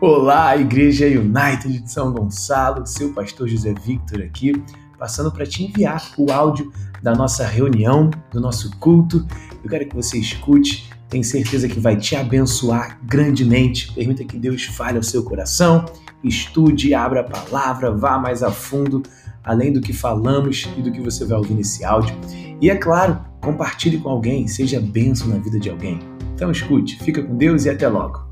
Olá, 0.00 0.56
Igreja 0.56 1.06
United 1.06 1.82
de 1.82 1.90
São 1.90 2.12
Gonçalo, 2.12 2.86
seu 2.86 3.12
pastor 3.12 3.48
José 3.48 3.74
Victor 3.84 4.22
aqui, 4.22 4.52
passando 4.96 5.32
para 5.32 5.44
te 5.44 5.64
enviar 5.64 6.12
o 6.16 6.30
áudio 6.30 6.72
da 7.02 7.16
nossa 7.16 7.44
reunião, 7.44 8.08
do 8.30 8.40
nosso 8.40 8.70
culto. 8.78 9.26
Eu 9.60 9.68
quero 9.68 9.88
que 9.88 9.96
você 9.96 10.16
escute, 10.16 10.88
tenho 11.08 11.24
certeza 11.24 11.66
que 11.66 11.80
vai 11.80 11.96
te 11.96 12.14
abençoar 12.14 13.00
grandemente. 13.02 13.92
Permita 13.92 14.22
que 14.22 14.38
Deus 14.38 14.66
fale 14.66 14.98
ao 14.98 15.02
seu 15.02 15.24
coração, 15.24 15.84
estude, 16.22 16.94
abra 16.94 17.22
a 17.22 17.24
palavra, 17.24 17.90
vá 17.90 18.20
mais 18.20 18.44
a 18.44 18.52
fundo, 18.52 19.02
além 19.42 19.72
do 19.72 19.80
que 19.80 19.92
falamos 19.92 20.68
e 20.78 20.80
do 20.80 20.92
que 20.92 21.00
você 21.00 21.24
vai 21.24 21.38
ouvir 21.38 21.54
nesse 21.54 21.84
áudio. 21.84 22.14
E 22.60 22.70
é 22.70 22.76
claro, 22.76 23.18
compartilhe 23.40 23.98
com 23.98 24.10
alguém, 24.10 24.46
seja 24.46 24.80
bênção 24.80 25.26
na 25.26 25.38
vida 25.38 25.58
de 25.58 25.68
alguém. 25.68 25.98
Então 26.36 26.52
escute, 26.52 27.02
fica 27.02 27.20
com 27.20 27.36
Deus 27.36 27.64
e 27.64 27.70
até 27.70 27.88
logo. 27.88 28.28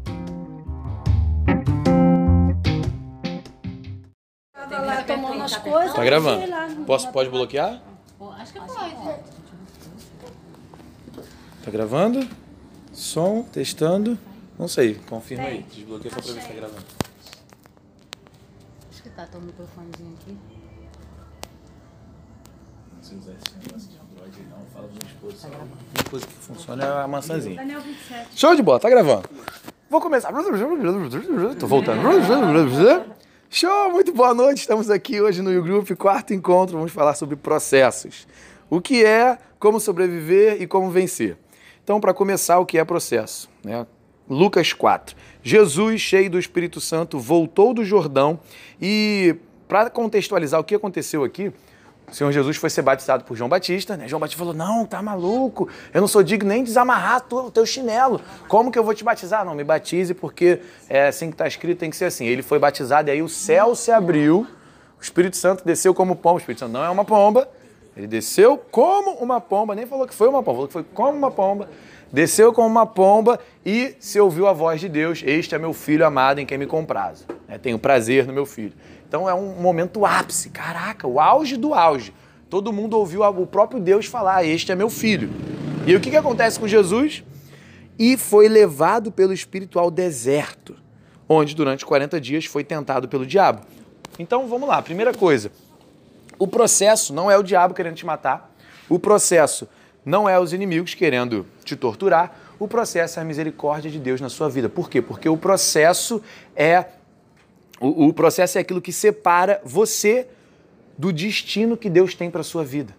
Tá 5.97 6.05
gravando. 6.05 6.85
Posso, 6.85 7.11
pode 7.11 7.31
bloquear? 7.31 7.81
Acho 8.39 8.53
que 8.53 8.61
pode. 8.61 8.95
Tá 11.65 11.71
gravando? 11.71 12.29
Som, 12.93 13.43
testando. 13.45 14.19
Não 14.59 14.69
sei, 14.69 14.95
confirma 15.09 15.45
aí. 15.45 15.63
Desbloqueia 15.63 16.15
só 16.15 16.21
pra 16.21 16.33
ver 16.33 16.43
se 16.43 16.49
tá 16.49 16.55
gravando. 16.55 16.85
Acho 18.91 19.03
que 19.03 19.11
tá, 19.11 19.27
tá 19.27 19.39
o 19.39 19.41
microfonezinho 19.41 20.15
aqui. 20.21 20.37
Se 23.03 23.15
usar 23.15 23.33
esse 23.33 23.57
negócio 23.57 23.89
de 23.89 23.97
Android 23.97 24.43
não, 24.51 24.59
fala 24.73 24.89
pra 24.89 24.97
minha 24.97 25.13
esposa. 25.13 25.49
A 25.49 25.51
única 25.51 26.11
coisa 26.11 26.27
que 26.27 26.33
funciona 26.35 26.85
é 26.85 27.03
a 27.03 27.09
maçãzinha. 27.09 27.57
Daniel 27.57 27.81
27. 27.81 28.39
Show 28.39 28.55
de 28.55 28.63
bola, 28.63 28.79
tá 28.81 28.91
gravando. 28.91 29.29
Vou 29.89 30.01
começar. 30.01 30.31
Tô 31.59 31.67
voltando. 31.67 32.03
Show, 33.59 33.91
muito 33.91 34.13
boa 34.13 34.35
noite. 34.35 34.59
Estamos 34.59 34.91
aqui 34.91 35.19
hoje 35.19 35.41
no 35.41 35.51
YouGroup, 35.51 35.93
quarto 35.93 36.35
encontro. 36.35 36.77
Vamos 36.77 36.93
falar 36.93 37.15
sobre 37.15 37.37
processos. 37.37 38.29
O 38.69 38.83
que 38.83 39.03
é, 39.03 39.39
como 39.59 39.81
sobreviver 39.81 40.61
e 40.61 40.67
como 40.67 40.91
vencer. 40.91 41.39
Então, 41.83 41.99
para 41.99 42.13
começar, 42.13 42.59
o 42.59 42.67
que 42.67 42.77
é 42.77 42.85
processo? 42.85 43.49
Né? 43.65 43.87
Lucas 44.29 44.75
4. 44.75 45.17
Jesus, 45.43 46.03
cheio 46.03 46.29
do 46.29 46.39
Espírito 46.39 46.83
Santo, 46.83 47.19
voltou 47.19 47.73
do 47.73 47.83
Jordão 47.83 48.39
e, 48.79 49.37
para 49.67 49.89
contextualizar 49.89 50.61
o 50.61 50.65
que 50.65 50.75
aconteceu 50.75 51.25
aqui, 51.25 51.51
o 52.11 52.15
Senhor 52.15 52.31
Jesus 52.31 52.57
foi 52.57 52.71
ser 52.71 52.83
batizado 52.83 53.25
por 53.25 53.37
João 53.37 53.49
Batista, 53.49 53.97
né? 53.97 54.07
João 54.07 54.21
Batista 54.21 54.39
falou: 54.39 54.55
Não, 54.55 54.87
tá 54.87 55.03
maluco, 55.03 55.69
eu 55.93 56.01
não 56.01 56.07
sou 56.07 56.23
digno 56.23 56.49
nem 56.49 56.63
de 56.63 56.69
desamarrar 56.69 57.25
o 57.31 57.51
teu 57.51 57.67
chinelo. 57.67 58.21
Como 58.49 58.71
que 58.71 58.79
eu 58.79 58.85
vou 58.85 58.95
te 58.95 59.03
batizar? 59.03 59.45
Não, 59.45 59.55
me 59.55 59.65
batize, 59.65 60.15
porque 60.15 60.61
é 60.89 61.09
assim 61.09 61.29
que 61.29 61.35
está 61.35 61.49
escrito, 61.49 61.79
tem 61.79 61.91
que 61.91 61.97
ser 61.97 62.05
assim. 62.05 62.27
Ele 62.27 62.43
foi 62.43 62.59
batizado 62.59 63.09
e 63.09 63.13
aí 63.13 63.23
o 63.23 63.29
céu 63.29 63.75
se 63.75 63.91
abriu, 63.91 64.47
o 64.99 65.03
Espírito 65.03 65.37
Santo 65.37 65.65
desceu 65.65 65.93
como 65.93 66.15
pomba. 66.15 66.37
O 66.37 66.39
Espírito 66.39 66.61
Santo 66.61 66.73
não 66.73 66.85
é 66.85 66.91
uma 66.91 67.05
pomba, 67.05 67.49
ele 67.97 68.07
desceu 68.07 68.57
como 68.71 69.13
uma 69.17 69.41
pomba, 69.41 69.75
nem 69.75 69.87
falou 69.87 70.07
que 70.07 70.15
foi 70.15 70.29
uma 70.29 70.43
pomba, 70.43 70.55
falou 70.55 70.67
que 70.69 70.73
foi 70.75 70.85
como 70.85 71.19
uma 71.19 71.31
pomba. 71.31 71.69
Desceu 72.13 72.53
como 72.53 72.69
uma 72.69 72.87
pomba 72.87 73.41
e 73.65 73.97
se 73.99 74.21
ouviu 74.21 74.47
a 74.47 74.53
voz 74.53 74.81
de 74.81 74.89
Deus: 74.89 75.23
Este 75.27 75.57
é 75.57 75.59
meu 75.59 75.73
filho 75.73 76.07
amado 76.07 76.39
em 76.39 76.47
quem 76.47 76.57
me 76.57 76.67
comprazo. 76.67 77.27
É, 77.49 77.59
tenho 77.59 77.79
prazer 77.79 78.27
no 78.27 78.33
meu 78.33 78.47
filho. 78.47 78.73
Então 79.09 79.29
é 79.29 79.35
um 79.35 79.61
momento 79.61 80.05
ápice, 80.05 80.51
caraca, 80.51 81.07
o 81.07 81.21
auge 81.21 81.57
do 81.57 81.73
auge. 81.75 82.13
Todo 82.51 82.73
mundo 82.73 82.99
ouviu 82.99 83.23
o 83.23 83.47
próprio 83.47 83.81
Deus 83.81 84.07
falar: 84.07 84.45
Este 84.45 84.73
é 84.73 84.75
meu 84.75 84.91
filho. 84.91 85.31
E 85.87 85.95
o 85.95 86.01
que, 86.01 86.11
que 86.11 86.17
acontece 86.17 86.59
com 86.59 86.67
Jesus? 86.67 87.23
E 87.99 88.17
foi 88.17 88.49
levado 88.49 89.13
pelo 89.13 89.33
Espírito 89.33 89.79
ao 89.79 89.91
deserto, 89.91 90.77
onde 91.29 91.55
durante 91.55 91.87
40 91.87 92.21
dias 92.21 92.45
foi 92.45 92.65
tentado 92.65 93.09
pelo 93.09 93.25
diabo. 93.25 93.63
Então 94.19 94.49
vamos 94.49 94.69
lá, 94.69 94.83
primeira 94.83 95.15
coisa: 95.15 95.53
o 96.39 96.49
processo 96.49 97.15
não 97.15 97.31
é 97.31 97.39
o 97.39 97.43
diabo 97.43 97.75
querendo 97.75 97.95
te 97.95 98.07
matar, 98.07 98.53
o 98.89 98.99
processo 98.99 99.69
não 100.05 100.29
é 100.29 100.39
os 100.39 100.53
inimigos 100.53 100.95
querendo 100.95 101.47
te 101.65 101.77
torturar, 101.77 102.37
o 102.59 102.67
processo 102.67 103.19
é 103.19 103.23
a 103.23 103.25
misericórdia 103.25 103.91
de 103.91 103.99
Deus 103.99 104.21
na 104.21 104.29
sua 104.29 104.49
vida. 104.49 104.69
Por 104.69 104.91
quê? 104.91 105.01
Porque 105.01 105.29
o 105.29 105.37
processo 105.37 106.21
é 106.55 106.87
o, 107.81 108.07
o 108.07 108.13
processo 108.13 108.59
é 108.59 108.61
aquilo 108.61 108.81
que 108.81 108.93
separa 108.93 109.61
você 109.65 110.27
do 110.97 111.13
destino 111.13 111.77
que 111.77 111.91
Deus 111.91 112.15
tem 112.15 112.31
para 112.31 112.43
sua 112.43 112.65
vida. 112.65 112.95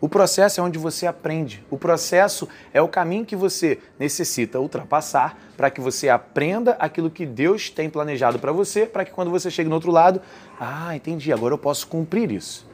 O 0.00 0.08
processo 0.08 0.60
é 0.60 0.62
onde 0.62 0.78
você 0.78 1.06
aprende. 1.06 1.64
O 1.68 1.76
processo 1.76 2.48
é 2.72 2.80
o 2.80 2.86
caminho 2.86 3.24
que 3.24 3.34
você 3.34 3.78
necessita 3.98 4.60
ultrapassar 4.60 5.36
para 5.56 5.70
que 5.70 5.80
você 5.80 6.08
aprenda 6.08 6.76
aquilo 6.78 7.10
que 7.10 7.26
Deus 7.26 7.68
tem 7.68 7.90
planejado 7.90 8.38
para 8.38 8.52
você, 8.52 8.86
para 8.86 9.04
que 9.04 9.10
quando 9.10 9.30
você 9.30 9.50
chegue 9.50 9.68
no 9.68 9.74
outro 9.74 9.90
lado, 9.90 10.20
ah, 10.60 10.94
entendi, 10.94 11.32
agora 11.32 11.54
eu 11.54 11.58
posso 11.58 11.88
cumprir 11.88 12.30
isso. 12.30 12.68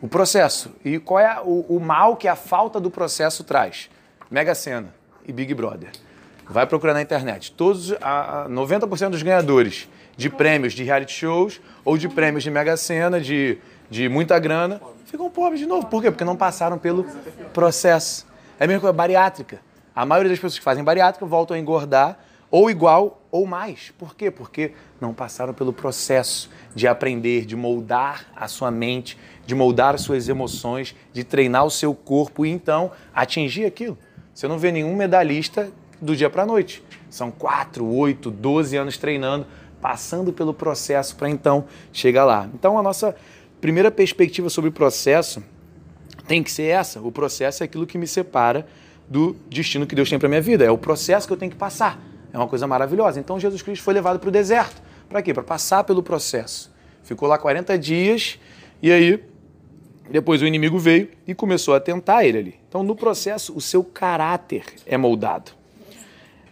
O 0.00 0.08
processo. 0.08 0.74
E 0.82 0.98
qual 0.98 1.20
é 1.20 1.38
o, 1.42 1.76
o 1.76 1.80
mal 1.80 2.16
que 2.16 2.28
a 2.28 2.36
falta 2.36 2.80
do 2.80 2.90
processo 2.90 3.44
traz? 3.44 3.90
Mega 4.30 4.54
Sena 4.54 4.94
e 5.26 5.32
Big 5.32 5.52
Brother. 5.52 5.90
Vai 6.48 6.66
procurar 6.66 6.94
na 6.94 7.02
internet. 7.02 7.52
Todos, 7.52 7.92
a, 8.00 8.44
a 8.44 8.48
90% 8.48 9.10
dos 9.10 9.22
ganhadores 9.22 9.88
de 10.16 10.28
prêmios 10.30 10.72
de 10.72 10.82
reality 10.82 11.12
shows 11.12 11.60
ou 11.84 11.98
de 11.98 12.08
prêmios 12.08 12.42
de 12.42 12.50
Mega 12.50 12.76
Sena, 12.76 13.20
de, 13.20 13.58
de 13.90 14.08
muita 14.08 14.38
grana, 14.38 14.80
ficam 15.04 15.30
pobres 15.30 15.60
de 15.60 15.66
novo. 15.66 15.86
Por 15.86 16.02
quê? 16.02 16.10
Porque 16.10 16.24
não 16.24 16.36
passaram 16.36 16.78
pelo 16.78 17.04
processo. 17.52 18.26
É 18.58 18.64
a 18.64 18.66
mesma 18.66 18.80
coisa, 18.80 18.92
bariátrica. 18.92 19.60
A 19.94 20.04
maioria 20.04 20.30
das 20.30 20.38
pessoas 20.38 20.58
que 20.58 20.64
fazem 20.64 20.82
bariátrica 20.82 21.24
voltam 21.24 21.56
a 21.56 21.60
engordar 21.60 22.18
ou 22.50 22.70
igual 22.70 23.20
ou 23.30 23.46
mais. 23.46 23.92
Por 23.98 24.14
quê? 24.14 24.30
Porque 24.30 24.72
não 25.00 25.12
passaram 25.12 25.52
pelo 25.52 25.72
processo 25.72 26.50
de 26.74 26.86
aprender, 26.86 27.44
de 27.44 27.56
moldar 27.56 28.26
a 28.34 28.48
sua 28.48 28.70
mente, 28.70 29.18
de 29.46 29.54
moldar 29.54 29.94
as 29.94 30.02
suas 30.02 30.28
emoções, 30.28 30.94
de 31.12 31.24
treinar 31.24 31.64
o 31.64 31.70
seu 31.70 31.94
corpo 31.94 32.46
e 32.46 32.50
então 32.50 32.92
atingir 33.12 33.66
aquilo. 33.66 33.98
Você 34.32 34.48
não 34.48 34.58
vê 34.58 34.72
nenhum 34.72 34.96
medalhista 34.96 35.70
do 36.00 36.16
dia 36.16 36.30
para 36.30 36.42
a 36.42 36.46
noite. 36.46 36.82
São 37.10 37.30
4, 37.30 37.84
8, 37.84 38.30
12 38.30 38.76
anos 38.76 38.98
treinando 38.98 39.46
passando 39.84 40.32
pelo 40.32 40.54
processo 40.54 41.14
para 41.14 41.28
então 41.28 41.66
chegar 41.92 42.24
lá. 42.24 42.48
Então 42.54 42.78
a 42.78 42.82
nossa 42.82 43.14
primeira 43.60 43.90
perspectiva 43.90 44.48
sobre 44.48 44.70
o 44.70 44.72
processo 44.72 45.44
tem 46.26 46.42
que 46.42 46.50
ser 46.50 46.62
essa. 46.62 47.02
O 47.02 47.12
processo 47.12 47.62
é 47.62 47.66
aquilo 47.66 47.86
que 47.86 47.98
me 47.98 48.06
separa 48.06 48.66
do 49.06 49.36
destino 49.46 49.86
que 49.86 49.94
Deus 49.94 50.08
tem 50.08 50.18
para 50.18 50.26
minha 50.26 50.40
vida. 50.40 50.64
É 50.64 50.70
o 50.70 50.78
processo 50.78 51.26
que 51.26 51.34
eu 51.34 51.36
tenho 51.36 51.50
que 51.50 51.58
passar. 51.58 52.00
É 52.32 52.38
uma 52.38 52.48
coisa 52.48 52.66
maravilhosa. 52.66 53.20
Então 53.20 53.38
Jesus 53.38 53.60
Cristo 53.60 53.82
foi 53.82 53.92
levado 53.92 54.18
para 54.18 54.26
o 54.30 54.32
deserto. 54.32 54.80
Para 55.06 55.20
quê? 55.20 55.34
Para 55.34 55.42
passar 55.42 55.84
pelo 55.84 56.02
processo. 56.02 56.72
Ficou 57.02 57.28
lá 57.28 57.36
40 57.36 57.78
dias 57.78 58.38
e 58.82 58.90
aí 58.90 59.22
depois 60.08 60.40
o 60.40 60.46
inimigo 60.46 60.78
veio 60.78 61.10
e 61.26 61.34
começou 61.34 61.74
a 61.74 61.80
tentar 61.80 62.24
ele 62.24 62.38
ali. 62.38 62.60
Então 62.66 62.82
no 62.82 62.96
processo 62.96 63.54
o 63.54 63.60
seu 63.60 63.84
caráter 63.84 64.64
é 64.86 64.96
moldado. 64.96 65.52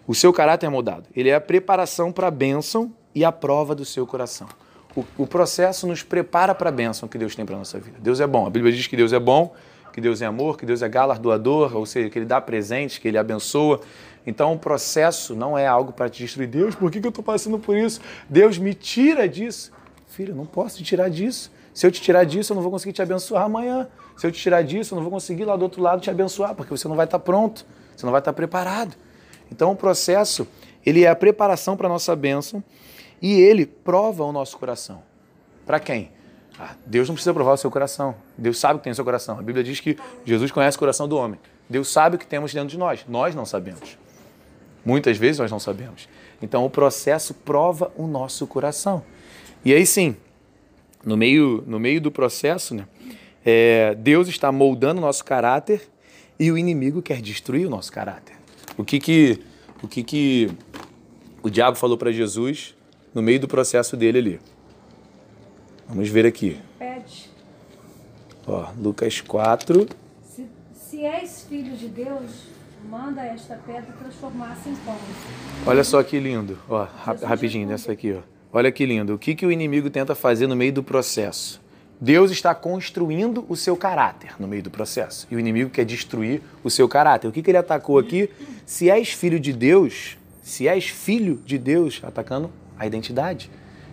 O 0.06 0.14
seu 0.14 0.34
caráter 0.34 0.66
é 0.66 0.68
moldado. 0.68 1.08
Ele 1.16 1.30
é 1.30 1.34
a 1.34 1.40
preparação 1.40 2.12
para 2.12 2.28
a 2.28 2.30
bênção 2.30 2.92
e 3.14 3.24
a 3.24 3.32
prova 3.32 3.74
do 3.74 3.84
seu 3.84 4.06
coração. 4.06 4.48
O, 4.96 5.04
o 5.18 5.26
processo 5.26 5.86
nos 5.86 6.02
prepara 6.02 6.54
para 6.54 6.68
a 6.68 6.72
bênção 6.72 7.08
que 7.08 7.16
Deus 7.16 7.34
tem 7.34 7.46
para 7.46 7.54
a 7.54 7.58
nossa 7.58 7.78
vida. 7.78 7.98
Deus 8.00 8.20
é 8.20 8.26
bom. 8.26 8.46
A 8.46 8.50
Bíblia 8.50 8.72
diz 8.72 8.86
que 8.86 8.96
Deus 8.96 9.12
é 9.12 9.18
bom, 9.18 9.54
que 9.92 10.00
Deus 10.00 10.20
é 10.20 10.26
amor, 10.26 10.58
que 10.58 10.66
Deus 10.66 10.82
é 10.82 10.88
galardoador, 10.88 11.76
ou 11.76 11.86
seja, 11.86 12.10
que 12.10 12.18
Ele 12.18 12.26
dá 12.26 12.40
presentes, 12.40 12.98
que 12.98 13.08
Ele 13.08 13.18
abençoa. 13.18 13.80
Então 14.26 14.52
o 14.52 14.58
processo 14.58 15.34
não 15.34 15.56
é 15.56 15.66
algo 15.66 15.92
para 15.92 16.08
te 16.08 16.22
destruir. 16.22 16.48
Deus, 16.48 16.74
por 16.74 16.90
que, 16.90 17.00
que 17.00 17.06
eu 17.06 17.10
estou 17.10 17.24
passando 17.24 17.58
por 17.58 17.76
isso? 17.76 18.00
Deus 18.28 18.58
me 18.58 18.74
tira 18.74 19.28
disso. 19.28 19.72
Filho, 20.08 20.32
eu 20.32 20.36
não 20.36 20.46
posso 20.46 20.76
te 20.76 20.84
tirar 20.84 21.08
disso. 21.08 21.50
Se 21.72 21.86
eu 21.86 21.90
te 21.90 22.02
tirar 22.02 22.24
disso, 22.24 22.52
eu 22.52 22.54
não 22.54 22.62
vou 22.62 22.70
conseguir 22.70 22.92
te 22.92 23.00
abençoar 23.00 23.44
amanhã. 23.44 23.88
Se 24.16 24.26
eu 24.26 24.30
te 24.30 24.38
tirar 24.38 24.62
disso, 24.62 24.94
eu 24.94 24.96
não 24.96 25.02
vou 25.02 25.12
conseguir 25.12 25.46
lá 25.46 25.56
do 25.56 25.62
outro 25.62 25.80
lado 25.80 26.02
te 26.02 26.10
abençoar, 26.10 26.54
porque 26.54 26.70
você 26.70 26.86
não 26.86 26.94
vai 26.94 27.06
estar 27.06 27.18
pronto, 27.18 27.64
você 27.96 28.04
não 28.04 28.12
vai 28.12 28.20
estar 28.20 28.32
preparado. 28.34 28.94
Então 29.50 29.72
o 29.72 29.76
processo, 29.76 30.46
ele 30.84 31.04
é 31.04 31.08
a 31.08 31.16
preparação 31.16 31.76
para 31.76 31.86
a 31.86 31.90
nossa 31.90 32.14
bênção 32.14 32.62
e 33.22 33.40
ele 33.40 33.64
prova 33.64 34.24
o 34.24 34.32
nosso 34.32 34.58
coração. 34.58 35.02
Para 35.64 35.78
quem? 35.78 36.10
Ah, 36.58 36.74
Deus 36.84 37.08
não 37.08 37.14
precisa 37.14 37.32
provar 37.32 37.52
o 37.52 37.56
seu 37.56 37.70
coração. 37.70 38.16
Deus 38.36 38.58
sabe 38.58 38.74
o 38.74 38.78
que 38.78 38.84
tem 38.84 38.90
no 38.90 38.96
seu 38.96 39.04
coração. 39.04 39.38
A 39.38 39.42
Bíblia 39.42 39.64
diz 39.64 39.78
que 39.78 39.96
Jesus 40.24 40.50
conhece 40.50 40.76
o 40.76 40.80
coração 40.80 41.08
do 41.08 41.16
homem. 41.16 41.38
Deus 41.70 41.88
sabe 41.88 42.16
o 42.16 42.18
que 42.18 42.26
temos 42.26 42.52
dentro 42.52 42.68
de 42.68 42.76
nós. 42.76 43.04
Nós 43.08 43.34
não 43.34 43.46
sabemos. 43.46 43.96
Muitas 44.84 45.16
vezes 45.16 45.38
nós 45.38 45.50
não 45.50 45.60
sabemos. 45.60 46.08
Então 46.42 46.64
o 46.64 46.70
processo 46.70 47.32
prova 47.32 47.92
o 47.96 48.06
nosso 48.08 48.46
coração. 48.46 49.04
E 49.64 49.72
aí 49.72 49.86
sim, 49.86 50.16
no 51.04 51.16
meio, 51.16 51.62
no 51.66 51.78
meio 51.78 52.00
do 52.00 52.10
processo, 52.10 52.74
né, 52.74 52.86
é, 53.44 53.94
Deus 53.94 54.28
está 54.28 54.50
moldando 54.50 55.00
o 55.00 55.04
nosso 55.04 55.24
caráter 55.24 55.88
e 56.38 56.50
o 56.50 56.58
inimigo 56.58 57.00
quer 57.00 57.22
destruir 57.22 57.66
o 57.66 57.70
nosso 57.70 57.92
caráter. 57.92 58.34
O 58.76 58.84
que 58.84 58.98
que, 58.98 59.40
o, 59.82 59.86
que 59.86 60.02
que 60.02 60.50
o 61.42 61.48
diabo 61.48 61.76
falou 61.76 61.96
para 61.96 62.10
Jesus 62.10 62.74
no 63.14 63.22
meio 63.22 63.40
do 63.40 63.48
processo 63.48 63.96
dele 63.96 64.18
ali. 64.18 64.40
Vamos 65.88 66.08
ver 66.08 66.26
aqui. 66.26 66.58
Pede. 66.78 67.30
Ó, 68.46 68.68
Lucas 68.78 69.20
4. 69.20 69.86
Se, 70.24 70.46
se 70.74 71.04
és 71.04 71.46
filho 71.48 71.76
de 71.76 71.88
Deus, 71.88 72.30
manda 72.88 73.22
esta 73.24 73.56
pedra 73.56 73.92
transformar-se 74.00 74.68
em 74.68 74.74
pão. 74.76 74.96
Olha 75.66 75.84
só 75.84 76.02
que 76.02 76.18
lindo, 76.18 76.58
ó, 76.68 76.86
rap- 77.04 77.22
rapidinho 77.24 77.68
nessa 77.68 77.92
aqui, 77.92 78.12
ó. 78.14 78.20
Olha 78.52 78.70
que 78.72 78.84
lindo. 78.84 79.14
O 79.14 79.18
que, 79.18 79.34
que 79.34 79.46
o 79.46 79.52
inimigo 79.52 79.88
tenta 79.90 80.14
fazer 80.14 80.46
no 80.46 80.56
meio 80.56 80.72
do 80.72 80.82
processo? 80.82 81.60
Deus 82.00 82.30
está 82.32 82.54
construindo 82.54 83.46
o 83.48 83.54
seu 83.56 83.76
caráter 83.76 84.34
no 84.38 84.48
meio 84.48 84.62
do 84.62 84.70
processo. 84.70 85.26
E 85.30 85.36
o 85.36 85.38
inimigo 85.40 85.70
quer 85.70 85.84
destruir 85.84 86.42
o 86.64 86.68
seu 86.70 86.88
caráter. 86.88 87.28
O 87.28 87.32
que, 87.32 87.42
que 87.42 87.50
ele 87.50 87.58
atacou 87.58 87.98
aqui? 87.98 88.28
Se 88.66 88.90
és 88.90 89.10
filho 89.10 89.38
de 89.38 89.52
Deus, 89.52 90.18
se 90.42 90.66
és 90.66 90.88
filho 90.88 91.40
de 91.46 91.56
Deus, 91.56 92.00
atacando 92.02 92.50
a 92.82 92.86
identidade. 92.86 93.50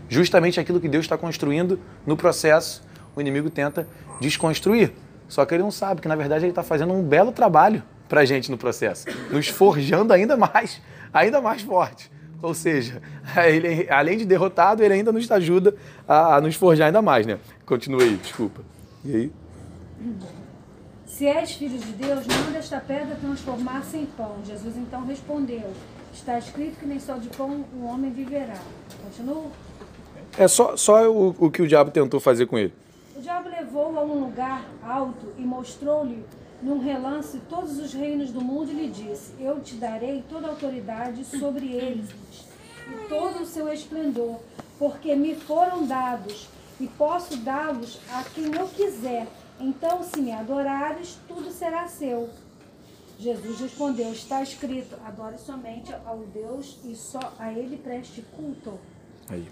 Justamente 0.07 0.59
aquilo 0.59 0.79
que 0.79 0.89
Deus 0.89 1.05
está 1.05 1.17
construindo 1.17 1.79
no 2.05 2.17
processo, 2.17 2.83
o 3.15 3.21
inimigo 3.21 3.49
tenta 3.49 3.87
desconstruir. 4.19 4.91
Só 5.27 5.45
que 5.45 5.53
ele 5.53 5.63
não 5.63 5.71
sabe 5.71 6.01
que, 6.01 6.07
na 6.07 6.15
verdade, 6.15 6.45
ele 6.45 6.51
está 6.51 6.63
fazendo 6.63 6.93
um 6.93 7.03
belo 7.03 7.31
trabalho 7.31 7.83
para 8.07 8.21
a 8.21 8.25
gente 8.25 8.49
no 8.49 8.57
processo, 8.57 9.05
nos 9.29 9.47
forjando 9.47 10.11
ainda 10.11 10.35
mais, 10.35 10.81
ainda 11.13 11.39
mais 11.39 11.61
forte. 11.61 12.11
Ou 12.41 12.53
seja, 12.53 13.01
ele, 13.45 13.87
além 13.89 14.17
de 14.17 14.25
derrotado, 14.25 14.83
ele 14.83 14.95
ainda 14.95 15.11
nos 15.11 15.29
ajuda 15.31 15.75
a, 16.07 16.37
a 16.37 16.41
nos 16.41 16.55
forjar 16.55 16.87
ainda 16.87 17.01
mais, 17.01 17.27
né? 17.27 17.37
Continua 17.65 18.01
aí, 18.01 18.15
desculpa. 18.15 18.61
E 19.05 19.15
aí? 19.15 19.31
Se 21.05 21.27
és 21.27 21.51
filho 21.51 21.77
de 21.77 21.91
Deus, 21.91 22.25
manda 22.25 22.57
esta 22.57 22.79
pedra 22.79 23.15
transformar-se 23.15 23.97
em 23.97 24.05
pão. 24.05 24.37
Jesus 24.45 24.77
então 24.77 25.05
respondeu: 25.05 25.71
Está 26.13 26.37
escrito 26.37 26.79
que 26.79 26.85
nem 26.85 26.99
só 26.99 27.17
de 27.17 27.29
pão 27.29 27.65
o 27.73 27.85
homem 27.85 28.11
viverá. 28.11 28.57
Continua. 29.03 29.45
É 30.37 30.47
só, 30.47 30.75
só 30.77 31.09
o, 31.09 31.35
o 31.39 31.51
que 31.51 31.61
o 31.61 31.67
diabo 31.67 31.91
tentou 31.91 32.19
fazer 32.19 32.45
com 32.45 32.57
ele. 32.57 32.73
O 33.15 33.21
diabo 33.21 33.49
levou-o 33.49 33.97
a 33.97 34.03
um 34.03 34.25
lugar 34.25 34.63
alto 34.83 35.33
e 35.37 35.41
mostrou-lhe 35.41 36.23
num 36.61 36.79
relance 36.79 37.39
todos 37.49 37.77
os 37.77 37.93
reinos 37.93 38.31
do 38.31 38.41
mundo 38.41 38.71
e 38.71 38.75
lhe 38.75 38.87
disse: 38.89 39.33
Eu 39.39 39.59
te 39.61 39.75
darei 39.75 40.23
toda 40.29 40.47
a 40.47 40.49
autoridade 40.51 41.23
sobre 41.25 41.67
eles 41.67 42.09
e 42.87 43.07
todo 43.07 43.43
o 43.43 43.45
seu 43.45 43.71
esplendor, 43.71 44.39
porque 44.77 45.15
me 45.15 45.35
foram 45.35 45.85
dados 45.85 46.47
e 46.79 46.87
posso 46.87 47.37
dá-los 47.37 47.99
a 48.11 48.23
quem 48.23 48.53
eu 48.55 48.67
quiser. 48.67 49.27
Então, 49.59 50.01
se 50.03 50.21
me 50.21 50.31
adorares, 50.31 51.17
tudo 51.27 51.51
será 51.51 51.87
seu. 51.87 52.29
Jesus 53.19 53.59
respondeu: 53.59 54.11
Está 54.13 54.41
escrito: 54.41 54.95
Adore 55.05 55.37
somente 55.37 55.93
ao 56.05 56.19
Deus 56.19 56.79
e 56.85 56.95
só 56.95 57.19
a 57.37 57.51
Ele 57.51 57.75
preste 57.77 58.23
culto. 58.35 58.79
Aí. 59.29 59.45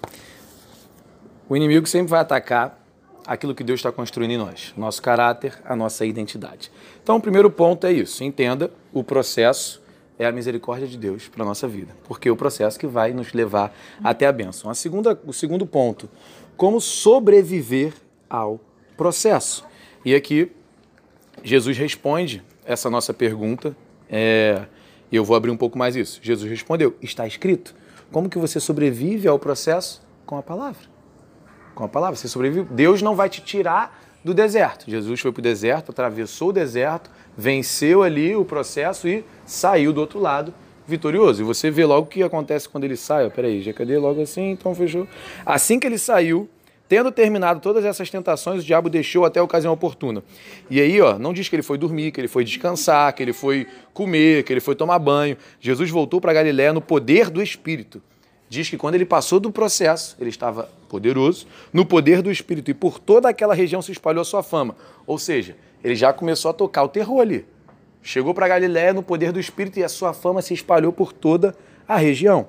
O 1.49 1.55
inimigo 1.55 1.85
sempre 1.85 2.09
vai 2.09 2.21
atacar 2.21 2.81
aquilo 3.25 3.53
que 3.53 3.63
Deus 3.63 3.79
está 3.79 3.91
construindo 3.91 4.31
em 4.31 4.37
nós, 4.37 4.73
nosso 4.77 5.01
caráter, 5.01 5.61
a 5.65 5.75
nossa 5.75 6.05
identidade. 6.05 6.71
Então, 7.03 7.17
o 7.17 7.21
primeiro 7.21 7.51
ponto 7.51 7.85
é 7.85 7.91
isso: 7.91 8.23
entenda 8.23 8.71
o 8.93 9.03
processo 9.03 9.81
é 10.17 10.25
a 10.25 10.31
misericórdia 10.31 10.87
de 10.87 10.97
Deus 10.97 11.27
para 11.27 11.43
a 11.43 11.45
nossa 11.45 11.67
vida, 11.67 11.95
porque 12.05 12.29
é 12.29 12.31
o 12.31 12.37
processo 12.37 12.79
que 12.79 12.87
vai 12.87 13.11
nos 13.11 13.33
levar 13.33 13.75
até 14.03 14.25
a 14.25 14.31
bênção. 14.31 14.71
A 14.71 14.73
segunda, 14.73 15.19
o 15.25 15.33
segundo 15.33 15.65
ponto, 15.65 16.09
como 16.55 16.81
sobreviver 16.81 17.93
ao 18.29 18.59
processo. 18.95 19.65
E 20.03 20.15
aqui 20.15 20.51
Jesus 21.43 21.77
responde 21.77 22.43
essa 22.67 22.89
nossa 22.89 23.13
pergunta. 23.13 23.75
É, 24.09 24.65
eu 25.11 25.23
vou 25.23 25.35
abrir 25.35 25.49
um 25.49 25.57
pouco 25.57 25.77
mais 25.77 25.95
isso. 25.95 26.19
Jesus 26.21 26.49
respondeu: 26.49 26.95
está 27.01 27.25
escrito. 27.25 27.73
Como 28.11 28.29
que 28.29 28.37
você 28.37 28.59
sobrevive 28.59 29.27
ao 29.27 29.39
processo? 29.39 30.01
Com 30.25 30.37
a 30.37 30.43
palavra. 30.43 30.83
Com 31.73 31.83
a 31.83 31.87
palavra. 31.87 32.15
Você 32.15 32.27
sobrevive. 32.27 32.67
Deus 32.71 33.01
não 33.01 33.15
vai 33.15 33.29
te 33.29 33.41
tirar 33.41 34.03
do 34.23 34.33
deserto. 34.33 34.89
Jesus 34.89 35.19
foi 35.19 35.31
para 35.31 35.39
o 35.39 35.43
deserto, 35.43 35.91
atravessou 35.91 36.49
o 36.49 36.53
deserto, 36.53 37.09
venceu 37.37 38.03
ali 38.03 38.35
o 38.35 38.43
processo 38.43 39.07
e 39.07 39.23
saiu 39.45 39.93
do 39.93 40.01
outro 40.01 40.19
lado 40.19 40.53
vitorioso. 40.85 41.41
E 41.41 41.45
você 41.45 41.69
vê 41.69 41.85
logo 41.85 42.07
o 42.07 42.09
que 42.09 42.23
acontece 42.23 42.67
quando 42.67 42.83
ele 42.83 42.97
sai. 42.97 43.25
Ó, 43.25 43.29
peraí, 43.29 43.61
já 43.61 43.73
cadê 43.73 43.97
logo 43.97 44.21
assim? 44.21 44.51
Então 44.51 44.73
fechou. 44.73 45.07
Assim 45.45 45.79
que 45.79 45.87
ele 45.87 45.97
saiu, 45.97 46.49
Tendo 46.89 47.11
terminado 47.11 47.59
todas 47.59 47.83
essas 47.83 48.09
tentações, 48.09 48.63
o 48.63 48.65
diabo 48.65 48.89
deixou 48.89 49.25
até 49.25 49.39
a 49.39 49.43
ocasião 49.43 49.73
oportuna. 49.73 50.23
E 50.69 50.79
aí, 50.79 51.01
ó, 51.01 51.19
não 51.19 51.33
diz 51.33 51.49
que 51.49 51.55
ele 51.55 51.63
foi 51.63 51.77
dormir, 51.77 52.11
que 52.11 52.21
ele 52.21 52.29
foi 52.29 52.45
descansar, 52.45 53.13
que 53.13 53.21
ele 53.21 53.33
foi 53.33 53.67
comer, 53.93 54.43
que 54.43 54.53
ele 54.53 54.61
foi 54.61 54.73
tomar 54.73 54.97
banho. 54.99 55.37
Jesus 55.59 55.89
voltou 55.89 56.21
para 56.21 56.31
Galiléia 56.31 56.71
no 56.71 56.81
poder 56.81 57.29
do 57.29 57.41
Espírito. 57.41 58.01
Diz 58.49 58.69
que 58.69 58.77
quando 58.77 58.95
ele 58.95 59.05
passou 59.05 59.39
do 59.39 59.51
processo, 59.51 60.15
ele 60.19 60.29
estava 60.29 60.69
poderoso, 60.87 61.45
no 61.73 61.85
poder 61.85 62.21
do 62.21 62.31
Espírito, 62.31 62.71
e 62.71 62.73
por 62.73 62.97
toda 62.97 63.27
aquela 63.27 63.53
região 63.53 63.81
se 63.81 63.91
espalhou 63.91 64.21
a 64.21 64.25
sua 64.25 64.41
fama. 64.41 64.73
Ou 65.05 65.19
seja, 65.19 65.57
ele 65.83 65.95
já 65.95 66.13
começou 66.13 66.51
a 66.51 66.53
tocar 66.53 66.83
o 66.83 66.87
terror 66.87 67.19
ali. 67.19 67.45
Chegou 68.01 68.33
para 68.33 68.47
Galiléia 68.47 68.93
no 68.93 69.03
poder 69.03 69.33
do 69.33 69.39
Espírito 69.39 69.79
e 69.79 69.83
a 69.83 69.89
sua 69.89 70.13
fama 70.13 70.41
se 70.41 70.53
espalhou 70.53 70.93
por 70.93 71.11
toda 71.11 71.53
a 71.85 71.97
região. 71.97 72.47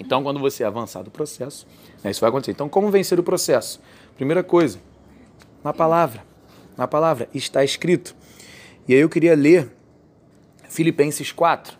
Então, 0.00 0.22
quando 0.22 0.40
você 0.40 0.64
avançar 0.64 1.02
do 1.02 1.10
processo, 1.10 1.66
né, 2.02 2.10
isso 2.10 2.20
vai 2.22 2.30
acontecer. 2.30 2.52
Então, 2.52 2.68
como 2.68 2.90
vencer 2.90 3.20
o 3.20 3.22
processo? 3.22 3.80
Primeira 4.16 4.42
coisa, 4.42 4.80
na 5.62 5.74
palavra. 5.74 6.24
Na 6.76 6.88
palavra 6.88 7.28
está 7.34 7.62
escrito. 7.62 8.16
E 8.88 8.94
aí 8.94 9.00
eu 9.00 9.08
queria 9.10 9.36
ler 9.36 9.70
Filipenses 10.70 11.30
4. 11.30 11.78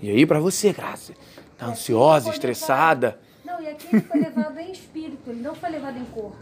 E 0.00 0.10
aí 0.10 0.24
para 0.24 0.40
você, 0.40 0.72
Graça, 0.72 1.12
tá 1.58 1.66
ansiosa, 1.66 2.30
estressada. 2.30 3.20
Não, 3.44 3.60
e 3.60 3.68
aqui 3.68 3.86
ele 3.92 4.02
foi 4.02 4.20
levado 4.20 4.58
em 4.58 4.72
espírito, 4.72 5.30
ele 5.30 5.42
não 5.42 5.54
foi 5.54 5.68
levado 5.68 5.98
em 5.98 6.04
corpo. 6.06 6.36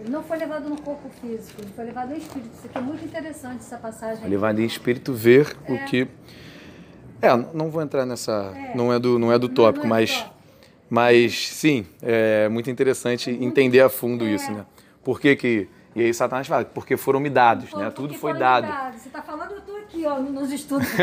Ele 0.00 0.10
não 0.10 0.24
foi 0.24 0.36
levado 0.36 0.68
no 0.68 0.80
corpo 0.82 1.08
físico, 1.20 1.62
ele 1.62 1.70
foi 1.76 1.84
levado 1.84 2.12
em 2.12 2.18
espírito. 2.18 2.50
Isso 2.54 2.66
aqui 2.66 2.76
é 2.76 2.80
muito 2.80 3.04
interessante, 3.04 3.60
essa 3.60 3.78
passagem. 3.78 4.28
Levado 4.28 4.60
em 4.60 4.64
espírito 4.64 5.12
ver 5.12 5.56
o 5.68 5.84
que 5.84 6.08
é, 7.22 7.36
não 7.54 7.70
vou 7.70 7.80
entrar 7.82 8.04
nessa, 8.04 8.52
É. 8.54 8.76
não 8.76 8.92
é 8.92 8.98
do 8.98 9.18
não 9.18 9.32
é 9.32 9.38
do 9.38 9.48
tópico, 9.48 9.86
não 9.86 9.94
é 9.96 10.00
do 10.00 10.02
mas 10.02 10.16
tópico. 10.18 10.34
mas 10.90 11.48
sim, 11.48 11.86
é 12.02 12.48
muito 12.48 12.68
interessante 12.70 13.30
entender 13.30 13.80
a 13.80 13.88
fundo 13.88 14.26
isso, 14.28 14.50
né? 14.52 14.66
Por 15.04 15.20
que 15.20 15.34
que 15.36 15.68
e 15.94 16.00
aí 16.00 16.14
Satanás 16.14 16.46
fala, 16.46 16.64
porque 16.64 16.96
foram 16.96 17.20
me 17.20 17.28
dados, 17.28 17.68
Pô, 17.70 17.78
né? 17.78 17.90
Tudo 17.90 18.14
foi 18.14 18.32
dado. 18.32 18.66
dados. 18.66 19.00
Você 19.02 19.08
está 19.08 19.20
falando, 19.20 19.50
eu 19.52 19.58
estou 19.58 19.76
aqui, 19.76 20.06
ó, 20.06 20.18
nos 20.20 20.50
estudos. 20.50 20.88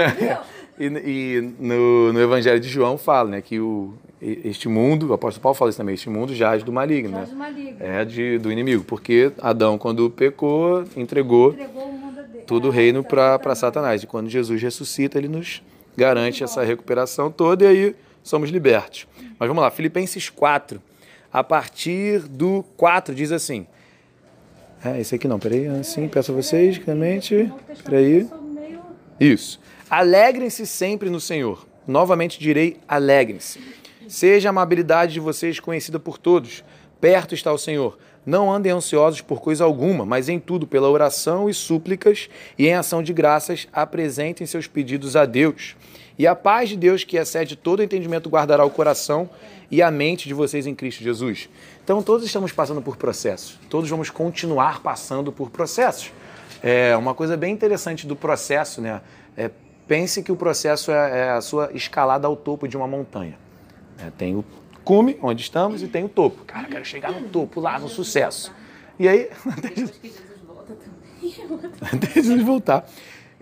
E, 0.82 0.86
e 0.86 1.42
no, 1.60 2.14
no 2.14 2.22
Evangelho 2.22 2.58
de 2.58 2.70
João 2.70 2.98
fala, 2.98 3.30
né, 3.30 3.42
que 3.42 3.60
o, 3.60 3.94
este 4.22 4.70
mundo, 4.70 5.10
o 5.10 5.14
apóstolo 5.14 5.44
Paulo 5.44 5.54
fala 5.54 5.68
isso 5.70 5.78
também, 5.78 5.94
este 5.96 6.10
mundo 6.10 6.34
jaz 6.34 6.64
do 6.64 6.72
maligno, 6.72 7.12
Jaz 7.12 7.28
né? 7.28 7.34
do 7.34 7.38
maligno. 7.38 7.78
É 7.82 8.06
de, 8.06 8.38
do 8.38 8.50
inimigo, 8.50 8.86
porque 8.86 9.30
Adão, 9.42 9.78
quando 9.78 10.10
pecou, 10.10 10.86
entregou 10.96 11.52
Entregou 11.52 11.84
o 11.84 11.92
mundo 11.92 12.22
dele. 12.24 12.44
todo 12.48 12.66
o 12.68 12.70
Ah, 12.70 12.74
reino 12.74 13.04
para. 13.04 13.54
Satanás. 13.56 14.04
E 14.04 14.08
quando 14.08 14.30
Jesus 14.30 14.62
ressuscita, 14.62 15.18
ele 15.18 15.28
nos 15.28 15.62
garante 15.98 16.44
essa 16.44 16.64
recuperação 16.64 17.32
toda 17.32 17.66
e 17.66 17.68
aí 17.68 17.96
somos 18.24 18.50
libertos. 18.50 19.08
Mas 19.38 19.48
vamos 19.48 19.62
lá, 19.62 19.72
Filipenses 19.72 20.30
4, 20.30 20.82
a 21.32 21.44
partir 21.44 22.20
do 22.20 22.64
4 22.78 23.14
diz 23.14 23.32
assim. 23.32 23.66
É, 24.84 25.00
esse 25.00 25.16
aqui 25.16 25.28
não, 25.28 25.40
peraí, 25.40 25.68
assim, 25.68 26.08
peço 26.08 26.32
a 26.32 26.36
vocês, 26.36 26.78
Testamento 26.78 27.52
Peraí. 27.84 28.28
Isso. 29.20 29.60
Alegrem-se 29.90 30.66
sempre 30.66 31.10
no 31.10 31.20
Senhor. 31.20 31.68
Novamente 31.86 32.40
direi, 32.40 32.78
alegrem-se. 32.88 33.60
Seja 34.08 34.50
a 34.50 34.52
amabilidade 34.52 35.14
de 35.14 35.20
vocês 35.20 35.60
conhecida 35.60 36.00
por 36.00 36.18
todos. 36.18 36.64
Perto 37.00 37.34
está 37.34 37.52
o 37.52 37.58
Senhor. 37.58 37.98
Não 38.26 38.52
andem 38.52 38.72
ansiosos 38.72 39.22
por 39.22 39.42
coisa 39.42 39.64
alguma, 39.64 40.06
mas 40.06 40.30
em 40.30 40.40
tudo, 40.40 40.68
pela 40.68 40.90
oração 40.90 41.50
e 41.50 41.54
súplicas 41.54 42.30
e 42.58 42.68
em 42.68 42.74
ação 42.74 43.02
de 43.02 43.14
graças, 43.14 43.68
apresentem 43.72 44.46
seus 44.46 44.68
pedidos 44.68 45.16
a 45.16 45.26
Deus. 45.26 45.76
E 46.18 46.28
a 46.28 46.36
paz 46.36 46.70
de 46.70 46.76
Deus, 46.76 47.06
que 47.06 47.18
excede 47.18 47.56
todo 47.56 47.82
entendimento, 47.82 48.30
guardará 48.30 48.66
o 48.66 48.70
coração 48.70 49.30
e 49.72 49.82
a 49.82 49.90
mente 49.90 50.28
de 50.28 50.34
vocês 50.34 50.68
em 50.68 50.76
Cristo 50.76 51.02
Jesus. 51.02 51.50
Então, 51.84 52.04
todos 52.04 52.26
estamos 52.26 52.52
passando 52.52 52.82
por 52.82 52.98
processos. 52.98 53.58
Todos 53.70 53.90
vamos 53.90 54.10
continuar 54.10 54.82
passando 54.82 55.32
por 55.32 55.50
processos. 55.50 56.12
É 56.62 56.96
uma 56.98 57.16
coisa 57.16 57.38
bem 57.38 57.54
interessante 57.54 58.06
do 58.06 58.18
processo, 58.18 58.82
né? 58.82 59.00
É, 59.38 59.50
pense 59.88 60.22
que 60.22 60.32
o 60.32 60.36
processo 60.36 60.92
é, 60.92 61.20
é 61.20 61.30
a 61.30 61.40
sua 61.40 61.72
escalada 61.74 62.28
ao 62.28 62.36
topo 62.36 62.68
de 62.68 62.76
uma 62.76 62.88
montanha. 62.88 63.38
É, 63.98 64.12
tem 64.18 64.36
o 64.36 64.44
cume, 64.90 65.20
onde 65.22 65.44
estamos, 65.44 65.84
e 65.84 65.88
tem 65.88 66.04
o 66.04 66.10
topo. 66.10 66.44
Cara, 66.46 66.66
eu 66.66 66.72
quero 66.72 66.84
chegar 66.84 67.12
no 67.12 67.30
topo, 67.30 67.60
lá, 67.60 67.78
no 67.78 67.88
sucesso. 67.88 68.52
E 68.98 69.08
aí, 69.08 69.30
até 69.56 69.76
Jesus- 69.76 70.14
até 71.94 72.08
Jesus 72.08 72.42
voltar. 72.42 72.90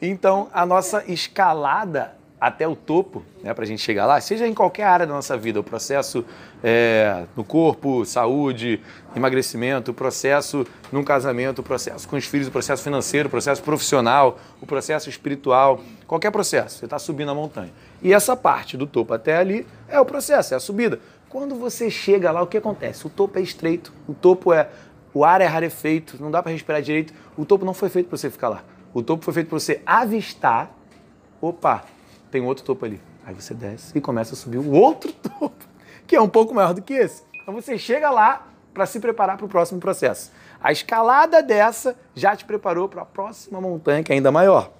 Então, 0.01 0.49
a 0.51 0.65
nossa 0.65 1.05
escalada 1.07 2.17
até 2.39 2.67
o 2.67 2.75
topo, 2.75 3.23
né, 3.41 3.53
para 3.53 3.63
a 3.63 3.67
gente 3.67 3.81
chegar 3.81 4.05
lá, 4.05 4.19
seja 4.19 4.45
em 4.45 4.53
qualquer 4.53 4.83
área 4.83 5.07
da 5.07 5.13
nossa 5.13 5.37
vida, 5.37 5.57
o 5.59 5.63
processo 5.63 6.23
é, 6.61 7.23
no 7.35 7.43
corpo, 7.45 8.05
saúde, 8.05 8.79
emagrecimento, 9.15 9.91
o 9.91 9.93
processo 9.93 10.67
num 10.91 11.03
casamento, 11.03 11.59
o 11.59 11.63
processo 11.63 12.07
com 12.07 12.15
os 12.17 12.25
filhos, 12.25 12.47
o 12.47 12.51
processo 12.51 12.83
financeiro, 12.83 13.27
o 13.27 13.31
processo 13.31 13.63
profissional, 13.63 14.37
o 14.61 14.67
processo 14.67 15.09
espiritual, 15.09 15.81
qualquer 16.05 16.29
processo, 16.29 16.77
você 16.77 16.85
está 16.85 16.99
subindo 16.99 17.31
a 17.31 17.33
montanha. 17.33 17.71
E 18.03 18.13
essa 18.13 18.35
parte 18.35 18.77
do 18.77 18.85
topo 18.85 19.13
até 19.15 19.37
ali 19.37 19.65
é 19.87 19.99
o 19.99 20.05
processo, 20.05 20.53
é 20.53 20.57
a 20.57 20.59
subida. 20.59 20.99
Quando 21.29 21.55
você 21.55 21.89
chega 21.89 22.31
lá, 22.31 22.41
o 22.41 22.47
que 22.47 22.57
acontece? 22.57 23.05
O 23.05 23.09
topo 23.09 23.37
é 23.37 23.41
estreito, 23.41 23.93
o 24.07 24.13
topo 24.13 24.53
é. 24.53 24.69
O 25.13 25.25
ar 25.25 25.41
é 25.41 25.45
rarefeito, 25.45 26.21
não 26.21 26.29
dá 26.29 26.43
para 26.43 26.51
respirar 26.51 26.81
direito. 26.81 27.13
O 27.35 27.45
topo 27.45 27.65
não 27.65 27.73
foi 27.73 27.89
feito 27.89 28.07
para 28.07 28.17
você 28.17 28.29
ficar 28.29 28.49
lá. 28.49 28.63
O 28.93 29.01
topo 29.01 29.25
foi 29.25 29.33
feito 29.33 29.47
para 29.47 29.59
você 29.59 29.81
avistar. 29.85 30.71
Opa, 31.41 31.85
tem 32.29 32.41
outro 32.43 32.63
topo 32.63 32.85
ali. 32.85 33.01
Aí 33.25 33.33
você 33.33 33.53
desce 33.53 33.97
e 33.97 34.01
começa 34.01 34.33
a 34.33 34.37
subir 34.37 34.57
o 34.57 34.71
outro 34.71 35.11
topo, 35.39 35.65
que 36.05 36.15
é 36.15 36.21
um 36.21 36.29
pouco 36.29 36.53
maior 36.53 36.73
do 36.73 36.81
que 36.81 36.93
esse. 36.93 37.23
Então 37.41 37.53
você 37.53 37.77
chega 37.77 38.09
lá 38.09 38.47
para 38.73 38.85
se 38.85 38.99
preparar 38.99 39.37
para 39.37 39.45
o 39.45 39.49
próximo 39.49 39.79
processo. 39.79 40.31
A 40.61 40.71
escalada 40.71 41.41
dessa 41.41 41.97
já 42.15 42.35
te 42.35 42.45
preparou 42.45 42.87
para 42.87 43.01
a 43.01 43.05
próxima 43.05 43.59
montanha, 43.59 44.03
que 44.03 44.11
é 44.11 44.15
ainda 44.15 44.31
maior. 44.31 44.71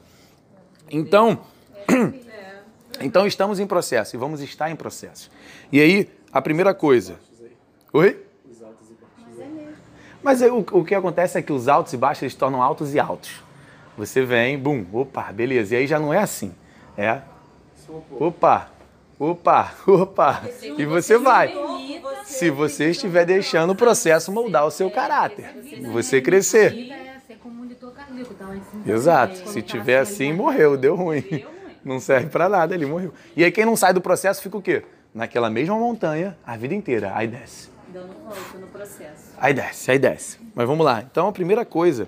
Então, 0.90 1.42
então 3.02 3.26
estamos 3.26 3.60
em 3.60 3.68
processo 3.68 4.16
e 4.16 4.20
vamos 4.20 4.40
estar 4.40 4.70
em 4.70 4.76
processo. 4.76 5.32
E 5.72 5.82
aí, 5.82 6.10
a 6.32 6.42
primeira 6.42 6.74
coisa. 6.74 7.16
Oi? 7.94 8.24
Mas 10.22 10.42
é, 10.42 10.52
o, 10.52 10.60
o 10.60 10.84
que 10.84 10.94
acontece 10.94 11.38
é 11.38 11.42
que 11.42 11.54
os 11.54 11.68
altos 11.68 11.94
e 11.94 11.98
baixos 11.98 12.24
eles 12.24 12.34
se 12.34 12.40
tornam 12.40 12.62
altos 12.62 12.94
e 12.94 13.00
altos. 13.00 13.32
Você 13.98 14.24
vem, 14.24 14.58
bum, 14.58 14.86
opa, 14.94 15.32
beleza. 15.32 15.74
E 15.76 15.78
aí 15.80 15.88
já 15.88 16.00
não 16.00 16.14
é 16.14 16.20
assim. 16.20 16.54
É. 16.98 17.22
Opa, 18.20 18.70
opa, 19.18 19.74
opa. 19.88 20.44
E 20.78 20.86
você 20.86 21.18
vai. 21.18 21.54
Se 22.26 22.50
você 22.50 22.90
estiver 22.92 23.26
deixando 23.26 23.72
o 23.72 23.76
processo 23.76 24.32
moldar 24.32 24.66
o 24.66 24.72
seu 24.72 24.92
caráter. 24.92 25.56
Você 25.92 26.22
crescer. 26.22 26.74
Exato. 28.86 29.50
Se 29.50 29.62
tiver 29.62 30.00
assim, 30.00 30.34
morreu, 30.34 30.78
deu 30.78 30.96
ruim. 30.96 31.22
Deu 31.22 31.40
ruim. 31.40 31.58
Não 31.86 32.00
serve 32.02 32.28
pra 32.28 32.50
nada, 32.50 32.76
ele 32.76 32.86
morreu. 32.86 33.14
E 33.36 33.44
aí 33.46 33.52
quem 33.52 33.66
não 33.66 33.78
sai 33.78 33.94
do 33.94 34.02
processo 34.02 34.42
fica 34.42 34.58
o 34.58 34.62
quê? 34.62 34.84
Naquela 35.14 35.50
mesma 35.50 35.76
montanha 35.76 36.38
a 36.46 36.56
vida 36.58 36.76
inteira. 36.76 37.12
Aí 37.16 37.28
desce. 37.28 37.70
Dando 37.94 38.14
volta 38.24 38.58
no 38.60 38.68
processo. 38.68 39.34
Aí 39.38 39.54
desce, 39.54 39.92
aí 39.92 40.00
desce. 40.00 40.38
Mas 40.54 40.68
vamos 40.68 40.86
lá. 40.86 41.02
Então 41.02 41.28
a 41.28 41.32
primeira 41.32 41.66
coisa, 41.66 42.08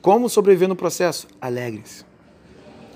como 0.00 0.28
sobreviver 0.28 0.68
no 0.68 0.76
processo? 0.76 1.28
Alegre-se. 1.40 2.04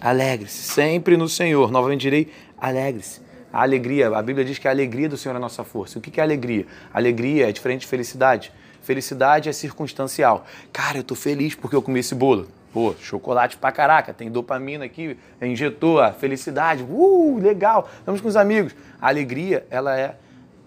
Alegre-se. 0.00 0.62
Sempre 0.62 1.16
no 1.16 1.28
Senhor. 1.28 1.70
Novamente 1.70 2.00
direi, 2.00 2.32
alegre-se. 2.58 3.20
A 3.52 3.62
alegria, 3.62 4.08
a 4.08 4.22
Bíblia 4.22 4.44
diz 4.44 4.58
que 4.58 4.66
a 4.66 4.70
alegria 4.70 5.08
do 5.08 5.16
Senhor 5.16 5.34
é 5.34 5.36
a 5.36 5.40
nossa 5.40 5.62
força. 5.62 5.98
O 5.98 6.02
que 6.02 6.18
é 6.18 6.22
alegria? 6.22 6.66
Alegria 6.92 7.48
é 7.48 7.52
diferente 7.52 7.82
de 7.82 7.86
felicidade. 7.86 8.50
Felicidade 8.80 9.48
é 9.48 9.52
circunstancial. 9.52 10.46
Cara, 10.72 10.98
eu 10.98 11.04
tô 11.04 11.14
feliz 11.14 11.54
porque 11.54 11.76
eu 11.76 11.82
comi 11.82 12.00
esse 12.00 12.14
bolo. 12.14 12.48
Pô, 12.72 12.94
chocolate 12.98 13.58
pra 13.58 13.70
caraca, 13.70 14.14
tem 14.14 14.30
dopamina 14.30 14.84
aqui, 14.84 15.18
injetou 15.42 16.00
a 16.00 16.10
felicidade. 16.12 16.82
Uh, 16.82 17.38
legal, 17.38 17.88
estamos 17.98 18.20
com 18.20 18.28
os 18.28 18.36
amigos. 18.36 18.74
A 19.00 19.08
alegria, 19.08 19.66
ela 19.68 19.98
é 19.98 20.16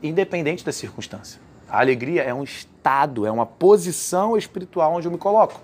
independente 0.04 0.64
da 0.64 0.72
circunstância. 0.72 1.42
A 1.68 1.80
alegria 1.80 2.22
é 2.22 2.32
um 2.32 2.44
estado, 2.44 3.26
é 3.26 3.32
uma 3.32 3.46
posição 3.46 4.38
espiritual 4.38 4.94
onde 4.94 5.08
eu 5.08 5.12
me 5.12 5.18
coloco. 5.18 5.60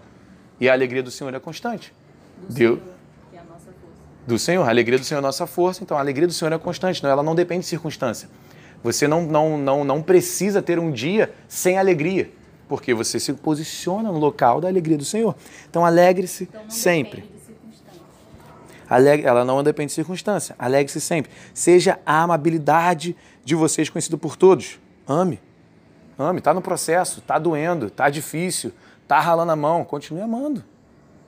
E 0.59 0.67
a 0.67 0.73
alegria 0.73 1.03
do 1.03 1.11
Senhor 1.11 1.31
é 1.33 1.39
constante. 1.39 1.93
Deus, 2.49 2.79
Que 3.29 3.37
é 3.37 3.39
a 3.39 3.43
nossa 3.43 3.65
força. 3.65 4.01
do 4.25 4.39
Senhor. 4.39 4.63
A 4.65 4.69
alegria 4.69 4.97
do 4.97 5.05
Senhor 5.05 5.19
é 5.19 5.21
nossa 5.21 5.45
força, 5.45 5.83
então 5.83 5.95
a 5.95 5.99
alegria 5.99 6.25
do 6.25 6.33
Senhor 6.33 6.51
é 6.51 6.57
constante, 6.57 7.03
não, 7.03 7.09
ela 7.11 7.21
não 7.21 7.35
depende 7.35 7.61
de 7.61 7.67
circunstância. 7.67 8.27
Você 8.83 9.07
não, 9.07 9.21
não, 9.21 9.59
não, 9.59 9.83
não 9.83 10.01
precisa 10.01 10.59
ter 10.59 10.79
um 10.79 10.91
dia 10.91 11.31
sem 11.47 11.77
alegria, 11.77 12.31
porque 12.71 12.93
você 12.93 13.19
se 13.19 13.33
posiciona 13.33 14.09
no 14.09 14.17
local 14.17 14.61
da 14.61 14.69
alegria 14.69 14.97
do 14.97 15.03
Senhor. 15.03 15.35
Então 15.69 15.85
alegre-se 15.85 16.45
Então 16.45 16.69
sempre. 16.69 17.19
depende. 17.19 17.41
Alegre, 18.89 19.27
ela 19.27 19.43
não 19.43 19.61
depende 19.61 19.87
de 19.87 19.93
circunstância. 19.95 20.55
Alegre-se 20.57 21.01
sempre. 21.01 21.29
Seja 21.53 21.99
a 22.05 22.21
amabilidade 22.21 23.13
de 23.43 23.55
vocês 23.55 23.89
conhecida 23.89 24.15
por 24.15 24.37
todos. 24.37 24.79
Ame. 25.05 25.37
Ame. 26.17 26.39
Está 26.39 26.53
no 26.53 26.61
processo, 26.61 27.19
está 27.19 27.37
doendo, 27.37 27.87
está 27.87 28.09
difícil, 28.09 28.71
está 29.03 29.19
ralando 29.19 29.51
a 29.51 29.55
mão. 29.57 29.83
Continue 29.83 30.21
amando. 30.21 30.63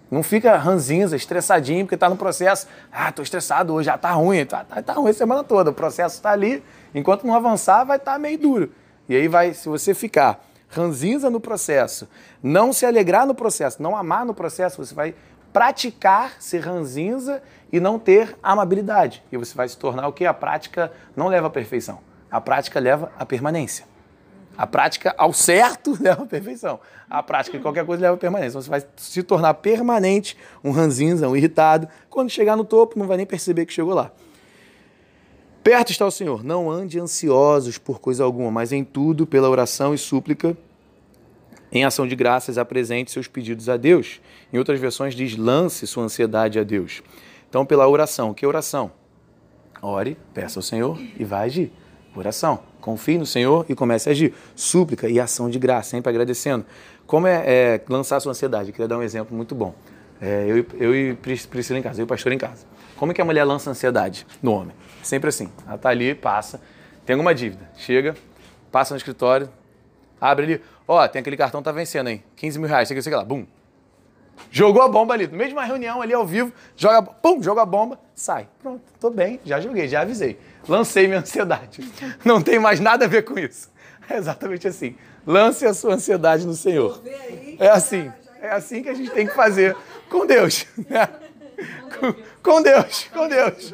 Não 0.10 0.24
fica 0.24 0.56
ranzinza, 0.56 1.14
estressadinho, 1.18 1.84
porque 1.84 1.96
está 1.96 2.08
no 2.10 2.16
processo. 2.16 2.68
Ah, 2.90 3.10
estou 3.10 3.22
estressado 3.22 3.74
hoje, 3.74 3.88
já 3.88 3.96
está 3.96 4.14
ruim. 4.14 4.46
Tá, 4.46 4.64
tá, 4.64 4.82
tá 4.82 4.94
ruim 4.94 5.10
a 5.10 5.14
semana 5.14 5.44
toda. 5.44 5.72
O 5.72 5.74
processo 5.74 6.16
está 6.16 6.32
ali. 6.32 6.64
Enquanto 6.96 7.28
não 7.28 7.36
avançar, 7.36 7.84
vai 7.84 7.98
estar 7.98 8.18
meio 8.18 8.38
duro. 8.38 8.72
E 9.10 9.16
aí 9.18 9.28
vai, 9.28 9.54
se 9.54 9.68
você 9.68 9.94
ficar 9.94 10.53
ranzinza 10.74 11.30
no 11.30 11.40
processo, 11.40 12.08
não 12.42 12.74
se 12.74 12.86
alegrar 12.86 13.26
no 13.26 13.36
processo, 13.36 13.82
não 13.82 13.96
amar 13.96 14.26
no 14.26 14.34
processo, 14.34 14.84
você 14.84 14.94
vai 14.94 15.16
praticar 15.52 16.34
ser 16.40 16.60
ranzinza 16.60 17.42
e 17.72 17.80
não 17.80 18.00
ter 18.00 18.36
amabilidade. 18.42 19.24
E 19.32 19.38
você 19.38 19.56
vai 19.56 19.70
se 19.70 19.78
tornar 19.78 20.08
o 20.08 20.14
que? 20.14 20.26
A 20.26 20.34
prática 20.34 20.92
não 21.16 21.28
leva 21.28 21.48
à 21.48 21.50
perfeição. 21.50 22.00
A 22.30 22.42
prática 22.42 22.80
leva 22.80 23.12
à 23.18 23.26
permanência. 23.26 23.86
A 24.58 24.66
prática 24.66 25.14
ao 25.18 25.32
certo 25.32 25.96
leva 26.02 26.24
à 26.24 26.26
perfeição. 26.26 26.80
A 27.10 27.22
prática 27.22 27.58
de 27.58 27.64
qualquer 27.64 27.86
coisa 27.86 28.02
leva 28.02 28.16
à 28.16 28.18
permanência. 28.18 28.60
Você 28.60 28.70
vai 28.70 28.84
se 28.98 29.22
tornar 29.22 29.54
permanente, 29.56 30.36
um 30.64 30.72
ranzinza, 30.72 31.30
um 31.30 31.36
irritado. 31.36 31.88
Quando 32.10 32.32
chegar 32.32 32.56
no 32.56 32.66
topo, 32.66 32.98
não 32.98 33.06
vai 33.06 33.18
nem 33.18 33.26
perceber 33.26 33.68
que 33.68 33.74
chegou 33.74 33.94
lá. 33.94 34.12
Perto 35.64 35.92
está 35.92 36.06
o 36.06 36.12
Senhor. 36.12 36.44
Não 36.44 36.70
ande 36.70 37.00
ansiosos 37.00 37.78
por 37.78 38.00
coisa 38.00 38.24
alguma, 38.24 38.52
mas 38.52 38.72
em 38.74 38.84
tudo, 38.84 39.26
pela 39.26 39.50
oração 39.50 39.94
e 39.94 39.98
súplica, 39.98 40.58
em 41.72 41.86
ação 41.86 42.06
de 42.06 42.16
graças, 42.16 42.58
apresente 42.58 43.12
seus 43.12 43.28
pedidos 43.28 43.70
a 43.70 43.78
Deus. 43.78 44.20
Em 44.52 44.58
outras 44.58 44.80
versões 44.80 45.16
diz, 45.16 45.38
lance 45.38 45.88
sua 45.88 46.04
ansiedade 46.04 46.60
a 46.60 46.64
Deus. 46.64 47.02
Então, 47.50 47.66
pela 47.66 47.88
oração. 47.88 48.34
Que 48.34 48.46
oração? 48.46 48.92
Ore, 49.82 50.18
peça 50.34 50.60
ao 50.60 50.64
Senhor 50.64 51.00
e 51.18 51.24
vai 51.24 51.46
agir. 51.46 51.72
Oração. 52.16 52.60
Confie 52.80 53.18
no 53.18 53.26
Senhor 53.26 53.66
e 53.70 53.74
comece 53.74 54.10
a 54.10 54.12
agir. 54.12 54.34
Súplica 54.56 55.10
e 55.10 55.20
ação 55.20 55.50
de 55.50 55.58
graça, 55.58 55.92
sempre 55.92 56.10
agradecendo. 56.10 56.66
Como 57.08 57.26
é, 57.26 57.44
é 57.46 57.82
lançar 57.90 58.20
sua 58.20 58.32
ansiedade? 58.32 58.70
Eu 58.70 58.74
queria 58.74 58.88
dar 58.88 58.98
um 58.98 59.04
exemplo 59.04 59.36
muito 59.36 59.56
bom. 59.56 59.74
É, 60.22 60.46
eu, 60.48 60.66
eu 60.80 60.96
e 60.96 61.16
Pris- 61.16 61.46
Priscila 61.46 61.80
em 61.80 61.82
casa, 61.82 62.00
eu 62.00 62.04
e 62.04 62.06
o 62.06 62.08
pastor 62.08 62.32
em 62.32 62.38
casa. 62.38 62.66
Como 62.98 63.12
é 63.12 63.16
que 63.16 63.22
a 63.22 63.26
mulher 63.26 63.44
lança 63.46 63.70
ansiedade 63.70 64.28
no 64.42 64.52
homem? 64.52 64.76
Sempre 65.04 65.30
assim. 65.30 65.52
Ela 65.68 65.78
tá 65.78 65.90
ali, 65.90 66.16
passa, 66.16 66.60
tem 67.06 67.14
alguma 67.14 67.36
dívida. 67.36 67.70
Chega, 67.78 68.16
passa 68.72 68.94
no 68.94 68.98
escritório, 68.98 69.50
abre 70.20 70.46
ali. 70.46 70.62
Ó, 70.88 71.08
tem 71.08 71.20
aquele 71.20 71.38
cartão 71.38 71.62
que 71.62 71.66
tá 71.66 71.72
vencendo, 71.72 72.10
hein? 72.10 72.24
15 72.36 72.60
mil 72.60 72.68
reais, 72.68 72.88
sei 72.88 72.96
que, 72.96 73.04
sei 73.04 73.12
que 73.12 73.18
lá. 73.18 73.24
Bum. 73.24 73.46
Jogou 74.50 74.82
a 74.82 74.88
bomba 74.88 75.14
ali, 75.14 75.26
uma 75.52 75.64
reunião 75.64 76.02
ali 76.02 76.14
ao 76.14 76.26
vivo, 76.26 76.52
joga, 76.76 77.02
pum, 77.02 77.42
joga 77.42 77.62
a 77.62 77.66
bomba, 77.66 78.00
sai. 78.16 78.48
Pronto, 78.62 78.82
tô 79.00 79.10
bem, 79.10 79.40
já 79.46 79.60
joguei, 79.60 79.88
já 79.88 80.02
avisei. 80.02 80.40
Lancei 80.68 81.08
minha 81.08 81.20
ansiedade. 81.20 81.82
Não 82.24 82.42
tem 82.42 82.60
mais 82.60 82.80
nada 82.80 83.06
a 83.06 83.08
ver 83.08 83.24
com 83.24 83.38
isso. 83.38 83.72
É 84.10 84.18
exatamente 84.18 84.68
assim. 84.68 84.96
Lance 85.26 85.66
a 85.66 85.74
sua 85.74 85.94
ansiedade 85.94 86.46
no 86.46 86.54
Senhor. 86.54 87.02
É 87.60 87.70
assim. 87.70 88.12
É 88.42 88.50
assim 88.52 88.84
que 88.84 88.90
a 88.90 88.94
gente 88.94 89.12
tem 89.12 89.26
que 89.26 89.34
fazer 89.34 89.76
com 90.10 90.26
Deus. 90.26 90.66
né? 90.90 91.08
Com, 92.00 92.52
com 92.52 92.62
Deus, 92.62 93.08
com 93.14 93.28
Deus. 93.28 93.74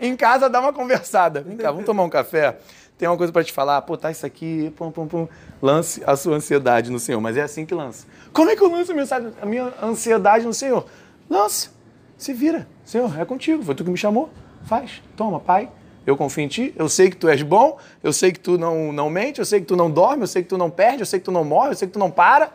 Em 0.00 0.16
casa 0.16 0.48
dá 0.50 0.60
uma 0.60 0.72
conversada. 0.72 1.40
Vem 1.42 1.56
cá, 1.56 1.70
vamos 1.70 1.86
tomar 1.86 2.02
um 2.04 2.10
café? 2.10 2.58
Tem 2.98 3.08
uma 3.08 3.16
coisa 3.16 3.32
para 3.32 3.42
te 3.42 3.52
falar. 3.52 3.82
Pô, 3.82 3.96
tá 3.96 4.10
isso 4.10 4.24
aqui, 4.24 4.72
pum, 4.76 4.90
pum, 4.92 5.06
pum. 5.06 5.28
Lance 5.60 6.02
a 6.06 6.14
sua 6.14 6.36
ansiedade 6.36 6.90
no 6.90 6.98
Senhor. 7.00 7.20
Mas 7.20 7.36
é 7.36 7.42
assim 7.42 7.66
que 7.66 7.74
lança. 7.74 8.06
Como 8.32 8.48
é 8.50 8.54
que 8.56 8.62
eu 8.62 8.70
lanço 8.70 8.92
a 8.92 9.46
minha, 9.46 9.72
ansiedade- 9.82 10.44
no 10.46 10.54
Senhor? 10.54 10.86
Lança. 11.28 11.70
Se 12.16 12.32
vira. 12.32 12.68
Senhor, 12.84 13.18
é 13.18 13.24
contigo. 13.24 13.62
Foi 13.62 13.74
tu 13.74 13.82
que 13.84 13.90
me 13.90 13.96
chamou. 13.96 14.30
Faz. 14.64 15.02
Toma, 15.16 15.40
Pai. 15.40 15.68
Eu 16.06 16.16
confio 16.16 16.44
em 16.44 16.48
ti. 16.48 16.72
Eu 16.76 16.88
sei 16.88 17.10
que 17.10 17.16
tu 17.16 17.28
és 17.28 17.42
bom. 17.42 17.78
Eu 18.02 18.12
sei 18.12 18.30
que 18.30 18.38
tu 18.38 18.56
não, 18.58 18.92
não 18.92 19.10
mente. 19.10 19.38
Eu 19.40 19.44
sei 19.44 19.60
que 19.60 19.66
tu 19.66 19.74
não 19.76 19.90
dorme. 19.90 20.22
Eu 20.22 20.26
sei 20.28 20.42
que 20.42 20.48
tu 20.48 20.58
não 20.58 20.70
perde. 20.70 21.00
Eu 21.00 21.06
sei 21.06 21.18
que 21.18 21.24
tu 21.24 21.32
não 21.32 21.44
morre. 21.44 21.70
Eu 21.70 21.74
sei 21.76 21.88
que 21.88 21.92
tu 21.94 21.98
não 21.98 22.10
para. 22.10 22.50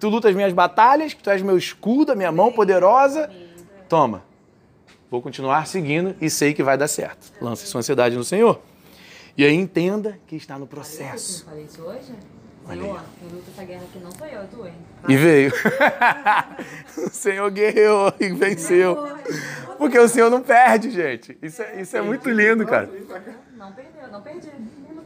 Tu 0.00 0.08
lutas 0.08 0.34
minhas 0.34 0.52
batalhas. 0.52 1.14
Que 1.14 1.22
tu 1.22 1.30
és 1.30 1.40
meu 1.40 1.56
escudo, 1.56 2.12
a 2.12 2.14
minha 2.14 2.30
mão 2.32 2.52
poderosa. 2.52 3.30
Toma. 3.88 4.22
Vou 5.10 5.22
continuar 5.22 5.66
seguindo 5.66 6.14
e 6.20 6.28
sei 6.28 6.52
que 6.52 6.62
vai 6.62 6.76
dar 6.76 6.88
certo. 6.88 7.32
Lance 7.40 7.66
sua 7.66 7.78
ansiedade 7.78 8.14
no 8.16 8.24
Senhor. 8.24 8.60
E 9.36 9.44
aí 9.44 9.54
entenda 9.54 10.18
que 10.26 10.36
está 10.36 10.58
no 10.58 10.64
Eu 10.64 10.68
processo. 10.68 11.44
falei 11.44 11.64
isso 11.64 11.80
hoje? 11.82 12.12
Senhor, 12.68 13.00
quem 13.18 13.28
luta 13.30 13.50
essa 13.50 13.64
guerra 13.64 13.84
aqui 13.84 13.98
não 13.98 14.10
sou 14.10 14.26
eu, 14.26 14.42
é 14.42 14.46
tu, 14.46 14.66
hein? 14.66 14.74
E 15.08 15.16
veio. 15.16 15.52
o 17.06 17.08
Senhor 17.08 17.50
guerreou 17.50 18.12
e 18.20 18.28
venceu. 18.28 19.08
Porque 19.78 19.98
o 19.98 20.06
Senhor 20.06 20.28
não 20.28 20.42
perde, 20.42 20.90
gente. 20.90 21.38
Isso 21.40 21.62
é, 21.62 21.80
isso 21.80 21.96
é 21.96 22.02
muito 22.02 22.28
lindo, 22.28 22.66
cara. 22.66 22.90
Não 23.56 23.72
perdeu, 23.72 24.08
não 24.12 24.20
perdi. 24.20 24.50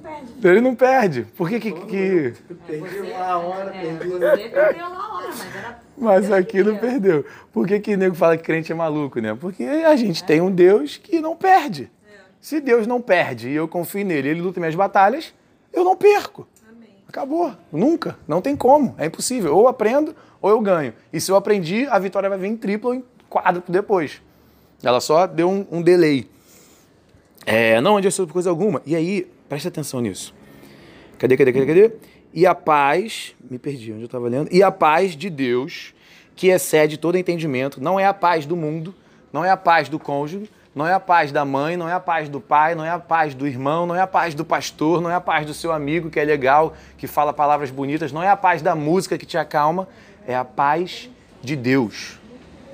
Ele 0.03 0.11
não 0.11 0.11
perde. 0.11 0.49
Ele 0.49 0.61
não 0.61 0.75
perde. 0.75 1.23
Por 1.37 1.49
que 1.49 1.61
que... 1.61 1.73
que... 1.73 2.35
Você, 2.79 3.13
a 3.15 3.39
hora, 3.39 3.77
é, 3.77 3.95
você 3.95 4.49
perdeu 4.49 4.89
lá 4.89 5.07
a 5.09 5.17
hora, 5.17 5.29
mas 5.29 5.57
era... 5.57 5.81
Mas 5.97 6.29
Deus 6.29 6.39
aqui 6.39 6.63
não 6.63 6.75
queria. 6.75 6.91
perdeu. 6.91 7.27
Por 7.53 7.67
que 7.67 7.81
que 7.81 7.95
o 7.95 7.99
nego 7.99 8.15
fala 8.15 8.37
que 8.37 8.43
crente 8.43 8.73
é 8.73 8.75
maluco, 8.75 9.21
né? 9.21 9.37
Porque 9.39 9.65
a 9.65 9.95
gente 9.97 10.25
tem 10.25 10.41
um 10.41 10.51
Deus 10.51 10.97
que 10.97 11.21
não 11.21 11.37
perde. 11.37 11.91
Se 12.41 12.61
Deus 12.61 12.87
não 12.87 13.01
perde 13.01 13.49
e 13.49 13.55
eu 13.55 13.69
confio 13.69 14.05
nele, 14.05 14.31
ele 14.31 14.41
luta 14.41 14.59
minhas 14.59 14.75
batalhas, 14.75 15.33
eu 15.73 15.85
não 15.85 15.97
perco. 15.97 16.47
Acabou. 17.07 17.53
Nunca. 17.71 18.19
Não 18.27 18.41
tem 18.41 18.57
como. 18.57 18.95
É 18.99 19.07
impossível. 19.07 19.55
Ou 19.55 19.63
eu 19.63 19.69
aprendo 19.69 20.17
ou 20.41 20.51
eu 20.51 20.61
ganho. 20.61 20.93
E 21.13 21.21
se 21.21 21.31
eu 21.31 21.37
aprendi, 21.37 21.87
a 21.87 21.99
vitória 21.99 22.29
vai 22.29 22.39
vir 22.39 22.49
em 22.49 22.57
triplo 22.57 22.91
ou 22.91 22.97
em 22.97 23.05
quádruplo 23.31 23.73
depois. 23.73 24.21
Ela 24.83 25.01
só 25.01 25.27
deu 25.27 25.49
um, 25.49 25.67
um 25.71 25.83
delay. 25.83 26.29
É, 27.47 27.81
não 27.81 27.97
ande 27.97 28.11
sobre 28.11 28.33
coisa 28.33 28.51
alguma. 28.51 28.83
E 28.85 28.97
aí, 28.97 29.31
presta 29.53 29.69
atenção 29.69 30.01
nisso. 30.01 30.35
Cadê, 31.19 31.37
cadê, 31.37 31.53
cadê, 31.53 31.67
cadê? 31.67 31.93
E 32.33 32.47
a 32.47 32.55
paz, 32.55 33.37
me 33.51 33.59
perdi 33.59 33.93
onde 33.93 34.01
eu 34.01 34.07
estava 34.07 34.27
lendo. 34.27 34.49
E 34.51 34.63
a 34.63 34.71
paz 34.71 35.15
de 35.15 35.29
Deus, 35.29 35.93
que 36.35 36.47
excede 36.47 36.97
todo 36.97 37.19
entendimento. 37.19 37.79
Não 37.79 38.01
é 38.01 38.07
a 38.07 38.15
paz 38.15 38.47
do 38.47 38.57
mundo, 38.57 38.95
não 39.31 39.45
é 39.45 39.51
a 39.51 39.57
paz 39.59 39.91
do 39.91 39.99
cônjuge, 39.99 40.51
não 40.75 40.87
é 40.87 40.95
a 40.95 41.01
paz 41.01 41.31
da 41.33 41.45
mãe, 41.45 41.77
não 41.77 41.87
é 41.87 41.93
a 41.93 42.01
paz 42.01 42.31
do 42.31 42.41
pai, 42.41 42.75
não 42.75 42.83
é 42.83 42.89
a 42.89 42.99
paz 42.99 43.35
do 43.35 43.47
irmão, 43.47 43.85
não 43.85 43.95
é 43.95 44.01
a 44.01 44.07
paz 44.07 44.35
do 44.35 44.43
pastor, 44.43 45.03
não 45.03 45.11
é 45.11 45.15
a 45.15 45.21
paz 45.21 45.45
do 45.45 45.53
seu 45.53 45.71
amigo 45.71 46.09
que 46.09 46.19
é 46.19 46.25
legal, 46.25 46.73
que 46.97 47.07
fala 47.07 47.31
palavras 47.31 47.71
bonitas, 47.71 48.11
não 48.11 48.23
é 48.23 48.29
a 48.31 48.37
paz 48.39 48.63
da 48.63 48.75
música 48.75 49.19
que 49.19 49.27
te 49.27 49.37
acalma, 49.37 49.87
é 50.27 50.35
a 50.35 50.47
paz 50.47 51.11
de 51.43 51.57
Deus. 51.57 52.19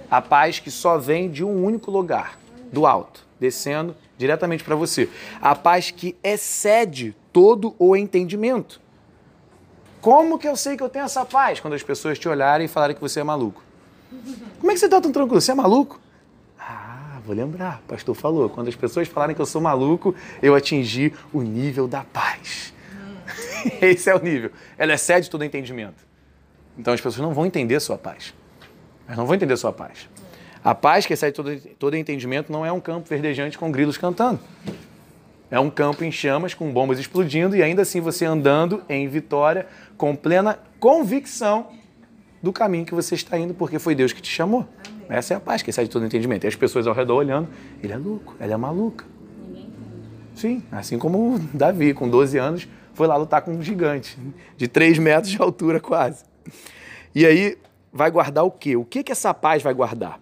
A 0.09 0.23
paz 0.23 0.61
que 0.61 0.71
só 0.71 0.97
vem 0.97 1.29
de 1.29 1.43
um 1.43 1.65
único 1.65 1.91
lugar, 1.91 2.39
do 2.73 2.87
alto, 2.87 3.27
descendo 3.41 3.97
diretamente 4.19 4.63
para 4.63 4.75
você. 4.75 5.09
A 5.41 5.55
paz 5.55 5.91
que 5.91 6.17
excede 6.23 7.17
todo 7.33 7.75
o 7.79 7.97
entendimento. 7.97 8.81
Como 10.01 10.39
que 10.39 10.47
eu 10.47 10.57
sei 10.57 10.77
que 10.77 10.83
eu 10.83 10.89
tenho 10.89 11.05
essa 11.05 11.25
paz? 11.25 11.61
Quando 11.61 11.75
as 11.75 11.83
pessoas 11.83 12.19
te 12.19 12.29
olharem 12.29 12.67
e 12.67 12.69
falarem 12.69 12.95
que 12.95 13.01
você 13.01 13.21
é 13.21 13.25
maluco. 13.25 13.63
Como 14.59 14.71
é 14.71 14.75
que 14.75 14.81
você 14.81 14.87
está 14.87 15.01
tão 15.01 15.13
tranquilo? 15.13 15.41
Você 15.41 15.53
é 15.53 15.55
maluco? 15.55 16.01
Ah, 16.59 17.19
vou 17.25 17.35
lembrar. 17.35 17.81
O 17.85 17.89
pastor 17.89 18.15
falou. 18.15 18.49
Quando 18.49 18.69
as 18.69 18.77
pessoas 18.77 19.09
falarem 19.09 19.35
que 19.35 19.41
eu 19.41 19.47
sou 19.47 19.61
maluco, 19.61 20.15
eu 20.43 20.55
atingi 20.55 21.13
o 21.33 21.43
nível 21.43 21.87
da 21.89 22.05
paz. 22.05 22.75
Esse 23.81 24.11
é 24.11 24.15
o 24.15 24.23
nível. 24.23 24.51
Ela 24.77 24.95
excede 24.95 25.31
todo 25.31 25.45
entendimento. 25.45 26.07
Então 26.77 26.93
as 26.95 27.01
pessoas 27.01 27.27
não 27.27 27.35
vão 27.35 27.47
entender 27.47 27.77
a 27.77 27.81
sua 27.81 27.99
paz. 27.99 28.35
Elas 29.07 29.19
não 29.19 29.27
vão 29.27 29.35
entender 29.35 29.55
a 29.55 29.57
sua 29.57 29.73
paz. 29.73 30.09
A 30.65 30.75
paz 30.75 31.07
que 31.07 31.13
excede 31.13 31.35
todo, 31.35 31.57
todo 31.79 31.97
entendimento 31.97 32.53
não 32.53 32.65
é 32.65 32.73
um 32.73 32.81
campo 32.81 33.09
verdejante 33.09 33.57
com 33.57 33.71
grilos 33.71 33.97
cantando. 33.97 34.41
É 35.51 35.59
um 35.59 35.71
campo 35.71 36.05
em 36.05 36.13
chamas 36.13 36.53
com 36.53 36.71
bombas 36.71 36.99
explodindo 36.99 37.57
e 37.57 37.63
ainda 37.63 37.83
assim 37.83 38.01
você 38.01 38.25
andando 38.25 38.83
em 38.89 39.09
vitória 39.09 39.67
com 39.97 40.15
plena 40.15 40.59
convicção 40.79 41.69
do 42.43 42.53
caminho 42.53 42.85
que 42.85 42.95
você 42.95 43.15
está 43.15 43.39
indo, 43.39 43.55
porque 43.55 43.79
foi 43.79 43.95
Deus 43.95 44.13
que 44.13 44.21
te 44.21 44.31
chamou. 44.31 44.67
Amém. 44.87 45.07
Essa 45.09 45.35
é 45.35 45.37
a 45.37 45.41
paz 45.41 45.63
que 45.63 45.73
sai 45.73 45.85
de 45.85 45.91
todo 45.91 46.05
entendimento. 46.05 46.45
E 46.45 46.49
as 46.49 46.55
pessoas 46.55 46.87
ao 46.87 46.95
redor 46.95 47.17
olhando, 47.17 47.49
ele 47.83 47.93
é 47.93 47.97
louco, 47.97 48.37
ela 48.39 48.53
é 48.53 48.57
maluca. 48.57 49.05
Sim, 50.35 50.63
assim 50.71 50.99
como 50.99 51.39
Davi, 51.53 51.93
com 51.93 52.09
12 52.09 52.39
anos, 52.39 52.69
foi 52.95 53.07
lá 53.07 53.17
lutar 53.17 53.43
com 53.43 53.53
um 53.53 53.63
gigante, 53.63 54.17
de 54.57 54.69
3 54.69 54.99
metros 54.99 55.31
de 55.31 55.41
altura 55.41 55.81
quase. 55.81 56.25
E 57.15 57.27
aí 57.27 57.59
vai 57.93 58.11
guardar 58.11 58.45
o 58.45 58.51
quê? 58.51 58.77
O 58.77 58.85
que, 58.85 59.03
que 59.03 59.11
essa 59.11 59.35
paz 59.35 59.63
vai 59.63 59.75
guardar? 59.75 60.21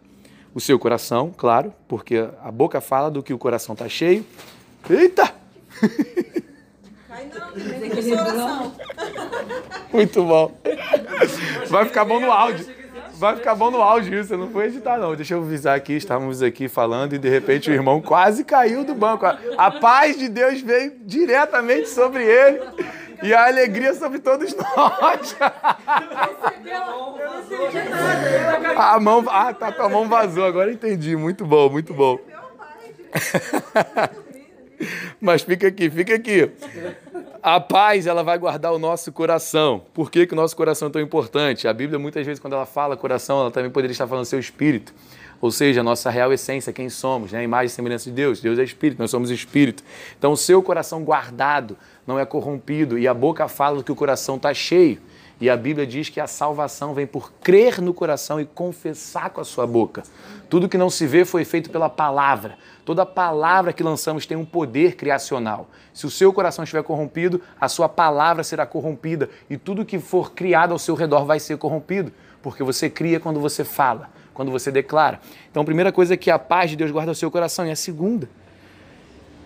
O 0.57 0.61
seu 0.61 0.79
coração, 0.79 1.35
claro, 1.37 1.71
porque 1.87 2.17
a 2.43 2.51
boca 2.51 2.81
fala 2.81 3.11
do 3.11 3.23
que 3.23 3.35
o 3.35 3.37
coração 3.37 3.75
está 3.75 3.91
cheio. 3.91 4.25
Eita! 4.89 5.31
Ainda 7.11 7.39
não 7.41 7.53
tem 7.53 7.91
que 7.91 8.13
oração. 8.15 8.75
Muito 9.93 10.25
bom. 10.25 10.59
Vai 11.69 11.85
ficar 11.85 12.07
bom 12.07 12.19
no 12.19 12.33
áudio. 12.33 12.67
Vai 13.17 13.37
ficar 13.37 13.55
bom 13.55 13.71
no 13.71 13.83
áudio 13.83 14.19
isso, 14.19 14.33
eu 14.33 14.39
não 14.39 14.47
vou 14.47 14.63
editar 14.63 14.97
não. 14.97 15.15
Deixa 15.15 15.35
eu 15.35 15.43
avisar 15.43 15.77
aqui, 15.77 15.93
estávamos 15.93 16.43
aqui 16.43 16.69
falando 16.69 17.13
e 17.13 17.19
de 17.19 17.29
repente 17.29 17.69
o 17.69 17.75
irmão 17.75 18.01
quase 18.01 18.43
caiu 18.43 18.83
do 18.83 18.95
banco. 18.95 19.27
A 19.27 19.71
paz 19.71 20.19
de 20.19 20.27
Deus 20.27 20.63
veio 20.63 20.95
diretamente 21.05 21.91
sobre 21.91 22.25
ele 22.25 22.61
e 23.23 23.33
a 23.35 23.47
alegria 23.47 23.95
sobre 23.95 24.19
todos 24.19 24.55
nós. 24.55 25.37
A 28.77 29.01
mão, 29.01 29.25
ah, 29.29 29.53
tá, 29.55 29.73
tua 29.73 29.89
mão 29.89 30.09
vazou, 30.09 30.45
agora 30.45 30.73
entendi. 30.73 31.17
Muito 31.17 31.45
bom, 31.45 31.69
muito 31.71 31.95
bom. 31.95 32.19
Mas 35.21 35.43
fica 35.43 35.69
aqui, 35.69 35.89
fica 35.89 36.15
aqui. 36.15 36.51
A 37.43 37.61
paz, 37.61 38.07
ela 38.07 38.23
vai 38.23 38.37
guardar 38.39 38.73
o 38.73 38.79
nosso 38.79 39.13
coração. 39.13 39.83
Por 39.95 40.11
que, 40.11 40.27
que 40.27 40.33
o 40.33 40.37
nosso 40.37 40.57
coração 40.57 40.89
é 40.89 40.91
tão 40.91 41.01
importante? 41.01 41.67
A 41.67 41.73
Bíblia, 41.73 41.99
muitas 41.99 42.27
vezes, 42.27 42.41
quando 42.41 42.53
ela 42.55 42.67
fala 42.67 42.97
coração, 42.97 43.41
ela 43.41 43.51
também 43.51 43.71
poderia 43.71 43.93
estar 43.93 44.07
falando 44.07 44.25
seu 44.25 44.39
espírito. 44.39 44.93
Ou 45.41 45.51
seja, 45.51 45.81
a 45.81 45.85
nossa 45.85 46.11
real 46.11 46.33
essência, 46.33 46.73
quem 46.73 46.89
somos, 46.89 47.33
né? 47.33 47.41
a 47.41 47.43
imagem 47.43 47.67
e 47.67 47.71
semelhança 47.71 48.11
de 48.11 48.17
Deus. 48.17 48.41
Deus 48.41 48.59
é 48.59 48.65
espírito, 48.65 48.99
nós 48.99 49.11
somos 49.11 49.31
espírito. 49.31 49.85
Então, 50.19 50.33
o 50.33 50.37
seu 50.37 50.63
coração 50.63 51.05
guardado 51.05 51.77
não 52.07 52.19
é 52.19 52.25
corrompido. 52.25 52.99
E 52.99 53.09
a 53.09 53.15
boca 53.15 53.49
fala 53.49 53.83
que 53.83 53.93
o 53.93 53.97
coração 53.97 54.37
está 54.37 54.55
cheio. 54.55 55.01
E 55.39 55.51
a 55.51 55.57
Bíblia 55.57 55.87
diz 55.87 56.09
que 56.09 56.19
a 56.19 56.27
salvação 56.27 56.95
vem 56.95 57.07
por 57.07 57.31
crer 57.43 57.83
no 57.83 57.93
coração 57.93 58.41
e 58.41 58.47
confessar 58.47 59.29
com 59.29 59.41
a 59.41 59.45
sua 59.45 59.67
boca. 59.67 60.03
Tudo 60.49 60.69
que 60.69 60.79
não 60.79 60.89
se 60.89 61.07
vê 61.07 61.27
foi 61.27 61.45
feito 61.45 61.69
pela 61.69 61.91
palavra. 61.91 62.57
Toda 62.87 63.05
palavra 63.05 63.73
que 63.73 63.83
lançamos 63.83 64.25
tem 64.25 64.37
um 64.37 64.47
poder 64.47 64.97
criacional. 64.97 65.69
Se 65.93 66.07
o 66.07 66.11
seu 66.11 66.33
coração 66.33 66.63
estiver 66.63 66.83
corrompido, 66.83 67.43
a 67.61 67.69
sua 67.69 67.89
palavra 67.89 68.43
será 68.43 68.65
corrompida 68.65 69.29
e 69.51 69.59
tudo 69.59 69.85
que 69.85 69.99
for 69.99 70.33
criado 70.33 70.73
ao 70.73 70.79
seu 70.79 70.95
redor 70.95 71.27
vai 71.27 71.39
ser 71.39 71.59
corrompido, 71.59 72.13
porque 72.43 72.63
você 72.63 72.89
cria 72.89 73.21
quando 73.21 73.39
você 73.39 73.63
fala, 73.63 74.09
quando 74.33 74.51
você 74.51 74.71
declara. 74.71 75.21
Então, 75.51 75.63
a 75.63 75.67
primeira 75.67 75.93
coisa 75.93 76.15
é 76.15 76.17
que 76.17 76.31
a 76.31 76.39
paz 76.39 76.71
de 76.71 76.77
Deus 76.77 76.91
guarda 76.91 77.13
o 77.13 77.15
seu 77.15 77.31
coração, 77.31 77.67
e 77.67 77.71
a 77.71 77.77
segunda, 77.77 78.29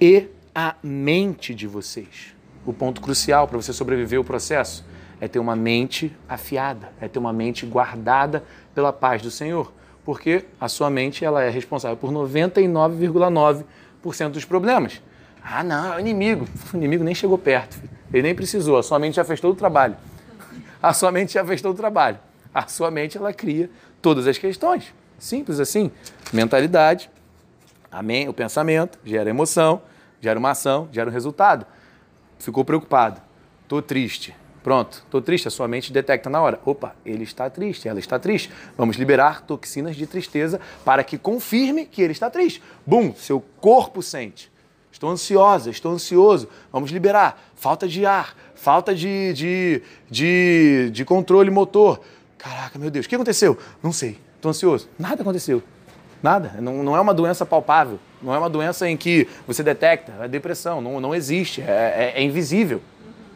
e 0.01 0.29
a 0.55 0.77
mente 0.83 1.55
de 1.55 1.67
vocês. 1.67 2.40
O 2.71 2.73
ponto 2.73 3.01
crucial 3.01 3.49
para 3.49 3.61
você 3.61 3.73
sobreviver 3.73 4.17
ao 4.17 4.25
processo 4.25 4.85
é 5.21 5.27
ter 5.27 5.41
uma 5.41 5.57
mente 5.57 6.17
afiada, 6.29 6.93
é 7.01 7.09
ter 7.09 7.19
uma 7.19 7.33
mente 7.33 7.67
guardada 7.67 8.45
pela 8.73 8.93
paz 8.93 9.21
do 9.21 9.29
Senhor, 9.29 9.73
porque 10.05 10.45
a 10.61 10.69
sua 10.69 10.89
mente 10.89 11.25
ela 11.25 11.43
é 11.43 11.51
responsável 11.51 11.97
por 11.97 12.13
99,9% 12.13 14.29
dos 14.29 14.45
problemas. 14.45 15.03
Ah, 15.43 15.65
não, 15.65 15.95
é 15.95 15.97
o 15.97 16.01
inimigo. 16.01 16.47
O 16.73 16.77
inimigo 16.77 17.03
nem 17.03 17.13
chegou 17.13 17.37
perto, 17.37 17.77
ele 18.13 18.23
nem 18.23 18.37
precisou, 18.37 18.79
a 18.79 18.85
sua 18.85 19.01
mente 19.01 19.17
já 19.17 19.25
fez 19.25 19.41
todo 19.41 19.55
o 19.55 19.57
trabalho. 19.57 19.97
A 20.81 20.93
sua 20.93 21.11
mente 21.11 21.33
já 21.33 21.45
fez 21.45 21.61
todo 21.61 21.75
o 21.75 21.77
trabalho. 21.77 22.21
A 22.55 22.69
sua 22.69 22.89
mente 22.89 23.19
ela 23.19 23.33
cria 23.33 23.69
todas 24.01 24.29
as 24.29 24.39
questões. 24.39 24.95
Simples 25.19 25.59
assim. 25.59 25.91
Mentalidade, 26.33 27.11
amém, 27.91 28.29
o 28.29 28.33
pensamento 28.33 28.97
gera 29.05 29.29
emoção, 29.29 29.83
gera 30.21 30.39
uma 30.39 30.53
ação, 30.53 30.89
gera 30.93 31.11
um 31.11 31.13
resultado. 31.13 31.67
Ficou 32.41 32.65
preocupado, 32.65 33.21
estou 33.63 33.81
triste, 33.81 34.35
Pronto, 34.63 35.03
estou 35.05 35.23
triste, 35.23 35.49
a 35.49 35.51
sua 35.51 35.67
mente 35.67 35.93
detecta 35.93 36.29
na 36.29 36.41
hora. 36.41 36.61
Opa, 36.65 36.95
ele 37.05 37.25
está 37.25 37.49
triste, 37.49 37.89
ela 37.89 37.99
está 37.99 38.19
triste. 38.19 38.51
Vamos 38.77 38.97
liberar 38.97 39.43
toxinas 39.43 39.97
de 39.97 40.07
tristeza 40.07 40.61
para 40.85 41.03
que 41.03 41.17
confirme 41.17 41.87
que 41.87 42.03
ele 42.03 42.13
está 42.13 42.29
triste. 42.29 42.63
Bum, 42.85 43.15
seu 43.15 43.43
corpo 43.59 44.03
sente. 44.03 44.53
Estou 44.93 45.09
ansiosa, 45.09 45.71
estou 45.71 45.93
ansioso. 45.93 46.47
Vamos 46.71 46.91
liberar. 46.91 47.43
Falta 47.55 47.89
de 47.89 48.05
ar, 48.05 48.37
falta 48.55 48.95
de, 48.95 49.33
de, 49.33 49.83
de, 50.11 50.91
de 50.93 51.05
controle 51.07 51.51
motor. 51.51 52.01
Caraca, 52.37 52.79
meu 52.79 52.91
Deus, 52.91 53.07
o 53.07 53.09
que 53.09 53.15
aconteceu? 53.15 53.57
Não 53.83 53.93
sei, 53.93 54.19
estou 54.37 54.51
ansioso. 54.51 54.91
Nada 54.99 55.23
aconteceu. 55.23 55.63
Nada. 56.23 56.57
Não, 56.61 56.83
não 56.83 56.95
é 56.95 57.01
uma 57.01 57.15
doença 57.15 57.47
palpável. 57.47 57.99
Não 58.23 58.35
é 58.35 58.39
uma 58.39 58.51
doença 58.51 58.89
em 58.89 58.97
que 58.97 59.27
você 59.47 59.63
detecta. 59.63 60.13
É 60.21 60.29
depressão. 60.29 60.81
Não, 60.81 61.01
não 61.01 61.15
existe. 61.15 61.61
é, 61.63 62.13
é, 62.15 62.21
é 62.21 62.23
invisível. 62.23 62.81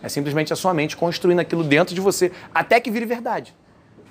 É 0.03 0.09
simplesmente 0.09 0.53
a 0.53 0.57
sua 0.57 0.75
mente 0.75 0.97
construindo 0.97 1.40
aquilo 1.40 1.64
dentro 1.64 1.94
de 1.94 2.01
você 2.01 2.31
até 2.55 2.79
que 2.79 2.90
vire 2.90 3.07
verdade. 3.07 3.55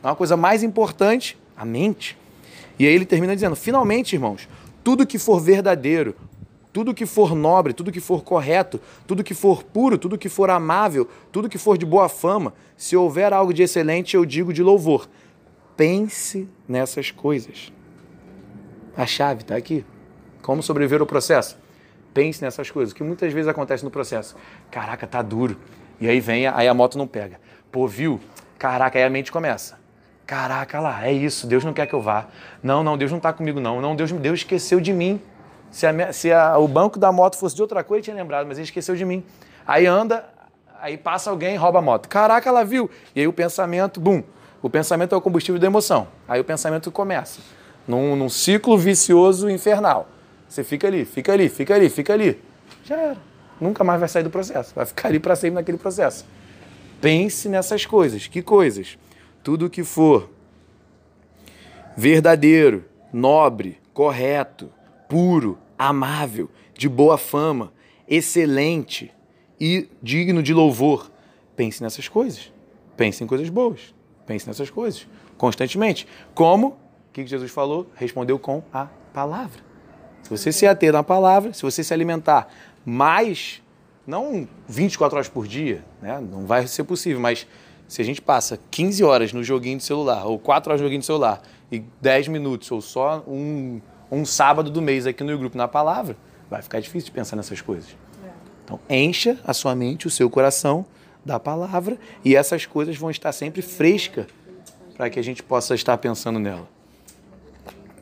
É 0.04 0.08
uma 0.08 0.16
coisa 0.16 0.36
mais 0.36 0.64
importante, 0.64 1.38
a 1.56 1.64
mente. 1.64 2.18
E 2.80 2.88
aí 2.88 2.94
ele 2.94 3.06
termina 3.06 3.36
dizendo: 3.36 3.56
finalmente, 3.56 4.14
irmãos, 4.14 4.50
tudo 4.84 5.06
que 5.06 5.20
for 5.20 5.40
verdadeiro, 5.40 6.16
tudo 6.74 6.96
que 6.96 7.06
for 7.06 7.36
nobre, 7.36 7.74
tudo 7.74 7.92
que 7.92 8.02
for 8.02 8.24
correto, 8.24 8.82
tudo 9.06 9.24
que 9.24 9.36
for 9.36 9.64
puro, 9.64 9.96
tudo 9.96 10.18
que 10.18 10.28
for 10.28 10.50
amável, 10.50 11.08
tudo 11.32 11.48
que 11.48 11.60
for 11.60 11.78
de 11.78 11.86
boa 11.86 12.10
fama, 12.10 12.56
se 12.76 12.98
houver 12.98 13.32
algo 13.32 13.54
de 13.54 13.62
excelente, 13.62 14.16
eu 14.16 14.26
digo 14.26 14.52
de 14.52 14.64
louvor. 14.64 15.08
Pense 15.78 16.50
nessas 16.68 17.12
coisas. 17.12 17.72
A 18.98 19.06
chave 19.06 19.42
está 19.42 19.56
aqui. 19.56 19.86
Como 20.44 20.62
sobreviver 20.62 21.00
ao 21.00 21.08
processo? 21.08 21.58
Pense 22.14 22.44
nessas 22.44 22.70
coisas, 22.70 22.94
que 22.94 23.02
muitas 23.02 23.34
vezes 23.34 23.48
acontece 23.48 23.84
no 23.84 23.90
processo. 23.90 24.36
Caraca, 24.70 25.08
tá 25.08 25.22
duro. 25.22 25.58
E 26.00 26.08
aí 26.08 26.20
vem, 26.20 26.46
aí 26.46 26.68
a 26.68 26.74
moto 26.74 26.98
não 26.98 27.08
pega. 27.08 27.40
Pô, 27.72 27.88
viu? 27.88 28.20
Caraca, 28.60 29.00
aí 29.00 29.06
a 29.06 29.10
mente 29.10 29.32
começa. 29.32 29.80
Caraca 30.28 30.80
lá, 30.80 31.08
é 31.08 31.12
isso, 31.12 31.48
Deus 31.48 31.64
não 31.64 31.74
quer 31.74 31.88
que 31.88 31.94
eu 31.94 32.02
vá. 32.02 32.28
Não, 32.62 32.84
não, 32.84 32.98
Deus 32.98 33.10
não 33.10 33.18
está 33.18 33.32
comigo, 33.32 33.60
não. 33.60 33.82
Não, 33.82 33.96
Deus, 33.96 34.12
Deus 34.12 34.40
esqueceu 34.40 34.80
de 34.80 34.92
mim. 34.92 35.20
Se, 35.72 35.88
a, 35.88 36.14
se 36.14 36.32
a, 36.32 36.58
o 36.58 36.68
banco 36.68 37.00
da 37.00 37.12
moto 37.12 37.38
fosse 37.38 37.56
de 37.56 37.62
outra 37.62 37.84
coisa, 37.84 38.00
ele 38.00 38.04
tinha 38.04 38.16
lembrado, 38.16 38.46
mas 38.46 38.58
ele 38.58 38.66
esqueceu 38.66 38.96
de 38.96 39.06
mim. 39.06 39.24
Aí 39.66 39.86
anda, 39.86 40.26
aí 40.80 40.98
passa 40.98 41.30
alguém 41.30 41.56
rouba 41.56 41.80
a 41.80 41.82
moto. 41.82 42.08
Caraca, 42.10 42.48
ela 42.48 42.64
viu. 42.66 42.90
E 43.16 43.22
aí 43.22 43.28
o 43.28 43.34
pensamento, 43.34 44.00
bum. 44.00 44.22
O 44.62 44.70
pensamento 44.70 45.16
é 45.16 45.18
o 45.18 45.22
combustível 45.22 45.60
da 45.60 45.68
emoção. 45.68 46.08
Aí 46.28 46.40
o 46.40 46.44
pensamento 46.44 46.92
começa. 46.92 47.40
Num, 47.88 48.16
num 48.16 48.30
ciclo 48.30 48.78
vicioso 48.78 49.50
infernal. 49.50 50.08
Você 50.54 50.63
fica 50.63 50.86
ali, 50.86 51.04
fica 51.04 51.34
ali, 51.34 51.50
fica 51.50 51.74
ali, 51.74 51.89
fica 51.89 52.13
ali. 52.13 52.39
Já 52.86 52.96
era 52.96 53.18
nunca 53.60 53.84
mais 53.84 54.00
vai 54.00 54.08
sair 54.08 54.22
do 54.22 54.30
processo, 54.30 54.72
vai 54.76 54.86
ficar 54.86 55.08
ali 55.08 55.20
para 55.20 55.36
sempre 55.36 55.56
naquele 55.56 55.80
processo. 55.80 56.28
Pense 57.02 57.50
nessas 57.50 57.88
coisas. 57.88 58.28
Que 58.28 58.44
coisas? 58.44 59.00
Tudo 59.42 59.68
que 59.68 59.84
for 59.84 60.30
verdadeiro, 61.98 62.86
nobre, 63.12 63.80
correto, 63.96 64.72
puro, 65.10 65.58
amável, 65.76 66.52
de 66.78 66.88
boa 66.88 67.18
fama, 67.18 67.74
excelente 68.08 69.12
e 69.60 69.89
digno 70.04 70.44
de 70.44 70.54
louvor. 70.54 71.10
Pense 71.56 71.82
nessas 71.82 72.08
coisas. 72.08 72.54
Pense 72.96 73.24
em 73.24 73.28
coisas 73.28 73.50
boas. 73.50 73.96
Pense 74.28 74.46
nessas 74.46 74.70
coisas. 74.70 75.08
constantemente. 75.36 76.08
Como? 76.36 76.68
O 76.68 77.12
que 77.12 77.26
Jesus 77.26 77.50
falou? 77.50 77.88
Respondeu 77.96 78.38
com 78.38 78.62
a 78.72 78.86
palavra. 79.12 79.73
Se 80.24 80.30
você 80.30 80.52
se 80.52 80.66
ater 80.66 80.92
na 80.94 81.04
palavra, 81.04 81.54
se 81.54 81.62
você 81.62 81.84
se 81.84 81.94
alimentar 81.94 82.48
mais, 82.86 83.62
não 84.06 84.48
24 84.68 85.18
horas 85.18 85.30
por 85.30 85.48
dia, 85.48 85.84
né? 86.02 86.20
não 86.20 86.46
vai 86.46 86.66
ser 86.68 86.84
possível, 86.84 87.20
mas 87.20 87.46
se 87.88 88.02
a 88.02 88.06
gente 88.06 88.22
passa 88.22 88.60
15 88.72 89.04
horas 89.04 89.34
no 89.34 89.44
joguinho 89.44 89.78
de 89.78 89.84
celular, 89.84 90.26
ou 90.26 90.40
4 90.40 90.72
horas 90.72 90.82
no 90.82 90.88
joguinho 90.88 91.02
de 91.02 91.06
celular, 91.06 91.42
e 91.72 91.84
10 92.02 92.28
minutos, 92.30 92.72
ou 92.72 92.82
só 92.82 93.24
um, 93.28 93.82
um 94.12 94.26
sábado 94.26 94.70
do 94.70 94.82
mês 94.82 95.06
aqui 95.06 95.24
no 95.24 95.38
grupo 95.38 95.58
na 95.58 95.68
palavra, 95.68 96.16
vai 96.50 96.62
ficar 96.62 96.80
difícil 96.80 97.08
de 97.08 97.12
pensar 97.12 97.36
nessas 97.36 97.62
coisas. 97.62 97.96
Então, 98.64 98.80
encha 98.90 99.38
a 99.46 99.54
sua 99.54 99.76
mente, 99.76 100.08
o 100.08 100.10
seu 100.10 100.30
coração 100.30 100.86
da 101.26 101.40
palavra, 101.40 101.98
e 102.24 102.36
essas 102.36 102.66
coisas 102.66 102.96
vão 102.98 103.12
estar 103.12 103.32
sempre 103.32 103.62
frescas 103.62 104.26
para 104.96 105.10
que 105.10 105.20
a 105.20 105.24
gente 105.24 105.42
possa 105.44 105.76
estar 105.76 105.98
pensando 105.98 106.40
nela. 106.40 106.68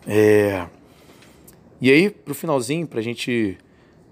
É... 0.08 0.66
E 1.82 1.92
aí, 1.92 2.10
para 2.12 2.32
o 2.32 2.36
finalzinho, 2.36 2.88
para 2.88 3.00
a 3.00 3.04
gente. 3.04 3.58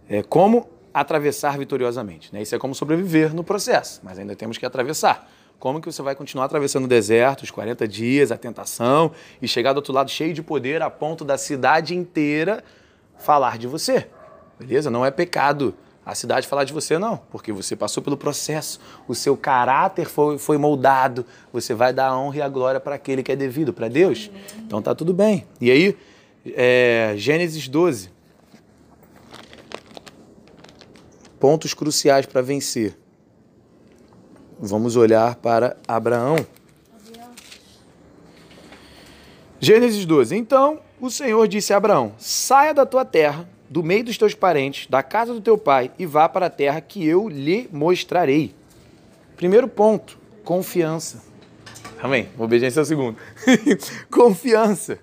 É, 0.10 0.24
como 0.24 0.68
atravessar 0.92 1.58
vitoriosamente. 1.58 2.34
Né? 2.34 2.42
Isso 2.42 2.56
é 2.56 2.60
como 2.60 2.74
sobreviver 2.74 3.34
no 3.34 3.44
processo, 3.44 4.02
mas 4.04 4.18
ainda 4.18 4.36
temos 4.36 4.58
que 4.58 4.66
atravessar. 4.66 5.30
Como 5.60 5.80
que 5.80 5.92
você 5.92 6.02
vai 6.02 6.16
continuar 6.16 6.46
atravessando 6.46 6.86
o 6.86 6.88
deserto, 6.88 7.44
os 7.44 7.52
40 7.52 7.88
dias, 7.88 8.32
a 8.32 8.38
tentação, 8.38 9.12
e 9.42 9.48
chegar 9.48 9.74
do 9.74 9.78
outro 9.78 9.94
lado 9.94 10.10
cheio 10.10 10.34
de 10.34 10.42
poder 10.42 10.82
a 10.82 10.90
ponto 10.90 11.24
da 11.24 11.38
cidade 11.38 11.96
inteira 11.96 12.64
falar 13.18 13.58
de 13.58 13.68
você? 13.68 14.08
Beleza? 14.58 14.90
Não 14.90 15.06
é 15.06 15.12
pecado 15.12 15.76
a 16.06 16.16
cidade 16.16 16.48
falar 16.48 16.64
de 16.64 16.74
você, 16.74 16.98
não, 16.98 17.18
porque 17.30 17.52
você 17.52 17.76
passou 17.76 18.02
pelo 18.02 18.18
processo, 18.18 18.80
o 19.08 19.14
seu 19.14 19.38
caráter 19.38 20.08
foi, 20.08 20.40
foi 20.40 20.58
moldado, 20.58 21.24
você 21.54 21.74
vai 21.74 21.94
dar 21.94 22.08
a 22.08 22.18
honra 22.18 22.38
e 22.38 22.42
a 22.42 22.50
glória 22.50 22.80
para 22.80 22.96
aquele 22.96 23.22
que 23.22 23.32
é 23.32 23.36
devido, 23.36 23.72
para 23.72 23.88
Deus. 23.88 24.32
Então 24.58 24.82
tá 24.82 24.96
tudo 24.96 25.14
bem. 25.14 25.46
E 25.62 25.70
aí, 25.70 25.96
é, 26.46 27.14
Gênesis 27.18 27.68
12. 27.68 28.12
Pontos 31.40 31.74
cruciais 31.74 32.26
para 32.26 32.42
vencer. 32.42 32.98
Vamos 34.60 34.96
olhar 34.96 35.36
para 35.36 35.78
Abraão. 35.88 36.46
Gênesis 39.60 40.06
12. 40.06 40.36
Então 40.36 40.82
o 41.00 41.10
Senhor 41.10 41.48
disse 41.48 41.74
a 41.74 41.78
Abraão: 41.78 42.14
Saia 42.18 42.74
da 42.74 42.86
tua 42.86 43.06
terra, 43.06 43.48
do 43.70 43.84
meio 43.84 44.04
dos 44.04 44.18
teus 44.18 44.34
parentes, 44.34 44.88
da 44.88 45.02
casa 45.02 45.34
do 45.34 45.42
teu 45.42 45.58
pai, 45.58 45.92
e 45.98 46.06
vá 46.06 46.28
para 46.28 46.48
a 46.48 46.50
terra 46.50 46.82
que 46.82 47.06
eu 47.06 47.30
lhe 47.30 47.70
mostrarei. 47.72 48.54
Primeiro 49.38 49.68
ponto: 49.68 50.18
confiança. 50.44 51.24
Amém. 52.02 52.30
Obediência 52.38 52.80
é 52.80 52.84
o 52.84 52.86
segundo. 52.86 53.18
confiança. 54.10 55.00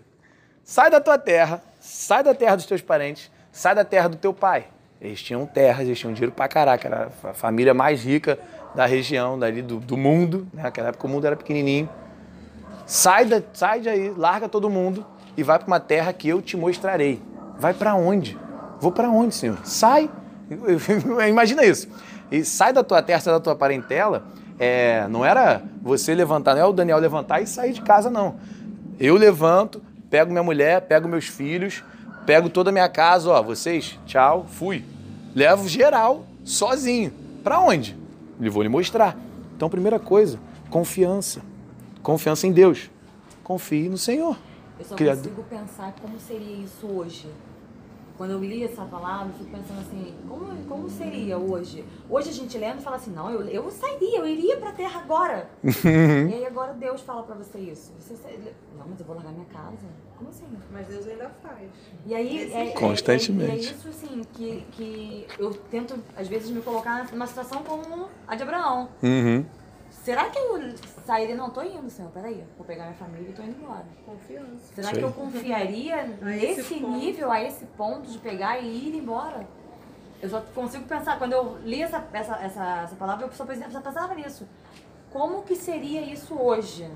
Sai 0.68 0.90
da 0.90 1.00
tua 1.00 1.16
terra, 1.16 1.62
sai 1.78 2.24
da 2.24 2.34
terra 2.34 2.56
dos 2.56 2.66
teus 2.66 2.82
parentes, 2.82 3.30
sai 3.52 3.72
da 3.72 3.84
terra 3.84 4.08
do 4.08 4.16
teu 4.16 4.34
pai. 4.34 4.64
Eles 5.00 5.22
tinham 5.22 5.46
terras, 5.46 5.86
eles 5.86 5.96
tinham 5.96 6.12
dinheiro 6.12 6.32
pra 6.32 6.48
caraca, 6.48 6.88
era 6.88 7.08
a 7.22 7.32
família 7.32 7.72
mais 7.72 8.04
rica 8.04 8.36
da 8.74 8.84
região, 8.84 9.38
dali 9.38 9.62
do, 9.62 9.76
do 9.76 9.96
mundo, 9.96 10.44
né? 10.52 10.64
naquela 10.64 10.88
época 10.88 11.06
o 11.06 11.08
mundo 11.08 11.24
era 11.24 11.36
pequenininho. 11.36 11.88
Sai, 12.84 13.26
da, 13.26 13.40
sai 13.52 13.80
daí, 13.80 14.12
larga 14.16 14.48
todo 14.48 14.68
mundo 14.68 15.06
e 15.36 15.44
vai 15.44 15.56
para 15.56 15.68
uma 15.68 15.78
terra 15.78 16.12
que 16.12 16.28
eu 16.28 16.42
te 16.42 16.56
mostrarei. 16.56 17.22
Vai 17.60 17.72
para 17.72 17.94
onde? 17.94 18.36
Vou 18.80 18.90
para 18.90 19.08
onde, 19.08 19.36
Senhor? 19.36 19.58
Sai. 19.62 20.10
Imagina 21.30 21.64
isso. 21.64 21.88
E 22.28 22.44
sai 22.44 22.72
da 22.72 22.82
tua 22.82 23.00
terra, 23.00 23.20
sai 23.20 23.34
da 23.34 23.40
tua 23.40 23.54
parentela. 23.54 24.24
É, 24.58 25.06
não 25.06 25.24
era 25.24 25.62
você 25.80 26.12
levantar, 26.12 26.56
não 26.56 26.62
é 26.62 26.66
o 26.66 26.72
Daniel 26.72 26.98
levantar 26.98 27.40
e 27.40 27.46
sair 27.46 27.72
de 27.72 27.82
casa, 27.82 28.10
não. 28.10 28.34
Eu 28.98 29.14
levanto, 29.14 29.80
pego 30.10 30.30
minha 30.30 30.42
mulher, 30.42 30.82
pego 30.82 31.08
meus 31.08 31.26
filhos, 31.26 31.82
pego 32.24 32.48
toda 32.48 32.70
a 32.70 32.72
minha 32.72 32.88
casa, 32.88 33.30
ó, 33.30 33.42
vocês, 33.42 33.98
tchau, 34.06 34.46
fui. 34.48 34.84
Levo 35.34 35.68
geral, 35.68 36.26
sozinho. 36.44 37.12
Para 37.44 37.60
onde? 37.60 37.96
Ele 38.40 38.50
vou 38.50 38.62
lhe 38.62 38.68
mostrar. 38.68 39.16
Então, 39.54 39.68
primeira 39.68 39.98
coisa, 39.98 40.38
confiança. 40.70 41.40
Confiança 42.02 42.46
em 42.46 42.52
Deus. 42.52 42.90
Confie 43.42 43.88
no 43.88 43.98
Senhor. 43.98 44.36
Eu 44.78 44.84
só 44.84 44.94
Criador. 44.94 45.24
consigo 45.24 45.42
pensar 45.44 45.94
como 46.00 46.18
seria 46.18 46.56
isso 46.56 46.86
hoje. 46.86 47.26
Quando 48.16 48.30
eu 48.30 48.40
li 48.40 48.64
essa 48.64 48.84
palavra, 48.84 49.28
eu 49.28 49.38
fico 49.38 49.50
pensando 49.50 49.80
assim, 49.80 50.14
como, 50.28 50.46
como 50.64 50.88
seria 50.88 51.36
hoje? 51.38 51.84
Hoje 52.08 52.30
a 52.30 52.32
gente 52.32 52.56
lendo 52.56 52.78
e 52.78 52.82
fala 52.82 52.96
assim, 52.96 53.10
não, 53.12 53.30
eu, 53.30 53.42
eu 53.48 53.70
sairia, 53.70 54.18
eu 54.18 54.26
iria 54.26 54.56
pra 54.56 54.72
terra 54.72 55.00
agora. 55.00 55.50
e 55.62 56.34
aí 56.34 56.46
agora 56.46 56.72
Deus 56.72 57.02
fala 57.02 57.22
pra 57.22 57.34
você 57.34 57.58
isso. 57.58 57.92
Você 58.00 58.16
sai- 58.16 58.38
não, 58.78 58.86
mas 58.88 58.98
eu 59.00 59.06
vou 59.06 59.16
largar 59.16 59.32
minha 59.32 59.44
casa. 59.46 59.86
Como 60.16 60.30
assim? 60.30 60.46
Mas 60.72 60.86
Deus 60.86 61.06
ainda 61.06 61.30
faz. 61.42 61.68
E 62.06 62.14
aí, 62.14 62.50
é, 62.52 62.68
é- 62.68 62.70
Constantemente. 62.72 63.50
É, 63.50 63.54
é 63.54 63.58
isso, 63.58 63.88
assim, 63.88 64.22
que, 64.32 64.64
que 64.72 65.26
eu 65.38 65.52
tento, 65.70 65.94
às 66.16 66.26
vezes, 66.26 66.50
me 66.50 66.62
colocar 66.62 67.06
numa 67.12 67.26
situação 67.26 67.62
como 67.62 68.08
a 68.26 68.34
de 68.34 68.42
Abraão. 68.42 68.88
Uhum. 69.02 69.44
Será 70.06 70.30
que 70.30 70.38
eu 70.38 70.72
sairia? 71.04 71.34
Não, 71.34 71.50
tô 71.50 71.60
indo, 71.64 71.90
Senhor, 71.90 72.12
peraí. 72.12 72.44
Vou 72.56 72.64
pegar 72.64 72.84
minha 72.84 72.94
família 72.94 73.28
e 73.28 73.32
tô 73.32 73.42
indo 73.42 73.60
embora. 73.60 73.84
Confiança. 74.04 74.72
Será 74.72 74.92
que 74.92 75.00
eu 75.00 75.12
confiaria 75.12 75.96
A 76.22 76.36
esse 76.36 76.60
nesse 76.60 76.80
nível, 76.80 77.28
a 77.28 77.42
esse 77.42 77.66
ponto 77.76 78.08
de 78.08 78.16
pegar 78.18 78.60
e 78.60 78.68
ir 78.68 78.94
embora? 78.94 79.44
Eu 80.22 80.28
só 80.28 80.40
consigo 80.54 80.84
pensar, 80.84 81.18
quando 81.18 81.32
eu 81.32 81.58
li 81.64 81.82
essa, 81.82 82.06
essa, 82.12 82.36
essa, 82.36 82.82
essa 82.84 82.94
palavra, 82.94 83.26
eu 83.26 83.32
só, 83.32 83.44
pensava- 83.44 83.72
só 83.72 83.80
pensava 83.80 84.14
nisso. 84.14 84.46
Como 85.10 85.42
que 85.42 85.56
seria 85.56 86.00
isso 86.02 86.36
hoje? 86.36 86.88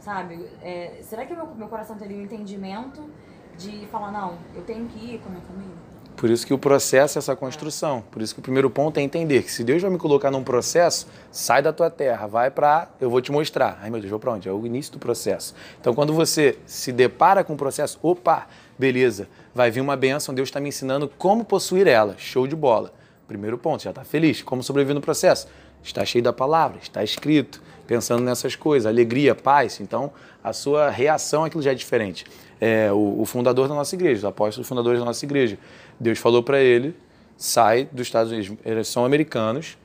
Sabe? 0.00 0.48
É, 0.62 1.00
será 1.02 1.26
que 1.26 1.34
meu, 1.34 1.46
meu 1.54 1.68
coração 1.68 1.98
teria 1.98 2.16
um 2.16 2.22
entendimento 2.22 3.10
de 3.58 3.86
falar, 3.88 4.10
não, 4.10 4.38
eu 4.54 4.64
tenho 4.64 4.86
que 4.88 5.16
ir 5.16 5.18
com 5.18 5.28
a 5.28 5.32
minha 5.32 5.42
família? 5.42 5.76
Por 6.16 6.30
isso 6.30 6.46
que 6.46 6.54
o 6.54 6.58
processo 6.58 7.18
é 7.18 7.20
essa 7.20 7.34
construção. 7.34 8.02
Por 8.10 8.22
isso 8.22 8.34
que 8.34 8.40
o 8.40 8.42
primeiro 8.42 8.70
ponto 8.70 8.98
é 8.98 9.02
entender 9.02 9.42
que 9.42 9.50
se 9.50 9.64
Deus 9.64 9.82
vai 9.82 9.90
me 9.90 9.98
colocar 9.98 10.30
num 10.30 10.44
processo, 10.44 11.06
sai 11.30 11.60
da 11.60 11.72
tua 11.72 11.90
terra, 11.90 12.26
vai 12.26 12.50
para, 12.50 12.88
eu 13.00 13.10
vou 13.10 13.20
te 13.20 13.32
mostrar. 13.32 13.78
Ai 13.82 13.90
meu 13.90 14.00
Deus, 14.00 14.10
vou 14.10 14.20
para 14.20 14.32
onde? 14.32 14.48
É 14.48 14.52
o 14.52 14.64
início 14.64 14.92
do 14.92 14.98
processo. 14.98 15.54
Então 15.80 15.92
quando 15.92 16.12
você 16.12 16.58
se 16.66 16.92
depara 16.92 17.42
com 17.42 17.54
o 17.54 17.56
processo, 17.56 17.98
opa, 18.00 18.46
beleza, 18.78 19.28
vai 19.54 19.70
vir 19.70 19.80
uma 19.80 19.96
benção, 19.96 20.34
Deus 20.34 20.48
está 20.48 20.60
me 20.60 20.68
ensinando 20.68 21.10
como 21.18 21.44
possuir 21.44 21.86
ela. 21.86 22.14
Show 22.16 22.46
de 22.46 22.54
bola. 22.54 22.92
Primeiro 23.26 23.58
ponto, 23.58 23.82
já 23.82 23.90
está 23.90 24.04
feliz. 24.04 24.42
Como 24.42 24.62
sobreviver 24.62 24.94
no 24.94 25.00
processo? 25.00 25.48
Está 25.82 26.04
cheio 26.04 26.22
da 26.22 26.32
palavra, 26.32 26.78
está 26.80 27.02
escrito, 27.02 27.62
pensando 27.86 28.22
nessas 28.22 28.54
coisas, 28.54 28.86
alegria, 28.86 29.34
paz. 29.34 29.80
Então 29.80 30.12
a 30.42 30.52
sua 30.52 30.90
reação 30.90 31.44
àquilo 31.44 31.62
já 31.62 31.72
é 31.72 31.74
diferente. 31.74 32.24
É, 32.60 32.92
o, 32.92 33.22
o 33.22 33.24
fundador 33.26 33.68
da 33.68 33.74
nossa 33.74 33.94
igreja, 33.94 34.18
os 34.18 34.24
apóstolos 34.24 34.68
fundadores 34.68 34.98
da 34.98 35.04
nossa 35.04 35.24
igreja, 35.24 35.58
Deus 35.98 36.18
falou 36.18 36.42
para 36.42 36.60
ele: 36.60 36.96
sai 37.36 37.88
dos 37.90 38.06
Estados 38.06 38.32
Unidos, 38.32 38.56
eles 38.64 38.88
são 38.88 39.04
americanos, 39.04 39.78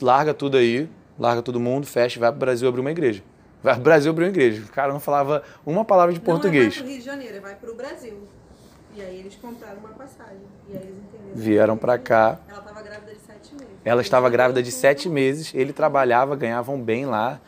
larga 0.00 0.32
tudo 0.34 0.56
aí, 0.56 0.88
larga 1.18 1.42
todo 1.42 1.58
mundo, 1.60 1.86
fecha, 1.86 2.18
e 2.18 2.20
vai 2.20 2.30
para 2.30 2.36
o 2.36 2.40
Brasil 2.40 2.68
abrir 2.68 2.80
uma 2.80 2.90
igreja. 2.90 3.22
Vai 3.62 3.74
para 3.74 3.80
o 3.80 3.84
Brasil 3.84 4.10
abrir 4.10 4.24
uma 4.24 4.30
igreja. 4.30 4.62
O 4.62 4.72
cara 4.72 4.92
não 4.92 5.00
falava 5.00 5.42
uma 5.64 5.84
palavra 5.84 6.12
de 6.12 6.20
português. 6.20 6.54
Não 6.54 6.62
é 6.62 6.64
mais 6.64 6.78
pro 6.78 6.88
Rio 6.88 6.98
de 6.98 7.04
Janeiro, 7.04 7.42
vai 7.42 7.54
pro 7.54 7.74
Brasil. 7.74 8.28
E 8.94 9.00
aí 9.00 9.20
eles 9.20 9.34
compraram 9.36 9.78
uma 9.78 9.90
passagem. 9.90 10.42
E 10.68 10.76
aí 10.76 10.82
eles 10.82 10.96
entenderam. 10.96 11.36
Vieram 11.36 11.76
para 11.76 11.96
cá. 11.96 12.38
Ela 12.48 12.58
estava 12.58 12.82
grávida 12.82 13.12
de 13.12 13.20
sete 13.20 13.54
meses. 13.54 13.68
Ela 13.84 14.00
estava 14.02 14.30
grávida 14.30 14.62
de 14.62 14.72
sete 14.72 15.08
meses, 15.08 15.54
ele 15.54 15.72
trabalhava, 15.72 16.36
ganhavam 16.36 16.80
bem 16.80 17.06
lá, 17.06 17.40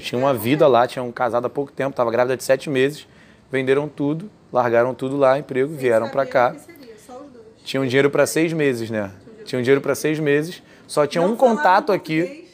tinha 0.00 0.18
uma 0.18 0.34
vida 0.34 0.66
lá, 0.66 0.86
tinham 0.86 1.10
casado 1.12 1.46
há 1.46 1.50
pouco 1.50 1.72
tempo, 1.72 1.90
estava 1.90 2.10
grávida 2.10 2.36
de 2.36 2.44
sete 2.44 2.68
meses, 2.68 3.06
venderam 3.50 3.88
tudo, 3.88 4.30
largaram 4.52 4.92
tudo 4.92 5.16
lá, 5.16 5.38
emprego, 5.38 5.68
Sem 5.70 5.78
vieram 5.78 6.10
para 6.10 6.26
cá. 6.26 6.50
o 6.50 6.54
que 6.54 6.60
seria, 6.60 6.94
só 6.98 7.14
os 7.20 7.30
dois. 7.30 7.46
Tinham 7.68 7.84
dinheiro 7.84 8.08
para 8.08 8.24
seis 8.24 8.50
meses, 8.50 8.88
né? 8.88 9.10
Tinham 9.44 9.60
dinheiro 9.60 9.82
para 9.82 9.94
seis 9.94 10.18
meses, 10.18 10.62
só 10.86 11.06
tinha 11.06 11.22
Não 11.22 11.34
um 11.34 11.36
contato 11.36 11.92
aqui. 11.92 12.20
português. 12.22 12.48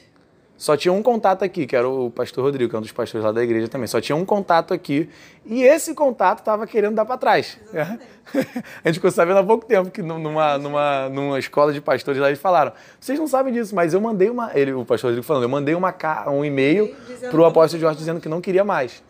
Só 0.57 0.77
tinha 0.77 0.92
um 0.92 1.05
contato 1.05 1.44
aqui, 1.44 1.66
que 1.68 1.77
era 1.77 1.88
o 1.88 2.11
pastor 2.11 2.42
Rodrigo, 2.42 2.68
que 2.70 2.74
é 2.74 2.79
um 2.81 2.83
dos 2.83 2.90
pastores 2.90 3.24
lá 3.24 3.31
da 3.31 3.40
igreja 3.40 3.68
também. 3.68 3.87
Só 3.87 4.00
tinha 4.00 4.16
um 4.16 4.24
contato 4.24 4.74
aqui. 4.74 5.09
E 5.46 5.62
esse 5.62 5.94
contato 5.94 6.40
estava 6.40 6.66
querendo 6.66 6.96
dar 6.96 7.05
para 7.05 7.16
trás. 7.16 7.59
A 8.83 8.88
gente 8.88 8.94
ficou 8.96 9.11
sabendo 9.12 9.38
há 9.38 9.44
pouco 9.44 9.66
tempo 9.66 9.88
que 9.88 10.03
num- 10.03 10.18
numa, 10.18 10.59
numa, 10.59 11.09
numa 11.09 11.38
escola 11.38 11.72
de 11.72 11.81
pastores 11.81 12.20
lá 12.20 12.27
eles 12.27 12.40
falaram: 12.40 12.72
vocês 12.98 13.16
não 13.16 13.29
sabem 13.29 13.53
disso, 13.53 13.72
mas 13.72 13.94
eu 13.94 14.00
mandei 14.00 14.29
uma. 14.31 14.50
Ele, 14.53 14.72
o 14.72 14.85
pastor 14.85 15.11
Rodrigo 15.11 15.24
falando, 15.24 15.44
eu 15.44 15.48
mandei 15.48 15.77
uma, 15.77 15.94
um 16.29 16.44
e-mail 16.44 16.92
para 17.31 17.40
o 17.40 17.44
apóstolo 17.44 17.81
Jorge 17.81 17.98
dizendo 17.98 18.20
que 18.20 18.29
não 18.29 18.40
queria 18.40 18.64
mais. 18.64 19.00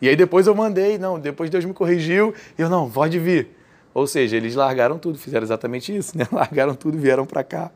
E 0.00 0.08
aí 0.08 0.14
depois 0.14 0.46
eu 0.46 0.54
mandei, 0.54 0.98
não, 0.98 1.18
depois 1.18 1.50
Deus 1.50 1.64
me 1.64 1.72
corrigiu, 1.72 2.32
e 2.56 2.62
eu, 2.62 2.68
não, 2.68 2.88
pode 2.88 3.18
vir. 3.18 3.48
Ou 3.94 4.06
seja, 4.06 4.36
eles 4.36 4.54
largaram 4.54 4.98
tudo, 4.98 5.18
fizeram 5.18 5.44
exatamente 5.44 5.94
isso, 5.94 6.16
né? 6.16 6.26
Largaram 6.32 6.74
tudo, 6.74 6.96
vieram 6.98 7.26
para 7.26 7.44
cá. 7.44 7.70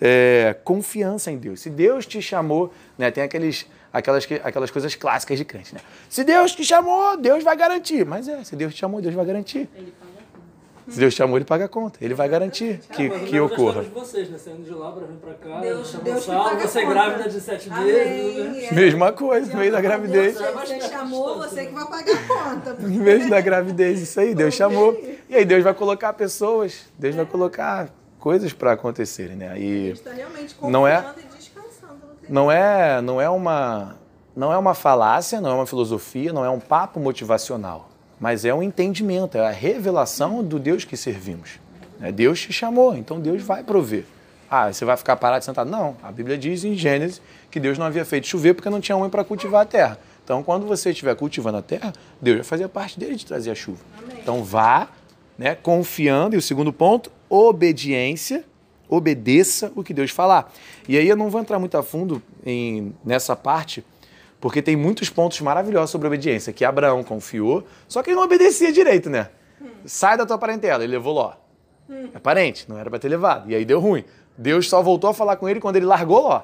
É, 0.00 0.56
confiança 0.64 1.30
em 1.30 1.36
Deus. 1.38 1.60
Se 1.60 1.70
Deus 1.70 2.06
te 2.06 2.20
chamou, 2.20 2.72
né? 2.98 3.10
Tem 3.10 3.22
aqueles, 3.22 3.66
aquelas, 3.92 4.26
que- 4.26 4.40
aquelas 4.42 4.70
coisas 4.70 4.94
clássicas 4.94 5.38
de 5.38 5.44
crente, 5.44 5.74
né? 5.74 5.80
Se 6.08 6.24
Deus 6.24 6.54
te 6.54 6.64
chamou, 6.64 7.16
Deus 7.16 7.44
vai 7.44 7.56
garantir. 7.56 8.04
Mas 8.04 8.26
é, 8.26 8.42
se 8.42 8.56
Deus 8.56 8.74
te 8.74 8.80
chamou, 8.80 9.00
Deus 9.00 9.14
vai 9.14 9.24
garantir. 9.24 9.68
Se 10.88 10.98
Deus 10.98 11.14
chamou, 11.14 11.36
ele 11.38 11.44
paga 11.44 11.64
a 11.66 11.68
conta. 11.68 11.98
Ele 12.02 12.12
vai 12.14 12.28
garantir 12.28 12.80
que, 12.92 13.04
eu 13.06 13.20
que 13.20 13.40
ocorra. 13.40 13.82
de 13.82 13.88
vocês, 13.90 14.28
né? 14.28 14.36
Saindo 14.38 14.62
de 14.64 14.70
lá 14.74 14.90
pra 14.92 15.06
vir 15.06 15.16
pra 15.16 15.34
cá, 15.34 15.60
Deus- 15.60 15.88
chamou 15.90 16.04
Deus 16.04 16.24
Saulo, 16.24 16.58
você 16.58 16.80
conta. 16.82 16.92
grávida 16.94 17.28
de 17.28 17.40
sete 17.40 17.70
meses, 17.70 18.44
né? 18.46 18.64
É. 18.66 18.74
Mesma 18.74 19.12
coisa, 19.12 19.52
no 19.52 19.58
meio 19.58 19.70
da 19.72 19.80
gravidez. 19.80 20.36
Você, 20.36 20.52
você 20.52 20.80
chamou, 20.80 21.36
você 21.38 21.66
que 21.66 21.72
vai 21.72 21.86
pagar 21.86 22.12
a 22.14 22.26
conta. 22.54 22.76
No 22.82 22.88
meio 22.88 23.30
da 23.30 23.40
gravidez, 23.40 24.00
isso 24.00 24.18
aí, 24.20 24.34
Deus 24.34 24.54
chamou. 24.54 24.92
E 25.28 25.36
aí 25.36 25.44
Deus 25.44 25.62
vai 25.62 25.72
colocar 25.74 26.12
pessoas, 26.14 26.86
Deus 26.98 27.14
vai 27.14 27.24
colocar 27.26 27.88
coisas 28.18 28.52
para 28.52 28.72
acontecerem, 28.72 29.36
né? 29.36 29.58
Está 29.58 30.10
realmente 30.12 30.54
Não 30.62 30.86
é- 30.86 31.04
e 32.28 32.32
não 32.32 32.50
é, 32.50 33.00
não 33.00 33.20
é 33.20 33.28
uma 33.28 33.96
não 34.34 34.50
é 34.52 34.56
uma 34.56 34.72
falácia, 34.74 35.40
não 35.40 35.50
é 35.50 35.54
uma 35.54 35.66
filosofia, 35.66 36.32
não 36.32 36.42
é 36.44 36.48
um 36.48 36.58
papo 36.60 36.98
motivacional, 36.98 37.90
mas 38.22 38.44
é 38.44 38.54
um 38.54 38.62
entendimento, 38.62 39.36
é 39.36 39.44
a 39.44 39.50
revelação 39.50 40.44
do 40.44 40.60
Deus 40.60 40.84
que 40.84 40.96
servimos. 40.96 41.58
É, 42.00 42.12
Deus 42.12 42.40
te 42.40 42.52
chamou, 42.52 42.96
então 42.96 43.18
Deus 43.18 43.42
vai 43.42 43.64
prover. 43.64 44.04
Ah, 44.48 44.72
você 44.72 44.84
vai 44.84 44.96
ficar 44.96 45.16
parado 45.16 45.44
sentado? 45.44 45.68
Não. 45.68 45.96
A 46.00 46.12
Bíblia 46.12 46.38
diz 46.38 46.62
em 46.62 46.76
Gênesis 46.76 47.20
que 47.50 47.58
Deus 47.58 47.78
não 47.78 47.84
havia 47.84 48.04
feito 48.04 48.28
chover 48.28 48.54
porque 48.54 48.70
não 48.70 48.80
tinha 48.80 48.96
homem 48.96 49.10
para 49.10 49.24
cultivar 49.24 49.62
a 49.62 49.64
terra. 49.64 49.98
Então, 50.22 50.40
quando 50.40 50.66
você 50.66 50.90
estiver 50.90 51.16
cultivando 51.16 51.58
a 51.58 51.62
terra, 51.62 51.92
Deus 52.20 52.36
vai 52.36 52.44
fazer 52.44 52.68
parte 52.68 52.96
dele 52.96 53.16
de 53.16 53.26
trazer 53.26 53.50
a 53.50 53.56
chuva. 53.56 53.80
Então, 54.22 54.44
vá, 54.44 54.88
né, 55.36 55.56
confiando. 55.56 56.36
E 56.36 56.38
o 56.38 56.42
segundo 56.42 56.72
ponto, 56.72 57.10
obediência. 57.28 58.44
Obedeça 58.88 59.72
o 59.74 59.82
que 59.82 59.92
Deus 59.92 60.12
falar. 60.12 60.52
E 60.88 60.96
aí 60.96 61.08
eu 61.08 61.16
não 61.16 61.28
vou 61.28 61.40
entrar 61.40 61.58
muito 61.58 61.76
a 61.76 61.82
fundo 61.82 62.22
em, 62.46 62.94
nessa 63.04 63.34
parte, 63.34 63.84
porque 64.42 64.60
tem 64.60 64.76
muitos 64.76 65.08
pontos 65.08 65.40
maravilhosos 65.40 65.90
sobre 65.90 66.08
obediência, 66.08 66.52
que 66.52 66.64
Abraão 66.64 67.02
confiou, 67.04 67.64
só 67.88 68.02
que 68.02 68.10
ele 68.10 68.16
não 68.16 68.24
obedecia 68.24 68.70
direito, 68.72 69.08
né? 69.08 69.28
Sai 69.86 70.16
da 70.18 70.26
tua 70.26 70.36
parentela, 70.36 70.82
ele 70.84 70.92
levou 70.92 71.14
Ló. 71.14 71.32
É 72.12 72.18
parente, 72.18 72.66
não 72.68 72.76
era 72.78 72.90
para 72.90 72.98
ter 72.98 73.08
levado. 73.08 73.48
E 73.50 73.54
aí 73.54 73.64
deu 73.64 73.78
ruim. 73.78 74.04
Deus 74.36 74.68
só 74.68 74.82
voltou 74.82 75.08
a 75.10 75.14
falar 75.14 75.36
com 75.36 75.48
ele 75.48 75.60
quando 75.60 75.76
ele 75.76 75.86
largou 75.86 76.22
Ló. 76.22 76.42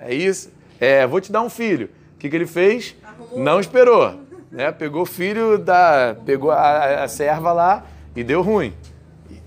É 0.00 0.14
isso. 0.14 0.50
É, 0.78 1.06
vou 1.06 1.20
te 1.20 1.32
dar 1.32 1.42
um 1.42 1.50
filho. 1.50 1.90
O 2.14 2.18
que, 2.18 2.28
que 2.30 2.36
ele 2.36 2.46
fez? 2.46 2.94
Não 3.36 3.58
esperou. 3.58 4.20
Né? 4.50 4.70
Pegou 4.72 5.02
o 5.02 5.06
filho 5.06 5.58
da. 5.58 6.16
Pegou 6.24 6.50
a, 6.50 7.04
a 7.04 7.08
serva 7.08 7.52
lá 7.52 7.84
e 8.14 8.22
deu 8.22 8.42
ruim. 8.42 8.72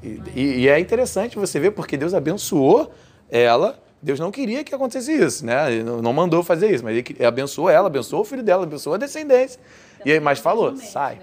E, 0.02 0.22
e- 0.36 0.60
e 0.62 0.68
é 0.70 0.80
interessante 0.80 1.38
você 1.38 1.60
ver 1.60 1.72
porque 1.72 1.96
Deus 1.98 2.14
abençoou 2.14 2.92
ela. 3.30 3.80
Deus 4.04 4.20
não 4.20 4.30
queria 4.32 4.64
que 4.66 4.76
acontecesse 4.76 5.14
isso, 5.14 5.46
né? 5.46 5.72
Ele 5.72 5.84
não- 5.84 6.12
mandou 6.12 6.44
fazer 6.44 6.70
isso, 6.70 6.84
mas 6.84 6.96
ele 6.98 7.26
abençoou 7.26 7.70
ela, 7.70 7.88
abençoou 7.88 8.22
o 8.22 8.26
filho 8.26 8.44
dela, 8.44 8.64
abençoou 8.64 8.96
a 8.96 8.98
descendência. 8.98 9.60
E 10.06 10.12
aí, 10.12 10.20
mas 10.20 10.40
falou, 10.40 10.76
sai. 10.76 11.18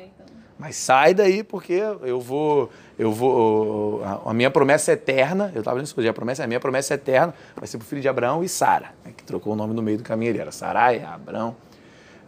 Mas 0.58 0.76
sai 0.76 1.12
daí 1.14 1.42
porque 1.42 1.74
eu 2.02 2.18
vou, 2.20 2.70
eu 2.98 3.12
vou, 3.12 4.02
a- 4.04 4.32
minha 4.32 4.50
promessa 4.50 4.90
é 4.90 4.94
eterna, 4.94 5.52
eu 5.54 5.60
estava 5.60 5.76
lendo 5.76 5.86
isso 5.86 6.08
a 6.08 6.12
promessa, 6.12 6.44
a 6.44 6.46
minha 6.46 6.60
promessa 6.60 6.94
é 6.94 6.96
eterna 6.96 7.34
vai 7.54 7.66
ser 7.66 7.76
pro 7.78 7.86
filho 7.86 8.00
de 8.00 8.08
Abraão 8.08 8.42
e 8.42 8.48
Sara, 8.48 8.92
né, 9.04 9.12
que 9.16 9.24
trocou 9.24 9.52
o 9.52 9.56
nome 9.56 9.74
no 9.74 9.82
meio 9.82 9.98
do 9.98 10.04
caminho, 10.04 10.30
ele 10.30 10.38
era 10.40 10.50
Sarai, 10.52 11.02
Abraão. 11.02 11.56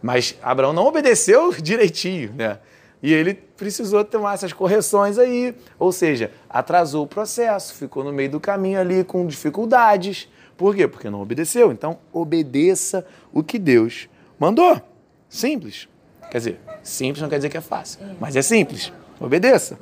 Mas 0.01 0.35
Abraão 0.41 0.73
não 0.73 0.85
obedeceu 0.85 1.51
direitinho, 1.61 2.31
né? 2.35 2.59
E 3.01 3.11
ele 3.13 3.33
precisou 3.33 4.03
tomar 4.05 4.33
essas 4.35 4.53
correções 4.53 5.17
aí, 5.17 5.53
ou 5.77 5.91
seja, 5.91 6.31
atrasou 6.49 7.03
o 7.03 7.07
processo, 7.07 7.73
ficou 7.75 8.03
no 8.03 8.13
meio 8.13 8.29
do 8.29 8.39
caminho 8.39 8.79
ali 8.79 9.03
com 9.03 9.25
dificuldades. 9.27 10.27
Por 10.57 10.75
quê? 10.75 10.87
Porque 10.87 11.09
não 11.09 11.21
obedeceu. 11.21 11.71
Então, 11.71 11.97
obedeça 12.11 13.05
o 13.31 13.43
que 13.43 13.57
Deus 13.57 14.09
mandou. 14.39 14.81
Simples. 15.27 15.87
Quer 16.29 16.37
dizer, 16.37 16.59
simples 16.81 17.21
não 17.21 17.29
quer 17.29 17.37
dizer 17.37 17.49
que 17.49 17.57
é 17.57 17.61
fácil, 17.61 17.99
mas 18.19 18.35
é 18.35 18.41
simples. 18.41 18.91
Obedeça. 19.19 19.77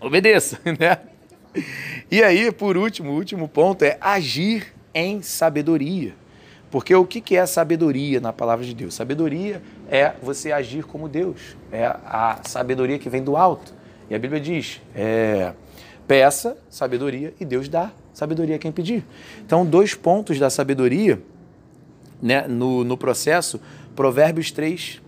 Obedeça, 0.00 0.58
né? 0.78 0.98
E 2.10 2.22
aí, 2.22 2.52
por 2.52 2.76
último, 2.76 3.12
o 3.12 3.14
último 3.14 3.48
ponto 3.48 3.82
é 3.82 3.96
agir 4.00 4.74
em 4.94 5.22
sabedoria. 5.22 6.14
Porque 6.70 6.94
o 6.94 7.06
que 7.06 7.20
que 7.20 7.36
é 7.36 7.46
sabedoria 7.46 8.20
na 8.20 8.32
palavra 8.32 8.64
de 8.64 8.74
Deus? 8.74 8.94
Sabedoria 8.94 9.62
é 9.88 10.12
você 10.22 10.52
agir 10.52 10.84
como 10.84 11.08
Deus. 11.08 11.56
É 11.72 11.86
a 11.86 12.40
sabedoria 12.44 12.98
que 12.98 13.08
vem 13.08 13.22
do 13.22 13.36
alto. 13.36 13.72
E 14.10 14.14
a 14.14 14.18
Bíblia 14.18 14.40
diz: 14.40 14.80
é, 14.94 15.52
peça 16.06 16.56
sabedoria 16.68 17.34
e 17.40 17.44
Deus 17.44 17.68
dá 17.68 17.92
sabedoria 18.16 18.56
a 18.56 18.58
quem 18.58 18.72
pedir. 18.72 19.04
Então, 19.44 19.66
dois 19.66 19.94
pontos 19.94 20.38
da 20.38 20.48
sabedoria 20.48 21.22
né, 22.22 22.48
no, 22.48 22.82
no 22.82 22.96
processo, 22.96 23.60
Provérbios 23.94 24.50
3, 24.50 25.02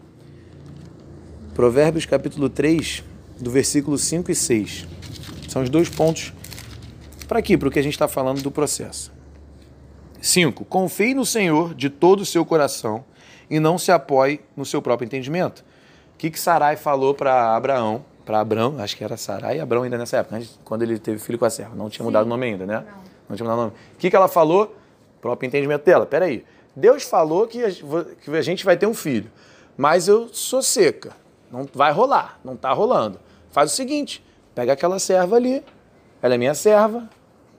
Provérbios 1.55 2.05
capítulo 2.05 2.51
3, 2.51 3.03
do 3.41 3.51
versículo 3.51 3.97
5 3.97 4.31
e 4.31 4.35
6. 4.35 4.87
São 5.49 5.63
os 5.63 5.71
dois 5.71 5.89
pontos 5.89 6.35
para 7.27 7.39
aqui, 7.39 7.57
para 7.57 7.69
o 7.69 7.71
que 7.71 7.79
a 7.79 7.83
gente 7.83 7.95
está 7.95 8.07
falando 8.07 8.43
do 8.43 8.51
processo. 8.51 9.11
5. 10.21 10.67
Confie 10.67 11.15
no 11.15 11.25
Senhor 11.25 11.75
de 11.75 11.89
todo 11.89 12.21
o 12.21 12.27
seu 12.27 12.45
coração 12.45 13.03
e 13.49 13.59
não 13.59 13.79
se 13.79 13.91
apoie 13.91 14.41
no 14.55 14.67
seu 14.67 14.83
próprio 14.83 15.07
entendimento. 15.07 15.65
O 16.15 16.19
que, 16.19 16.31
que 16.31 16.39
Sarai 16.39 16.77
falou 16.77 17.15
para 17.15 17.57
Abraão? 17.57 18.05
Para 18.29 18.41
Abraão, 18.41 18.75
acho 18.79 18.95
que 18.95 19.03
era 19.03 19.17
Sarai 19.17 19.57
e 19.57 19.61
Abraão 19.61 19.85
ainda 19.85 19.97
nessa 19.97 20.19
época, 20.19 20.37
antes, 20.37 20.61
quando 20.63 20.83
ele 20.83 20.99
teve 20.99 21.19
filho 21.19 21.39
com 21.39 21.47
a 21.47 21.51
serva. 21.51 21.75
Não 21.75 21.89
tinha 21.89 22.05
mudado 22.05 22.27
o 22.27 22.29
nome 22.29 22.45
ainda, 22.45 22.67
né? 22.67 22.85
Não. 23.27 23.35
tinha 23.35 23.43
mudado 23.43 23.59
o 23.59 23.63
nome. 23.63 23.73
O 23.95 23.99
que, 23.99 24.11
que 24.11 24.15
ela 24.15 24.29
falou? 24.29 24.77
Próprio 25.19 25.47
entendimento 25.47 25.83
dela. 25.83 26.05
Peraí. 26.05 26.45
Deus 26.77 27.05
falou 27.05 27.47
que 27.47 27.65
a, 27.65 27.71
que 27.71 28.31
a 28.37 28.43
gente 28.43 28.67
vai 28.67 28.77
ter 28.77 28.87
um 28.87 28.93
filho, 28.93 29.31
mas 29.79 30.09
eu 30.09 30.29
sou 30.29 30.61
seca. 30.61 31.17
Não 31.51 31.67
vai 31.73 31.91
rolar. 31.91 32.39
Não 32.45 32.53
está 32.53 32.71
rolando. 32.71 33.19
Faz 33.51 33.73
o 33.73 33.75
seguinte: 33.75 34.23
pega 34.55 34.75
aquela 34.75 34.99
serva 34.99 35.37
ali, 35.37 35.65
ela 36.21 36.35
é 36.35 36.37
minha 36.37 36.53
serva, 36.53 37.09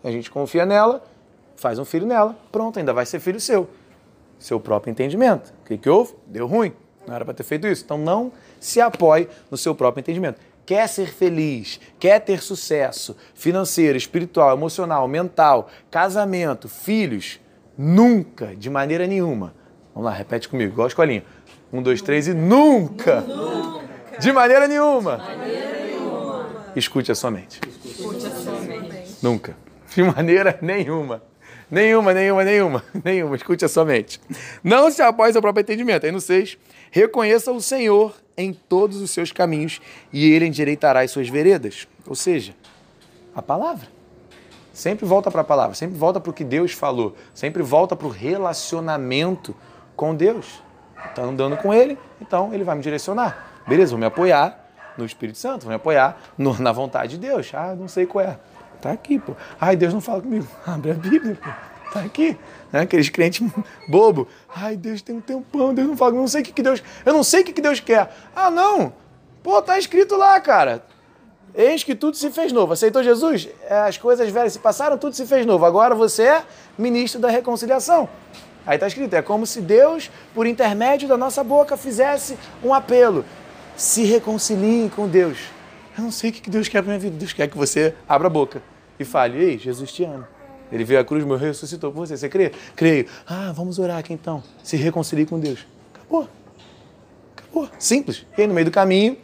a 0.04 0.12
gente 0.12 0.30
confia 0.30 0.68
nela, 0.68 1.04
faz 1.56 1.80
um 1.80 1.86
filho 1.86 2.06
nela, 2.06 2.38
pronto, 2.52 2.78
ainda 2.78 2.94
vai 2.94 3.08
ser 3.08 3.20
filho 3.20 3.40
seu. 3.40 3.68
Seu 4.38 4.60
próprio 4.60 4.92
entendimento. 4.92 5.52
O 5.64 5.66
que, 5.66 5.80
que 5.80 5.90
houve? 5.90 6.14
Deu 6.28 6.46
ruim. 6.46 6.72
Não 7.08 7.16
era 7.16 7.26
para 7.26 7.34
ter 7.34 7.44
feito 7.44 7.66
isso. 7.66 7.84
Então 7.84 7.98
não 7.98 8.32
se 8.60 8.80
apoie 8.80 9.28
no 9.50 9.58
seu 9.58 9.74
próprio 9.74 10.02
entendimento. 10.02 10.40
Quer 10.70 10.88
ser 10.88 11.08
feliz, 11.08 11.80
quer 11.98 12.20
ter 12.20 12.44
sucesso 12.44 13.18
financeiro, 13.34 13.98
espiritual, 13.98 14.56
emocional, 14.56 15.08
mental, 15.08 15.68
casamento, 15.90 16.70
filhos, 16.70 17.40
nunca, 17.76 18.56
de 18.56 18.70
maneira 18.70 19.08
nenhuma. 19.08 19.56
Vamos 19.96 20.08
lá, 20.08 20.16
repete 20.16 20.48
comigo, 20.48 20.74
igual 20.74 20.86
a 20.86 20.90
escolinha. 20.90 21.24
Um, 21.74 21.82
dois, 21.82 22.04
três 22.04 22.28
e 22.28 22.36
nunca! 22.36 23.26
De 24.20 24.32
maneira 24.32 24.68
nenhuma! 24.68 25.20
Escute 26.76 27.14
a 27.14 27.16
sua 27.16 27.32
mente. 27.32 27.60
Nunca. 29.24 29.58
De 29.96 30.04
maneira 30.04 30.60
nenhuma. 30.62 31.24
Nenhuma, 31.70 32.14
nenhuma, 32.14 32.44
nenhuma. 32.44 32.84
Nenhuma. 33.04 33.36
Escute 33.36 33.64
a 33.64 33.70
sua 33.70 33.86
mente. 33.86 34.20
Não 34.64 34.90
se 34.90 35.02
apoie 35.02 35.32
seu 35.32 35.42
próprio 35.42 35.62
entendimento. 35.62 36.06
Aí 36.06 36.12
no 36.12 36.20
6. 36.20 36.58
Reconheça 36.92 37.52
o 37.52 37.62
Senhor 37.62 38.16
em 38.36 38.52
todos 38.54 39.02
os 39.02 39.12
seus 39.12 39.32
caminhos 39.32 39.80
e 40.12 40.32
ele 40.32 40.46
endireitará 40.48 41.02
as 41.02 41.12
suas 41.12 41.30
veredas. 41.30 41.88
Ou 42.08 42.16
seja, 42.16 42.56
a 43.36 43.42
palavra. 43.42 43.88
Sempre 44.74 45.06
volta 45.06 45.30
para 45.30 45.42
a 45.42 45.44
palavra, 45.44 45.76
sempre 45.76 45.98
volta 45.98 46.20
para 46.22 46.30
o 46.30 46.34
que 46.34 46.44
Deus 46.44 46.72
falou, 46.72 47.14
sempre 47.34 47.62
volta 47.62 47.98
para 47.98 48.08
o 48.08 48.10
relacionamento 48.10 49.54
com 49.96 50.16
Deus. 50.16 50.64
Está 51.10 51.22
andando 51.24 51.58
com 51.58 51.74
Ele, 51.74 51.98
então 52.22 52.54
Ele 52.54 52.64
vai 52.64 52.76
me 52.76 52.82
direcionar. 52.82 53.62
Beleza, 53.68 53.92
vou 53.92 54.00
me 54.00 54.06
apoiar 54.06 54.68
no 54.98 55.06
Espírito 55.06 55.38
Santo, 55.38 55.64
vou 55.64 55.70
me 55.70 55.76
apoiar 55.76 56.18
no- 56.38 56.58
na 56.60 56.72
vontade 56.72 57.18
de 57.18 57.28
Deus. 57.28 57.52
Ah, 57.54 57.76
não 57.78 57.88
sei 57.88 58.06
qual 58.06 58.24
é. 58.26 58.40
Tá 58.82 58.92
aqui, 58.92 59.20
pô. 59.20 59.36
Ai, 59.60 59.76
Deus 59.76 59.94
não 59.94 60.02
fala 60.02 60.22
comigo. 60.22 60.48
Abre 60.66 60.92
a 60.92 60.94
Bíblia, 60.94 61.38
pô. 61.42 61.50
Tá 61.92 62.02
aqui. 62.02 62.38
Né? 62.72 62.82
Aqueles 62.82 63.10
crentes 63.10 63.46
bobo. 63.90 64.28
Ai, 64.56 64.78
Deus 64.78 65.02
tem 65.02 65.16
um 65.16 65.22
tempão, 65.22 65.74
Deus 65.74 65.88
não 65.88 65.98
fala. 65.98 66.12
Eu 66.12 66.20
não 66.20 66.28
sei 66.28 66.42
o 66.42 66.44
que, 66.44 66.54
que 66.54 66.62
Deus. 66.62 66.82
Eu 67.06 67.14
não 67.14 67.24
sei 67.24 67.42
o 67.42 67.46
que, 67.46 67.54
que 67.54 67.62
Deus 67.62 67.80
quer. 67.80 68.14
Ah, 68.36 68.50
não. 68.50 68.94
Pô, 69.44 69.62
tá 69.62 69.78
escrito 69.78 70.16
lá, 70.16 70.40
cara. 70.40 70.84
Eis 71.54 71.84
que 71.84 71.96
tudo 71.96 72.16
se 72.16 72.30
fez 72.30 72.52
novo. 72.52 72.74
Aceitou 72.74 73.04
Jesus? 73.04 73.50
É, 73.68 73.80
As 73.80 73.98
coisas 73.98 74.30
velhas 74.30 74.54
se 74.54 74.60
passaram, 74.60 74.98
tudo 74.98 75.16
se 75.16 75.26
fez 75.26 75.46
novo. 75.46 75.66
Agora 75.66 75.96
você 75.96 76.24
é 76.24 76.44
ministro 76.78 77.20
da 77.20 77.30
reconciliação. 77.30 78.08
Aí 78.66 78.76
está 78.76 78.88
escrito: 78.88 79.14
é 79.16 79.22
como 79.22 79.46
se 79.46 79.60
Deus, 79.60 80.12
por 80.34 80.46
intermédio 80.46 81.08
da 81.08 81.18
nossa 81.18 81.44
boca, 81.44 81.76
fizesse 81.76 82.38
um 82.64 82.74
apelo. 82.74 83.26
Se 83.76 84.04
reconcilie 84.04 84.90
com 84.90 85.08
Deus. 85.08 85.40
Eu 85.98 86.04
não 86.04 86.12
sei 86.12 86.30
o 86.30 86.34
que 86.34 86.50
Deus 86.50 86.68
quer 86.68 86.82
para 86.82 86.90
minha 86.90 87.00
vida. 87.00 87.18
Deus 87.18 87.34
quer 87.34 87.48
que 87.48 87.58
você 87.58 87.96
abra 88.08 88.28
a 88.28 88.30
boca 88.30 88.62
e 89.00 89.06
fale: 89.06 89.42
Ei, 89.42 89.58
Jesus 89.58 89.92
te 89.92 90.04
ama. 90.04 90.28
Ele 90.72 90.84
veio 90.84 91.00
à 91.00 91.04
cruz, 91.04 91.24
morreu 91.24 91.48
ressuscitou 91.48 91.92
por 91.92 92.06
você. 92.06 92.16
Você 92.16 92.30
crê? 92.30 92.52
Creio. 92.76 93.08
Ah, 93.26 93.52
vamos 93.52 93.80
orar 93.80 93.98
aqui 93.98 94.14
então. 94.14 94.44
Se 94.64 94.78
reconcilie 94.78 95.26
com 95.26 95.40
Deus. 95.40 95.66
Acabou. 95.96 96.28
Acabou. 97.36 97.70
Simples. 97.80 98.26
E 98.38 98.42
aí, 98.42 98.48
no 98.48 98.54
meio 98.54 98.66
do 98.66 98.72
caminho, 98.72 99.18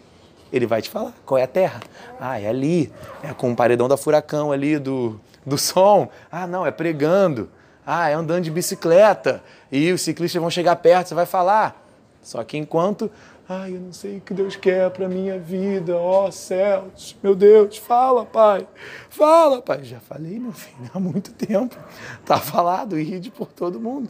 ele 0.52 0.66
vai 0.66 0.82
te 0.82 0.90
falar 0.90 1.14
qual 1.26 1.38
é 1.38 1.44
a 1.44 1.48
terra. 1.48 1.82
Ah, 2.20 2.40
é 2.40 2.48
ali. 2.48 2.92
É 3.22 3.34
com 3.34 3.52
o 3.52 3.56
paredão 3.56 3.88
da 3.88 3.96
furacão 3.96 4.52
ali 4.52 4.80
do, 4.80 5.20
do 5.46 5.58
som. 5.58 6.10
Ah, 6.32 6.48
não, 6.48 6.66
é 6.66 6.72
pregando. 6.72 7.50
Ah, 7.86 8.10
é 8.10 8.14
andando 8.14 8.44
de 8.44 8.52
bicicleta. 8.52 9.44
E 9.72 9.92
os 9.92 10.02
ciclistas 10.02 10.42
vão 10.42 10.50
chegar 10.50 10.76
perto, 10.78 11.10
você 11.10 11.14
vai 11.16 11.28
falar. 11.28 11.84
Só 12.24 12.44
que 12.44 12.58
enquanto 12.58 13.12
Ai, 13.48 13.76
eu 13.76 13.80
não 13.80 13.94
sei 13.94 14.18
o 14.18 14.22
que 14.22 14.34
Deus 14.34 14.56
quer 14.56 14.90
para 14.90 15.08
minha 15.08 15.38
vida, 15.38 15.96
ó 15.96 16.32
céus. 16.32 17.16
Meu 17.22 17.36
Deus, 17.36 17.78
fala, 17.78 18.26
pai. 18.26 18.68
Fala, 19.08 19.62
pai. 19.62 19.84
Já 19.84 20.00
falei, 20.00 20.40
meu 20.40 20.52
filho, 20.52 20.90
há 20.92 21.00
muito 21.00 21.32
tempo. 21.32 21.78
Tá 22.26 22.40
falado, 22.40 22.98
ide 22.98 23.30
por 23.30 23.54
todo 23.54 23.80
mundo. 23.80 24.10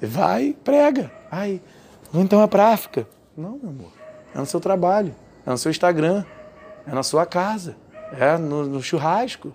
Vai, 0.00 0.56
prega. 0.62 1.10
Ai, 1.28 1.60
então 2.14 2.40
é 2.40 2.46
para 2.46 2.68
África. 2.68 3.08
Não, 3.36 3.58
meu 3.60 3.70
amor. 3.70 3.92
É 4.32 4.38
no 4.38 4.46
seu 4.46 4.60
trabalho, 4.60 5.16
é 5.44 5.50
no 5.50 5.58
seu 5.58 5.72
Instagram, 5.72 6.24
é 6.86 6.94
na 6.94 7.02
sua 7.02 7.26
casa, 7.26 7.74
é 8.12 8.38
no, 8.38 8.64
no 8.66 8.80
churrasco, 8.80 9.52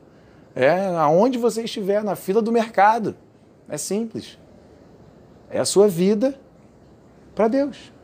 é 0.54 0.88
aonde 0.98 1.38
você 1.38 1.64
estiver, 1.64 2.04
na 2.04 2.18
fila 2.18 2.42
do 2.42 2.52
mercado. 2.52 3.16
É 3.70 3.78
simples. 3.78 4.38
É 5.50 5.60
a 5.60 5.66
sua 5.66 5.88
vida 5.88 6.38
para 7.34 7.48
Deus. 7.48 7.95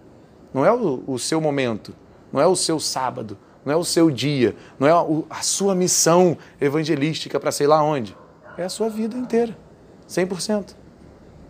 Não 0.54 0.66
é 0.66 0.72
o, 0.72 1.04
o, 1.08 1.20
seu 1.20 1.40
momento, 1.40 1.96
não 2.32 2.42
é 2.42 2.48
o 2.48 2.56
seu 2.56 2.80
sábado, 2.80 3.38
não 3.66 3.74
é 3.74 3.76
o 3.76 3.84
seu 3.84 4.10
dia, 4.12 4.56
não 4.80 4.88
é 4.88 4.92
a, 4.92 5.38
a 5.38 5.42
sua 5.42 5.74
missão 5.74 6.38
evangelística 6.60 7.40
para 7.40 7.52
sei 7.52 7.68
lá 7.68 7.82
onde. 7.82 8.16
É 8.58 8.64
a 8.64 8.70
sua 8.70 8.90
vida 8.90 9.18
inteira, 9.18 9.58
100%. 10.10 10.76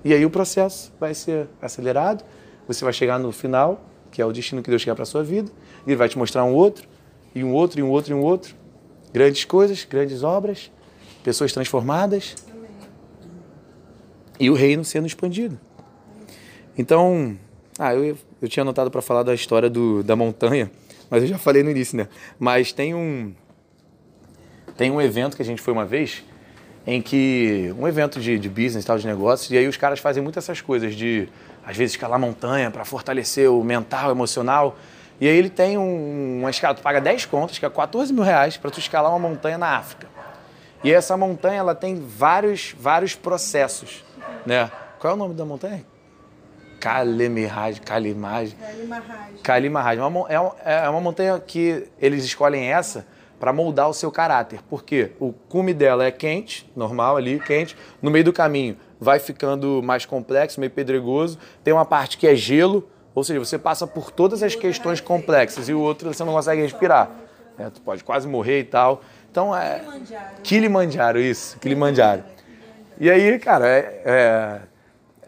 E 0.03 0.13
aí 0.13 0.25
o 0.25 0.29
processo 0.29 0.93
vai 0.99 1.13
ser 1.13 1.47
acelerado, 1.61 2.23
você 2.67 2.83
vai 2.83 2.93
chegar 2.93 3.19
no 3.19 3.31
final, 3.31 3.81
que 4.11 4.21
é 4.21 4.25
o 4.25 4.31
destino 4.31 4.61
que 4.61 4.69
Deus 4.69 4.83
quer 4.83 4.93
para 4.93 5.03
a 5.03 5.05
sua 5.05 5.23
vida, 5.23 5.51
e 5.85 5.89
Ele 5.89 5.95
vai 5.95 6.09
te 6.09 6.17
mostrar 6.17 6.43
um 6.43 6.53
outro, 6.53 6.87
e 7.33 7.43
um 7.43 7.53
outro, 7.53 7.79
e 7.79 7.83
um 7.83 7.89
outro, 7.89 8.13
e 8.13 8.15
um 8.15 8.21
outro. 8.21 8.55
Grandes 9.13 9.45
coisas, 9.45 9.85
grandes 9.85 10.23
obras, 10.23 10.71
pessoas 11.23 11.51
transformadas 11.51 12.35
e 14.39 14.49
o 14.49 14.53
reino 14.53 14.83
sendo 14.83 15.05
expandido. 15.05 15.59
Então, 16.77 17.37
ah, 17.77 17.93
eu, 17.93 18.17
eu 18.41 18.49
tinha 18.49 18.63
anotado 18.63 18.89
para 18.89 19.01
falar 19.01 19.23
da 19.23 19.33
história 19.33 19.69
do, 19.69 20.03
da 20.03 20.15
montanha, 20.15 20.71
mas 21.09 21.23
eu 21.23 21.29
já 21.29 21.37
falei 21.37 21.63
no 21.63 21.69
início, 21.69 21.97
né? 21.97 22.07
Mas 22.39 22.71
tem 22.71 22.95
um 22.95 23.33
tem 24.77 24.89
um 24.89 25.01
evento 25.01 25.35
que 25.35 25.41
a 25.41 25.45
gente 25.45 25.61
foi 25.61 25.73
uma 25.73 25.85
vez 25.85 26.23
em 26.87 27.01
que 27.01 27.73
um 27.77 27.87
evento 27.87 28.19
de, 28.19 28.39
de 28.39 28.49
business, 28.49 28.83
tal, 28.83 28.97
de 28.97 29.05
negócios, 29.05 29.51
e 29.51 29.57
aí 29.57 29.67
os 29.67 29.77
caras 29.77 29.99
fazem 29.99 30.23
muitas 30.23 30.43
essas 30.43 30.61
coisas 30.61 30.95
de 30.95 31.29
às 31.63 31.77
vezes 31.77 31.93
escalar 31.93 32.19
montanha 32.19 32.71
para 32.71 32.83
fortalecer 32.83 33.51
o 33.51 33.63
mental, 33.63 34.09
o 34.09 34.11
emocional. 34.11 34.75
E 35.19 35.27
aí 35.27 35.37
ele 35.37 35.49
tem 35.49 35.77
um, 35.77 36.39
uma 36.39 36.49
escala, 36.49 36.73
tu 36.73 36.81
paga 36.81 36.99
10 36.99 37.25
contas, 37.25 37.59
que 37.59 37.65
é 37.65 37.69
14 37.69 38.11
mil 38.11 38.23
reais, 38.23 38.57
para 38.57 38.71
tu 38.71 38.79
escalar 38.79 39.11
uma 39.11 39.19
montanha 39.29 39.57
na 39.57 39.77
África. 39.77 40.07
E 40.83 40.91
essa 40.91 41.15
montanha 41.15 41.59
ela 41.59 41.75
tem 41.75 41.95
vários, 41.95 42.73
vários 42.79 43.13
processos, 43.13 44.03
né? 44.43 44.71
Qual 44.97 45.11
é 45.11 45.13
o 45.13 45.17
nome 45.17 45.35
da 45.35 45.45
montanha? 45.45 45.85
Kalimiraj, 46.81 47.79
Kalimaj. 47.81 48.55
Kalimaraj. 49.43 49.99
É, 50.65 50.85
é 50.85 50.89
uma 50.89 50.99
montanha 50.99 51.39
que 51.39 51.87
eles 51.99 52.25
escolhem 52.25 52.73
essa 52.73 53.05
para 53.39 53.53
moldar 53.53 53.87
o 53.87 53.93
seu 53.93 54.11
caráter. 54.11 54.59
Porque 54.67 55.11
o 55.19 55.31
cume 55.31 55.75
dela 55.75 56.03
é 56.03 56.11
quente, 56.11 56.69
normal 56.75 57.17
ali, 57.17 57.39
quente. 57.39 57.77
No 58.01 58.09
meio 58.09 58.25
do 58.25 58.33
caminho 58.33 58.75
vai 58.99 59.19
ficando 59.19 59.81
mais 59.83 60.05
complexo, 60.05 60.59
meio 60.59 60.71
pedregoso. 60.71 61.37
Tem 61.63 61.71
uma 61.71 61.85
parte 61.85 62.17
que 62.17 62.27
é 62.27 62.35
gelo, 62.35 62.89
ou 63.13 63.23
seja, 63.23 63.39
você 63.39 63.59
passa 63.59 63.85
por 63.85 64.09
todas 64.09 64.41
as 64.41 64.55
questões 64.55 64.99
complexas 64.99 65.69
e 65.69 65.73
o 65.73 65.79
outro 65.79 66.11
você 66.11 66.23
não 66.23 66.33
consegue 66.33 66.63
respirar. 66.63 67.11
É, 67.59 67.69
tu 67.69 67.79
pode 67.81 68.03
quase 68.03 68.27
morrer 68.27 68.61
e 68.61 68.63
tal. 68.63 69.01
Então 69.29 69.55
é. 69.55 69.81
Kilimanjaro, 70.43 71.19
isso, 71.19 71.59
Kilimanjaro. 71.59 72.23
E 72.99 73.09
aí, 73.09 73.37
cara, 73.39 73.67
é, 73.67 74.01
é 74.05 74.61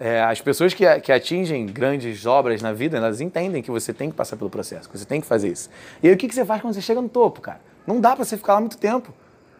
é, 0.03 0.21
as 0.21 0.41
pessoas 0.41 0.73
que, 0.73 0.99
que 0.99 1.13
atingem 1.13 1.65
grandes 1.65 2.25
obras 2.25 2.61
na 2.61 2.73
vida, 2.73 2.97
elas 2.97 3.21
entendem 3.21 3.63
que 3.63 3.71
você 3.71 3.93
tem 3.93 4.09
que 4.09 4.15
passar 4.17 4.35
pelo 4.35 4.49
processo, 4.49 4.89
que 4.89 4.97
você 4.97 5.05
tem 5.05 5.21
que 5.21 5.25
fazer 5.25 5.47
isso. 5.47 5.69
E 6.03 6.09
aí 6.09 6.13
o 6.13 6.17
que, 6.17 6.27
que 6.27 6.35
você 6.35 6.43
faz 6.43 6.61
quando 6.61 6.73
você 6.73 6.81
chega 6.81 7.01
no 7.01 7.07
topo, 7.07 7.39
cara? 7.39 7.61
Não 7.87 8.01
dá 8.01 8.13
para 8.13 8.25
você 8.25 8.35
ficar 8.35 8.55
lá 8.55 8.59
muito 8.59 8.77
tempo. 8.77 9.13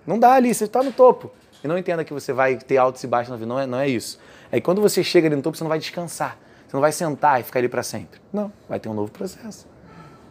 Não 0.06 0.20
dá 0.20 0.34
ali, 0.34 0.54
você 0.54 0.66
está 0.66 0.84
no 0.84 0.92
topo. 0.92 1.32
E 1.64 1.68
não 1.68 1.78
entenda 1.78 2.04
que 2.04 2.12
você 2.12 2.34
vai 2.34 2.58
ter 2.58 2.76
altos 2.76 3.02
e 3.02 3.08
baixos 3.08 3.30
na 3.30 3.38
vida, 3.38 3.48
não 3.48 3.58
é, 3.58 3.66
não 3.66 3.80
é 3.80 3.88
isso. 3.88 4.20
É 4.52 4.58
que 4.58 4.66
quando 4.66 4.82
você 4.82 5.02
chega 5.02 5.30
ali 5.30 5.36
no 5.38 5.42
topo, 5.42 5.56
você 5.56 5.64
não 5.64 5.70
vai 5.70 5.80
descansar. 5.80 6.38
Você 6.68 6.76
não 6.76 6.82
vai 6.82 6.92
sentar 6.92 7.40
e 7.40 7.44
ficar 7.44 7.60
ali 7.60 7.70
para 7.70 7.82
sempre. 7.82 8.20
Não, 8.34 8.52
vai 8.68 8.82
ter 8.82 8.90
um 8.90 8.94
novo 8.94 9.14
processo. 9.14 9.66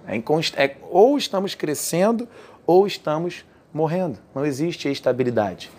É, 0.07 0.15
inconst... 0.15 0.55
é 0.59 0.77
ou 0.91 1.17
estamos 1.17 1.55
crescendo 1.55 2.29
ou 2.67 2.87
estamos 2.87 3.47
morrendo. 3.73 4.19
Não 4.35 4.45
existe 4.45 4.93
estabilidade. 4.93 5.71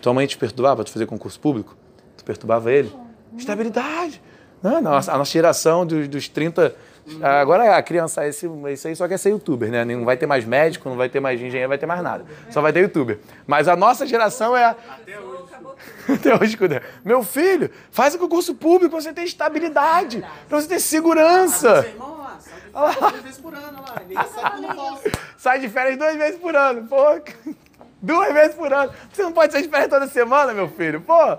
Tua 0.00 0.14
mãe 0.14 0.24
te 0.24 0.38
perturbava 0.38 0.84
tu 0.84 0.92
fazer 0.92 1.06
concurso 1.06 1.40
público? 1.40 1.76
Tu 2.16 2.24
perturbava 2.24 2.70
ele? 2.70 3.02
Estabilidade. 3.36 4.22
Não, 4.62 4.80
nossa, 4.80 5.12
a 5.12 5.18
nossa 5.18 5.30
geração 5.30 5.84
dos, 5.84 6.08
dos 6.08 6.28
30. 6.28 6.74
Agora 7.22 7.76
a 7.76 7.82
criança, 7.82 8.26
esse, 8.26 8.48
isso 8.72 8.88
aí 8.88 8.96
só 8.96 9.06
quer 9.06 9.18
ser 9.18 9.30
youtuber, 9.30 9.70
né? 9.70 9.84
Não 9.84 10.06
vai 10.06 10.16
ter 10.16 10.26
mais 10.26 10.44
médico, 10.44 10.88
não 10.88 10.96
vai 10.96 11.08
ter 11.08 11.20
mais 11.20 11.38
engenheiro, 11.38 11.68
vai 11.68 11.76
ter 11.76 11.84
mais 11.84 12.02
nada. 12.02 12.24
Só 12.50 12.62
vai 12.62 12.72
ter 12.72 12.80
youtuber. 12.80 13.18
Mas 13.46 13.68
a 13.68 13.76
nossa 13.76 14.06
geração 14.06 14.56
é. 14.56 14.64
Até 14.64 15.20
hoje. 15.20 15.44
Até 16.08 16.34
hoje, 16.34 16.58
Meu 17.04 17.22
filho, 17.22 17.70
faz 17.90 18.14
o 18.14 18.18
concurso 18.18 18.54
público 18.54 18.90
pra 18.90 19.00
você 19.00 19.12
ter 19.12 19.24
estabilidade, 19.24 20.24
pra 20.48 20.60
você 20.60 20.68
ter 20.68 20.80
segurança. 20.80 21.86
Sai 25.36 25.60
de 25.60 25.68
férias 25.68 25.96
duas 25.96 26.16
vezes 26.16 26.40
por 26.40 26.54
ano, 26.54 26.86
pô. 26.86 26.96
Duas 28.02 28.34
vezes 28.34 28.54
por 28.54 28.70
ano. 28.70 28.92
Você 29.10 29.22
não 29.22 29.32
pode 29.32 29.50
sair 29.50 29.62
de 29.62 29.68
férias 29.68 29.88
toda 29.88 30.06
semana, 30.06 30.52
meu 30.52 30.68
filho, 30.68 31.00
pô. 31.00 31.38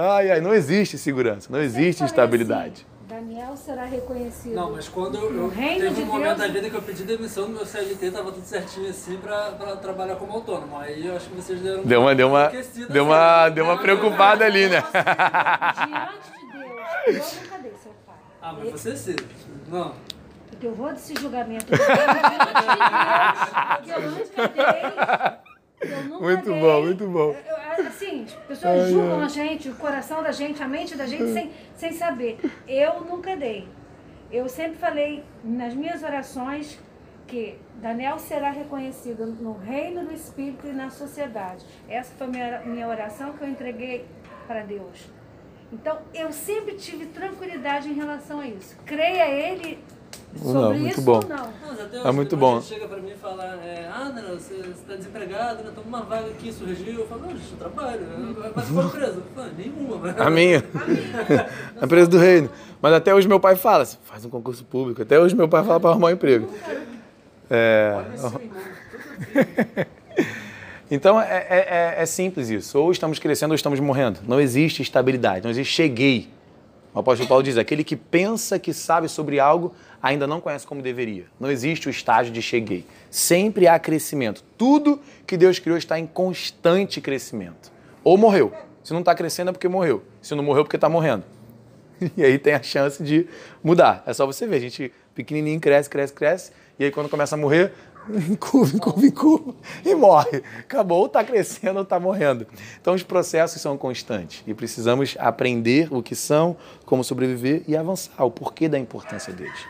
Ai, 0.00 0.30
ai, 0.30 0.40
não 0.40 0.54
existe 0.54 0.96
segurança, 0.96 1.48
não 1.50 1.60
existe 1.60 2.04
estabilidade. 2.04 2.86
Assim, 2.86 3.08
Daniel 3.08 3.56
será 3.56 3.84
reconhecido. 3.84 4.54
Não, 4.54 4.70
mas 4.70 4.88
quando 4.88 5.16
eu, 5.16 5.34
eu 5.34 5.50
teve 5.50 5.90
de 5.90 6.02
um 6.02 6.06
momento 6.06 6.36
Deus... 6.36 6.38
da 6.38 6.46
vida 6.46 6.70
que 6.70 6.76
eu 6.76 6.82
pedi 6.82 7.02
demissão 7.02 7.46
do 7.46 7.54
meu 7.54 7.66
CLT, 7.66 8.12
tava 8.12 8.30
tudo 8.30 8.44
certinho 8.44 8.88
assim 8.88 9.16
pra, 9.16 9.50
pra 9.50 9.74
trabalhar 9.74 10.14
como 10.14 10.34
autônomo. 10.34 10.78
Aí 10.78 11.04
eu 11.04 11.16
acho 11.16 11.28
que 11.28 11.34
vocês 11.34 11.60
deram 11.60 11.82
deu 11.82 12.00
uma, 12.02 12.14
deu 12.14 12.28
uma, 12.28 12.48
deu 12.88 13.04
uma, 13.04 13.42
assim, 13.42 13.54
deu 13.54 13.64
uma 13.64 13.76
preocupada 13.78 14.44
ali, 14.44 14.68
né? 14.68 14.84
Diante 14.84 16.30
de 16.30 17.16
Deus, 17.16 17.42
eu 17.42 17.48
cadê 17.48 17.70
seu 17.82 17.92
pai? 18.06 18.14
Ah, 18.40 18.52
mas 18.56 18.70
você 18.70 18.96
sim. 18.96 19.16
Não. 19.66 19.94
Porque 20.48 20.64
eu 20.64 20.74
vou 20.76 20.92
desse 20.92 21.12
julgamento 21.20 21.66
diante 21.66 21.84
de 21.84 22.68
Deus, 23.84 23.84
que 23.84 23.90
eu 23.90 24.10
nunca 24.12 24.46
dei 24.46 25.47
muito 26.20 26.50
bom, 26.50 26.82
muito 26.82 27.06
bom. 27.06 27.36
Assim, 27.86 28.24
as 28.24 28.32
pessoas 28.32 28.84
ai, 28.84 28.90
julgam 28.90 29.20
ai. 29.20 29.24
a 29.24 29.28
gente, 29.28 29.68
o 29.68 29.74
coração 29.74 30.22
da 30.22 30.32
gente, 30.32 30.62
a 30.62 30.68
mente 30.68 30.96
da 30.96 31.06
gente, 31.06 31.32
sem, 31.32 31.52
sem 31.74 31.92
saber. 31.92 32.38
Eu 32.66 33.00
nunca 33.02 33.36
dei. 33.36 33.68
Eu 34.30 34.48
sempre 34.48 34.78
falei 34.78 35.24
nas 35.42 35.74
minhas 35.74 36.02
orações 36.02 36.78
que 37.26 37.58
Daniel 37.76 38.18
será 38.18 38.50
reconhecido 38.50 39.26
no 39.26 39.52
reino 39.52 40.04
do 40.04 40.12
Espírito 40.12 40.66
e 40.66 40.72
na 40.72 40.90
sociedade. 40.90 41.64
Essa 41.88 42.12
foi 42.14 42.26
a 42.26 42.30
minha, 42.30 42.60
minha 42.60 42.88
oração 42.88 43.32
que 43.34 43.42
eu 43.42 43.48
entreguei 43.48 44.06
para 44.46 44.62
Deus. 44.62 45.08
Então, 45.72 45.98
eu 46.14 46.32
sempre 46.32 46.74
tive 46.74 47.06
tranquilidade 47.06 47.88
em 47.88 47.92
relação 47.92 48.40
a 48.40 48.46
isso. 48.46 48.76
Creia 48.86 49.28
Ele 49.28 49.78
Sobre 50.36 50.52
não, 50.52 50.74
muito 50.74 50.92
isso, 50.92 51.02
bom. 51.02 51.20
Não. 51.20 52.06
é 52.06 52.12
muito 52.12 52.36
bom. 52.36 52.60
chega 52.60 52.86
pra 52.86 52.98
mim 52.98 53.10
e 53.10 53.16
fala, 53.16 53.44
é, 53.64 53.90
ah, 53.92 54.12
não, 54.14 54.34
você 54.34 54.54
está 54.54 54.94
desempregado, 54.94 55.64
né? 55.64 55.72
Toma 55.74 55.86
uma 55.86 56.02
vaga 56.02 56.26
aqui, 56.26 56.52
surgiu. 56.52 57.00
Eu 57.00 57.06
falo, 57.06 57.22
não, 57.22 57.30
gente, 57.30 57.50
eu 57.52 57.58
trabalho. 57.58 58.06
Mas 58.54 58.70
qual 58.70 58.86
empresa? 58.86 59.22
Falo, 59.34 59.50
nenhuma. 59.56 59.96
Mas... 59.96 60.20
A 60.20 60.30
minha. 60.30 60.64
a 61.80 61.84
empresa 61.84 62.08
do 62.08 62.18
reino. 62.18 62.50
Mas 62.80 62.92
até 62.92 63.14
hoje 63.14 63.26
meu 63.26 63.40
pai 63.40 63.56
fala, 63.56 63.84
faz 63.84 64.24
um 64.24 64.30
concurso 64.30 64.64
público. 64.64 65.02
Até 65.02 65.18
hoje 65.18 65.34
meu 65.34 65.48
pai 65.48 65.64
fala 65.64 65.80
para 65.80 65.90
arrumar 65.90 66.08
um 66.08 66.12
emprego. 66.12 66.48
É... 67.50 68.04
Então 70.90 71.20
é, 71.20 71.46
é, 71.50 71.94
é, 71.98 72.02
é 72.02 72.06
simples 72.06 72.48
isso. 72.48 72.78
Ou 72.78 72.90
estamos 72.90 73.18
crescendo 73.18 73.50
ou 73.50 73.54
estamos 73.54 73.78
morrendo. 73.78 74.20
Não 74.26 74.40
existe 74.40 74.80
estabilidade, 74.82 75.42
não 75.42 75.50
existe 75.50 75.74
cheguei. 75.74 76.28
O 76.94 77.00
apóstolo 77.00 77.28
Paulo 77.28 77.42
diz: 77.42 77.58
aquele 77.58 77.84
que 77.84 77.94
pensa 77.94 78.58
que 78.58 78.72
sabe 78.72 79.08
sobre 79.08 79.38
algo 79.38 79.74
ainda 80.02 80.26
não 80.26 80.40
conhece 80.40 80.66
como 80.66 80.82
deveria. 80.82 81.26
Não 81.38 81.50
existe 81.50 81.88
o 81.88 81.90
estágio 81.90 82.32
de 82.32 82.40
cheguei. 82.40 82.86
Sempre 83.10 83.66
há 83.66 83.78
crescimento. 83.78 84.42
Tudo 84.56 85.00
que 85.26 85.36
Deus 85.36 85.58
criou 85.58 85.78
está 85.78 85.98
em 85.98 86.06
constante 86.06 87.00
crescimento. 87.00 87.70
Ou 88.04 88.16
morreu. 88.16 88.52
Se 88.82 88.92
não 88.92 89.00
está 89.00 89.14
crescendo 89.14 89.50
é 89.50 89.52
porque 89.52 89.68
morreu. 89.68 90.02
Se 90.22 90.34
não 90.34 90.42
morreu 90.42 90.62
é 90.62 90.64
porque 90.64 90.76
está 90.76 90.88
morrendo. 90.88 91.24
E 92.16 92.22
aí 92.22 92.38
tem 92.38 92.54
a 92.54 92.62
chance 92.62 93.02
de 93.02 93.26
mudar. 93.62 94.04
É 94.06 94.14
só 94.14 94.24
você 94.24 94.46
ver. 94.46 94.56
A 94.56 94.60
gente 94.60 94.92
pequenininho 95.14 95.60
cresce, 95.60 95.90
cresce, 95.90 96.12
cresce. 96.12 96.52
E 96.78 96.84
aí 96.84 96.90
quando 96.92 97.08
começa 97.08 97.34
a 97.34 97.38
morrer, 97.38 97.72
curva, 98.38 98.78
curva, 98.78 99.10
curva 99.10 99.54
e 99.84 99.94
morre. 99.94 100.42
Acabou, 100.60 101.00
ou 101.00 101.06
está 101.06 101.22
crescendo 101.24 101.76
ou 101.76 101.82
está 101.82 101.98
morrendo. 101.98 102.46
Então 102.80 102.94
os 102.94 103.02
processos 103.02 103.60
são 103.60 103.76
constantes 103.76 104.42
e 104.46 104.54
precisamos 104.54 105.16
aprender 105.18 105.88
o 105.90 106.02
que 106.02 106.14
são, 106.14 106.56
como 106.84 107.04
sobreviver 107.04 107.62
e 107.66 107.76
avançar, 107.76 108.24
o 108.24 108.30
porquê 108.30 108.68
da 108.68 108.78
importância 108.78 109.32
deles. 109.32 109.66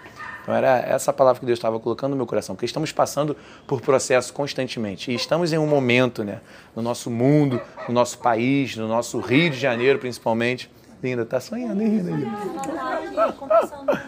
Então 0.49 0.57
era 0.57 0.79
essa 0.79 1.13
palavra 1.13 1.41
que 1.41 1.45
Deus 1.45 1.59
estava 1.59 1.79
colocando 1.79 2.13
no 2.13 2.17
meu 2.17 2.25
coração, 2.25 2.55
porque 2.55 2.65
estamos 2.65 2.91
passando 2.91 3.37
por 3.67 3.83
processos 3.83 4.31
constantemente 4.31 5.11
e 5.11 5.15
estamos 5.15 5.53
em 5.53 5.59
um 5.59 5.67
momento, 5.67 6.25
né, 6.25 6.41
no 6.75 6.81
nosso 6.81 7.11
mundo, 7.11 7.61
no 7.87 7.93
nosso 7.93 8.19
país, 8.19 8.75
no 8.75 8.89
nosso 8.89 9.21
Rio 9.21 9.51
de 9.51 9.59
Janeiro 9.59 9.99
principalmente. 9.99 10.71
Linda, 11.03 11.27
tá 11.27 11.39
sonhando, 11.39 11.83
hein, 11.83 11.99
Linda? 11.99 13.35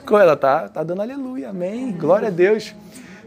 Como 0.06 0.18
ela 0.18 0.34
tá, 0.34 0.66
tá 0.70 0.82
dando 0.82 1.02
aleluia, 1.02 1.50
amém. 1.50 1.92
Glória 1.92 2.28
a 2.28 2.30
Deus. 2.30 2.74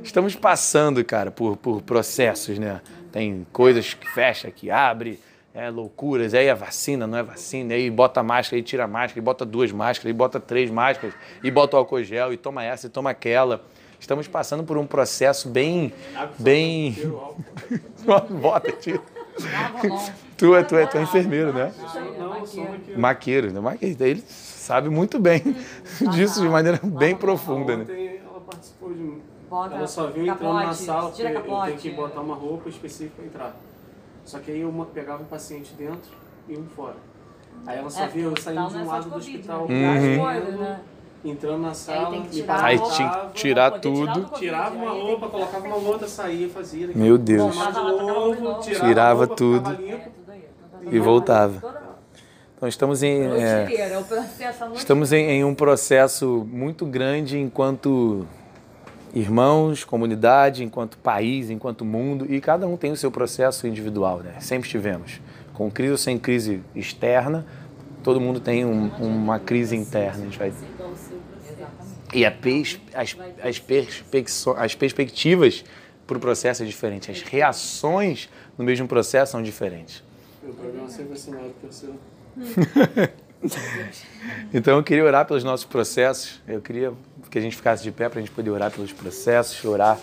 Estamos 0.03 0.35
passando, 0.35 1.05
cara, 1.05 1.29
por, 1.29 1.55
por 1.55 1.83
processos, 1.83 2.57
né? 2.57 2.81
Tem 3.11 3.45
coisas 3.53 3.93
que 3.93 4.09
fecha, 4.09 4.49
que 4.49 4.71
abre, 4.71 5.19
é 5.53 5.69
loucuras, 5.69 6.33
aí 6.33 6.49
a 6.49 6.55
vacina, 6.55 7.05
não 7.05 7.17
é 7.17 7.23
vacina, 7.23 7.75
aí 7.75 7.89
bota 7.89 8.23
máscara, 8.23 8.57
aí 8.57 8.63
tira 8.63 8.87
máscara, 8.87 9.19
aí 9.19 9.23
bota 9.23 9.45
duas 9.45 9.71
máscaras, 9.71 10.07
aí 10.07 10.13
bota 10.13 10.39
três 10.39 10.71
máscaras, 10.71 11.13
e 11.43 11.51
bota 11.51 11.75
o 11.75 11.79
álcool 11.79 12.03
gel, 12.03 12.33
e 12.33 12.37
toma 12.37 12.63
essa, 12.63 12.87
e 12.87 12.89
toma 12.89 13.11
aquela. 13.11 13.63
Estamos 13.99 14.27
passando 14.27 14.63
por 14.63 14.77
um 14.77 14.85
processo 14.85 15.47
bem, 15.47 15.93
bem... 16.39 16.97
bota, 18.41 18.71
tira. 18.71 19.01
A 19.55 19.87
mão. 19.87 20.13
Tu 20.37 20.55
é, 20.55 20.63
tu 20.63 20.75
é, 20.75 20.85
tu 20.85 20.97
é 20.97 21.03
enfermeiro, 21.03 21.53
né? 21.53 21.73
Não, 22.19 22.37
eu 22.37 22.45
sou 22.45 22.63
aqui. 22.63 22.99
Maqueiro, 22.99 23.51
né? 23.51 23.59
Maqueiro. 23.59 24.03
Ele 24.03 24.23
sabe 24.27 24.89
muito 24.89 25.19
bem 25.19 25.41
disso 26.11 26.41
de 26.41 26.49
maneira 26.49 26.79
bem 26.83 27.15
profunda, 27.15 27.77
né? 27.77 28.19
Ela 28.25 28.41
participou 28.41 28.93
de 28.93 29.19
Ela 29.49 29.87
só 29.87 30.07
viu 30.07 30.27
entrando 30.27 30.53
na 30.53 30.73
sala 30.73 31.09
porque 31.09 31.31
capote. 31.31 31.77
que 31.77 31.89
botar 31.91 32.21
uma 32.21 32.35
roupa 32.35 32.69
específica 32.69 33.13
pra 33.15 33.25
entrar. 33.25 33.55
Só 34.25 34.39
que 34.39 34.51
aí 34.51 34.61
eu 34.61 34.87
pegava 34.93 35.21
um 35.23 35.25
paciente 35.25 35.73
dentro 35.73 36.11
e 36.47 36.57
um 36.57 36.65
fora. 36.65 36.95
Aí 37.65 37.77
ela 37.77 37.89
só 37.89 38.03
É, 38.03 38.07
viu 38.07 38.29
eu 38.31 38.41
saindo 38.41 38.67
de 38.67 38.75
um 38.75 38.81
é 38.81 38.85
só 38.85 38.91
lado 38.91 39.09
do 39.09 39.15
hospital, 39.15 39.67
né? 39.67 40.17
Uhum. 40.17 40.57
né? 40.57 40.81
entrando 41.25 41.61
na 41.61 41.73
sala, 41.73 42.21
que 42.21 42.41
me 42.41 42.45
Aí 42.49 42.77
tinha 42.77 43.09
que 43.09 43.33
tirar 43.33 43.71
tudo. 43.79 44.29
Tirava 44.37 44.75
uma 44.75 44.91
aí 44.91 45.01
roupa, 45.01 45.29
colocava 45.29 45.67
uma 45.67 45.77
outra, 45.77 46.07
saía, 46.07 46.49
fazia. 46.49 46.89
Meu 46.93 47.17
Deus. 47.17 47.55
novo, 47.55 48.59
tirava, 48.59 48.87
Tirava 48.87 49.19
roupa, 49.19 49.35
tudo. 49.35 49.71
É, 49.71 49.75
limpo. 49.75 50.11
aí. 50.27 50.43
E 50.91 50.99
voltava. 50.99 51.73
Então 52.55 52.67
estamos 52.67 53.03
em, 53.03 53.23
é, 53.23 53.63
inteira, 53.63 53.99
o 53.99 54.03
processo 54.05 54.63
a 54.63 54.67
noite 54.67 54.79
estamos 54.79 55.11
em, 55.11 55.29
em 55.29 55.43
um 55.43 55.53
processo 55.53 56.47
muito 56.49 56.85
grande 56.85 57.37
enquanto 57.37 58.25
irmãos, 59.13 59.83
comunidade, 59.83 60.63
enquanto 60.63 60.97
país, 60.97 61.49
enquanto 61.49 61.85
mundo, 61.85 62.25
e 62.33 62.41
cada 62.41 62.67
um 62.67 62.75
tem 62.75 62.91
o 62.91 62.95
seu 62.97 63.11
processo 63.11 63.67
individual, 63.67 64.19
né? 64.19 64.35
Sempre 64.39 64.69
tivemos. 64.69 65.19
Com 65.53 65.69
crise 65.69 65.91
ou 65.91 65.97
sem 65.97 66.17
crise 66.17 66.61
externa, 66.75 67.45
todo 68.01 68.19
mundo 68.19 68.39
tem 68.39 68.65
um- 68.65 68.89
uma 68.99 69.39
crise 69.39 69.75
interna. 69.75 70.21
A 70.23 70.25
gente 70.25 70.39
vai 70.39 70.51
E 72.13 72.25
a 72.25 72.31
pers- 72.31 72.79
as, 72.93 73.15
as, 73.41 73.61
as 74.57 74.75
perspectivas 74.75 75.63
para 76.05 76.17
o 76.17 76.19
processo 76.19 76.61
é 76.63 76.65
diferente. 76.65 77.09
As 77.09 77.21
reações 77.21 78.29
no 78.57 78.63
mesmo 78.65 78.87
processo 78.87 79.31
são 79.31 79.41
diferentes. 79.41 80.03
Meu 80.43 80.53
programa 80.53 80.89
sempre 80.89 81.05
vai 81.09 81.17
ser 81.17 81.31
maior 81.31 81.49
que 81.61 81.67
o 81.67 81.71
seu. 81.71 81.95
Então 84.53 84.77
eu 84.77 84.83
queria 84.83 85.03
orar 85.03 85.25
pelos 85.25 85.43
nossos 85.43 85.65
processos. 85.65 86.41
Eu 86.47 86.61
queria 86.61 86.93
que 87.29 87.37
a 87.39 87.41
gente 87.41 87.55
ficasse 87.55 87.81
de 87.81 87.91
pé 87.91 88.07
para 88.07 88.19
a 88.19 88.21
gente 88.21 88.31
poder 88.31 88.51
orar 88.51 88.71
pelos 88.71 88.91
processos, 88.91 89.63
orar. 89.65 89.97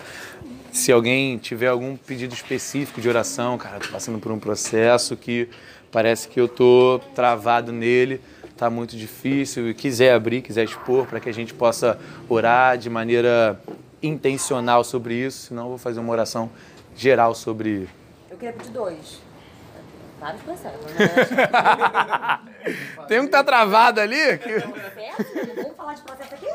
Se 0.71 0.91
alguém 0.91 1.37
tiver 1.37 1.67
algum 1.67 1.95
pedido 1.95 2.33
específico 2.33 2.99
de 2.99 3.07
oração, 3.07 3.57
cara, 3.57 3.79
tô 3.79 3.87
passando 3.87 4.19
por 4.19 4.31
um 4.31 4.39
processo 4.39 5.15
que 5.15 5.49
parece 5.91 6.27
que 6.27 6.39
eu 6.39 6.47
tô 6.47 6.99
travado 7.15 7.71
nele, 7.71 8.21
tá 8.57 8.69
muito 8.69 8.95
difícil 8.97 9.69
e 9.69 9.73
quiser 9.73 10.13
abrir, 10.13 10.41
quiser 10.41 10.63
expor 10.65 11.05
para 11.05 11.19
que 11.19 11.29
a 11.29 11.33
gente 11.33 11.53
possa 11.53 11.97
orar 12.29 12.77
de 12.77 12.89
maneira 12.89 13.59
intencional 14.03 14.83
sobre 14.83 15.13
isso, 15.15 15.47
senão 15.47 15.63
eu 15.63 15.69
vou 15.69 15.77
fazer 15.77 15.99
uma 15.99 16.11
oração 16.11 16.49
geral 16.95 17.33
sobre 17.33 17.87
Eu 18.29 18.37
queria 18.37 18.53
pedir 18.53 18.71
dois. 18.71 19.21
Vários 20.19 20.41
processos, 20.43 20.85
né? 20.93 22.39
Tem 23.07 23.19
um 23.19 23.25
que 23.25 23.31
tá 23.31 23.43
travado 23.43 23.99
ali? 24.01 24.37
que- 24.37 24.61
Processo? 24.61 25.55
Vamos 25.55 25.75
falar 25.75 25.93
de 25.95 26.01
processo 26.01 26.33
aqui? 26.35 26.47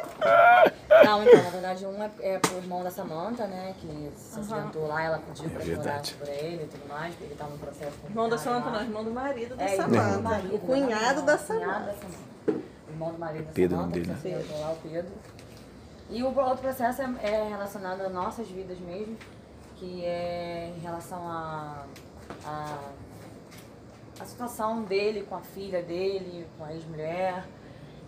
Não, 1.04 1.22
então, 1.24 1.42
na 1.42 1.50
verdade, 1.50 1.86
um 1.86 2.02
é, 2.02 2.10
é 2.20 2.38
pro 2.38 2.56
irmão 2.56 2.82
da 2.82 2.90
Samanta, 2.90 3.46
né? 3.46 3.74
Que 3.80 4.10
se 4.16 4.40
acidentou 4.40 4.86
lá, 4.86 5.02
ela 5.02 5.18
pediu 5.18 5.50
pra 5.50 5.64
gente 5.64 5.78
orar 5.80 6.02
por 6.18 6.28
ele 6.28 6.64
e 6.64 6.66
tudo 6.68 6.88
mais, 6.88 7.14
porque 7.14 7.24
ele 7.24 7.34
tá 7.34 7.44
num 7.44 7.58
processo 7.58 7.92
Irmão 8.08 8.28
da 8.28 8.38
Samanta, 8.38 8.70
não, 8.70 8.80
irmão 8.82 9.04
do 9.04 9.10
marido 9.10 9.56
da 9.56 9.64
É, 9.64 9.72
irmão 9.74 9.88
do 9.88 9.94
Samanta. 9.96 10.20
marido, 10.22 10.54
O 10.54 10.58
cunhado 10.58 11.22
da 11.22 11.32
da 11.32 11.38
Samanta. 11.38 11.94
O 12.48 12.90
irmão 12.90 13.12
do 13.12 13.18
marido 13.18 13.44
da 13.46 13.52
Pedro, 13.52 13.76
Samanta, 13.76 13.96
nome 13.98 14.00
que 14.02 14.08
dele, 14.08 14.20
se 14.20 14.28
acidentou 14.34 14.60
lá, 14.60 14.72
o 14.72 14.76
Pedro. 14.76 15.12
E 16.08 16.22
o 16.22 16.26
outro 16.26 16.58
processo 16.58 17.02
é, 17.02 17.08
é 17.22 17.48
relacionado 17.48 18.00
às 18.02 18.12
nossas 18.12 18.48
vidas 18.48 18.78
mesmo, 18.78 19.16
que 19.76 20.04
é 20.04 20.72
em 20.76 20.80
relação 20.80 21.18
a, 21.28 21.84
a, 22.46 22.78
a 24.20 24.24
situação 24.24 24.82
dele 24.82 25.24
com 25.28 25.34
a 25.36 25.40
filha 25.40 25.82
dele, 25.82 26.46
com 26.56 26.64
a 26.64 26.72
ex-mulher, 26.72 27.44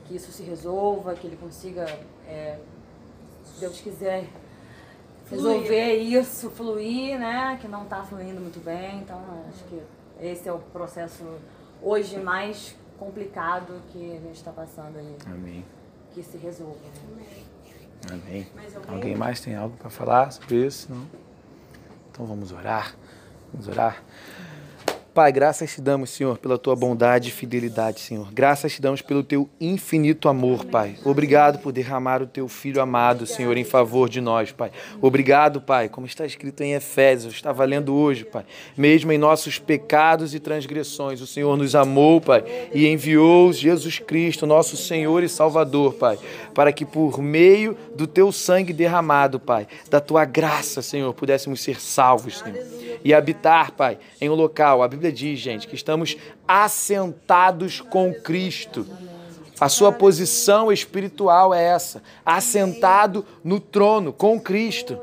que 0.06 0.16
isso 0.16 0.32
se 0.32 0.42
resolva, 0.42 1.14
que 1.14 1.26
ele 1.26 1.36
consiga, 1.36 1.84
é, 2.26 2.59
se 3.44 3.61
Deus 3.61 3.80
quiser, 3.80 4.28
resolver 5.30 5.96
isso, 5.96 6.50
fluir, 6.50 7.18
né? 7.18 7.59
Que 7.61 7.68
não 7.68 7.82
está 7.82 8.02
fluindo 8.02 8.40
muito 8.40 8.62
bem. 8.64 9.00
Então, 9.00 9.22
acho 9.48 9.64
que 9.64 9.82
esse 10.20 10.48
é 10.48 10.52
o 10.52 10.59
processo 10.59 11.24
hoje 11.82 12.18
mais 12.18 12.74
complicado 12.98 13.80
que 13.92 14.16
a 14.16 14.20
gente 14.20 14.36
está 14.36 14.50
passando 14.50 14.98
aí, 14.98 15.16
Amém. 15.26 15.64
que 16.12 16.22
se 16.22 16.36
resolva. 16.38 16.74
né? 17.14 17.24
Amém. 18.11 18.46
Mais 18.54 18.74
alguém? 18.74 18.94
Alguém 18.94 19.16
mais 19.16 19.40
tem 19.40 19.54
algo 19.54 19.76
para 19.76 19.90
falar 19.90 20.30
sobre 20.32 20.66
isso? 20.66 20.92
Não? 20.92 21.06
Então 22.11 22.26
vamos 22.26 22.50
orar. 22.50 22.94
Vamos 23.52 23.68
orar. 23.68 24.02
Pai, 25.19 25.33
graças 25.33 25.73
te 25.73 25.81
damos, 25.81 26.11
Senhor, 26.11 26.39
pela 26.39 26.57
tua 26.57 26.77
bondade 26.77 27.31
e 27.31 27.33
fidelidade, 27.33 27.99
Senhor. 27.99 28.33
Graças 28.33 28.75
te 28.75 28.81
damos 28.81 29.03
pelo 29.03 29.25
teu 29.25 29.51
infinito 29.61 30.29
amor, 30.29 30.64
Pai. 30.64 30.95
Obrigado 31.05 31.59
por 31.59 31.73
derramar 31.73 32.23
o 32.23 32.27
teu 32.29 32.47
filho 32.47 32.81
amado, 32.81 33.27
Senhor, 33.27 33.57
em 33.57 33.64
favor 33.64 34.09
de 34.09 34.21
nós, 34.21 34.53
Pai. 34.53 34.71
Obrigado, 35.03 35.61
Pai, 35.61 35.89
como 35.89 36.07
está 36.07 36.25
escrito 36.25 36.62
em 36.62 36.75
Efésios, 36.75 37.35
está 37.35 37.51
valendo 37.51 37.97
hoje, 37.97 38.25
Pai. 38.25 38.45
Mesmo 38.77 39.11
em 39.11 39.19
nossos 39.19 39.59
pecados 39.59 40.37
e 40.37 40.39
transgressões, 40.39 41.21
o 41.21 41.27
Senhor 41.27 41.57
nos 41.57 41.75
amou, 41.75 42.21
Pai, 42.21 42.45
e 42.73 42.87
enviou 42.87 43.53
Jesus 43.53 43.99
Cristo, 43.99 44.47
nosso 44.47 44.77
Senhor 44.77 45.25
e 45.25 45.29
Salvador, 45.29 45.95
Pai, 45.95 46.16
para 46.55 46.73
que 46.73 46.85
por 46.85 47.21
meio 47.21 47.77
do 47.93 48.07
teu 48.07 48.31
sangue 48.31 48.73
derramado, 48.73 49.41
Pai, 49.41 49.66
da 49.91 49.99
tua 49.99 50.25
graça, 50.25 50.81
Senhor, 50.81 51.12
pudéssemos 51.12 51.61
ser 51.61 51.81
salvos, 51.81 52.39
Senhor 52.39 52.79
e 53.05 53.14
habitar, 53.14 53.73
Pai, 53.73 53.99
em 54.21 54.29
um 54.29 54.35
local. 54.35 54.83
A 54.83 54.89
Bíblia 54.89 55.07
diz, 55.11 55.38
gente, 55.38 55.66
que 55.66 55.74
estamos 55.74 56.16
assentados 56.46 57.80
com 57.80 58.12
Cristo. 58.14 58.86
A 59.61 59.68
sua 59.68 59.90
posição 59.90 60.70
espiritual 60.70 61.52
é 61.52 61.64
essa, 61.64 62.02
assentado 62.24 63.24
no 63.42 63.59
trono 63.59 64.12
com 64.12 64.40
Cristo. 64.40 64.98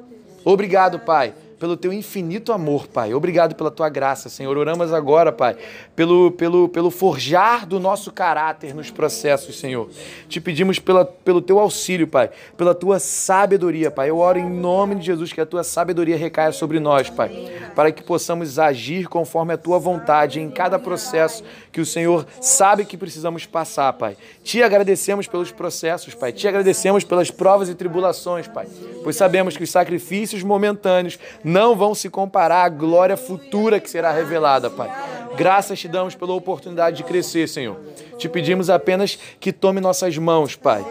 Obrigado, 0.46 1.00
Pai, 1.00 1.34
pelo 1.60 1.78
teu 1.78 1.94
infinito 1.94 2.52
amor, 2.52 2.88
Pai. 2.88 3.14
Obrigado 3.14 3.56
pela 3.56 3.72
tua 3.72 3.90
graça, 3.90 4.30
Senhor. 4.30 4.56
Oramos 4.58 4.92
agora, 4.94 5.32
Pai, 5.32 5.56
pelo, 5.96 6.32
pelo, 6.32 6.68
pelo 6.70 6.92
forjar 6.92 7.66
do 7.66 7.80
nosso 7.80 8.12
caráter 8.12 8.74
nos 8.74 8.92
processos, 8.92 9.60
Senhor. 9.60 9.90
Te 10.28 10.42
pedimos 10.42 10.80
pela, 10.80 11.06
pelo 11.06 11.42
teu 11.42 11.60
auxílio, 11.60 12.08
Pai, 12.08 12.30
pela 12.58 12.76
tua 12.76 13.00
sabedoria, 13.00 13.90
Pai. 13.90 14.10
Eu 14.10 14.18
oro 14.18 14.38
em 14.38 14.50
nome 14.50 14.96
de 14.96 15.06
Jesus 15.06 15.32
que 15.32 15.42
a 15.42 15.46
tua 15.46 15.64
sabedoria 15.64 16.18
recaia 16.18 16.52
sobre 16.52 16.80
nós, 16.80 17.10
Pai, 17.10 17.52
para 17.74 17.92
que 17.92 18.04
possamos 18.04 18.60
agir 18.60 19.08
conforme 19.08 19.54
a 19.54 19.58
tua 19.58 19.80
vontade 19.80 20.40
em 20.40 20.50
cada 20.50 20.78
processo 20.78 21.44
que 21.72 21.82
o 21.82 21.86
Senhor 21.86 22.26
sabe 22.42 22.86
que 22.86 22.98
precisamos 22.98 23.46
passar, 23.46 23.94
Pai. 23.94 24.18
Te 24.44 24.62
agradecemos 24.62 25.28
pelos 25.28 25.52
processos, 25.52 26.14
Pai. 26.14 26.32
Te 26.32 26.48
agradecemos 26.48 27.04
pelas 27.04 27.32
provas 27.32 27.70
e 27.70 27.76
tribulações, 27.76 28.48
Pai, 28.48 28.68
pois 29.04 29.16
sabemos 29.16 29.56
que 29.56 29.64
os 29.64 29.70
sacrifícios 29.70 30.44
momentâneos 30.44 31.18
não 31.56 31.74
vão 31.74 31.96
se 31.96 32.10
comparar 32.10 32.66
à 32.66 32.70
glória 32.70 33.16
futura 33.16 33.80
que 33.80 33.90
será 33.90 34.12
revelada, 34.12 34.70
Pai. 34.70 34.92
Graças 35.38 35.80
te 35.80 35.88
damos 35.88 36.14
pela 36.14 36.34
oportunidade 36.34 36.98
de 36.98 37.04
crescer, 37.06 37.48
Senhor. 37.48 37.78
Te 38.18 38.28
pedimos 38.28 38.70
apenas 38.70 39.18
que 39.40 39.54
tome 39.54 39.80
nossas 39.80 40.18
mãos, 40.18 40.58
Pai. 40.58 40.84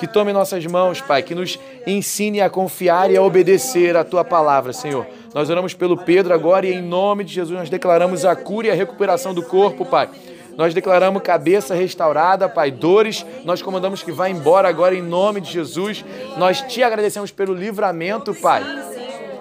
Que 0.00 0.08
tome 0.08 0.32
nossas 0.32 0.66
mãos, 0.66 1.00
Pai. 1.00 1.22
Que 1.22 1.32
nos 1.32 1.60
ensine 1.86 2.40
a 2.40 2.50
confiar 2.50 3.08
e 3.08 3.16
a 3.16 3.22
obedecer 3.22 3.96
a 3.96 4.02
tua 4.02 4.24
palavra, 4.24 4.72
Senhor. 4.72 5.06
Nós 5.32 5.48
oramos 5.48 5.74
pelo 5.74 5.96
Pedro 5.96 6.34
agora 6.34 6.66
e 6.66 6.72
em 6.72 6.82
nome 6.82 7.22
de 7.22 7.32
Jesus 7.32 7.56
nós 7.56 7.70
declaramos 7.70 8.24
a 8.24 8.34
cura 8.34 8.66
e 8.66 8.70
a 8.72 8.74
recuperação 8.74 9.32
do 9.32 9.44
corpo, 9.44 9.86
Pai. 9.86 10.08
Nós 10.56 10.74
declaramos 10.74 11.22
cabeça 11.22 11.72
restaurada, 11.72 12.48
Pai. 12.48 12.72
Dores, 12.72 13.24
nós 13.44 13.62
comandamos 13.62 14.02
que 14.02 14.10
vá 14.10 14.28
embora 14.28 14.68
agora 14.68 14.92
em 14.92 15.02
nome 15.02 15.40
de 15.40 15.52
Jesus. 15.52 16.04
Nós 16.36 16.62
te 16.62 16.82
agradecemos 16.82 17.30
pelo 17.30 17.54
livramento, 17.54 18.34
Pai. 18.34 18.64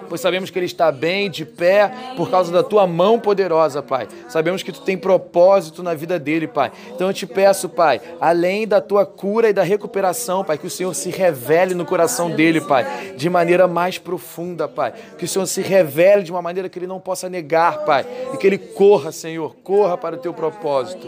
Pois 0.09 0.19
sabemos 0.19 0.49
que 0.49 0.59
ele 0.59 0.65
está 0.65 0.91
bem, 0.91 1.29
de 1.29 1.45
pé, 1.45 1.91
por 2.17 2.29
causa 2.29 2.51
da 2.51 2.63
tua 2.63 2.87
mão 2.87 3.19
poderosa, 3.19 3.81
Pai. 3.81 4.07
Sabemos 4.27 4.63
que 4.63 4.71
tu 4.71 4.81
tem 4.81 4.97
propósito 4.97 5.83
na 5.83 5.93
vida 5.93 6.19
dele, 6.19 6.47
Pai. 6.47 6.71
Então 6.93 7.07
eu 7.07 7.13
te 7.13 7.27
peço, 7.27 7.69
Pai, 7.69 8.01
além 8.19 8.67
da 8.67 8.81
tua 8.81 9.05
cura 9.05 9.49
e 9.49 9.53
da 9.53 9.63
recuperação, 9.63 10.43
Pai, 10.43 10.57
que 10.57 10.67
o 10.67 10.69
Senhor 10.69 10.93
se 10.93 11.09
revele 11.09 11.73
no 11.73 11.85
coração 11.85 12.31
dele, 12.31 12.59
Pai, 12.59 13.13
de 13.15 13.29
maneira 13.29 13.67
mais 13.67 13.97
profunda, 13.97 14.67
Pai. 14.67 14.93
Que 15.17 15.25
o 15.25 15.27
Senhor 15.27 15.45
se 15.45 15.61
revele 15.61 16.23
de 16.23 16.31
uma 16.31 16.41
maneira 16.41 16.67
que 16.67 16.79
ele 16.79 16.87
não 16.87 16.99
possa 16.99 17.29
negar, 17.29 17.85
Pai, 17.85 18.05
e 18.33 18.37
que 18.37 18.47
ele 18.47 18.57
corra, 18.57 19.11
Senhor, 19.11 19.55
corra 19.63 19.97
para 19.97 20.15
o 20.15 20.19
teu 20.19 20.33
propósito. 20.33 21.07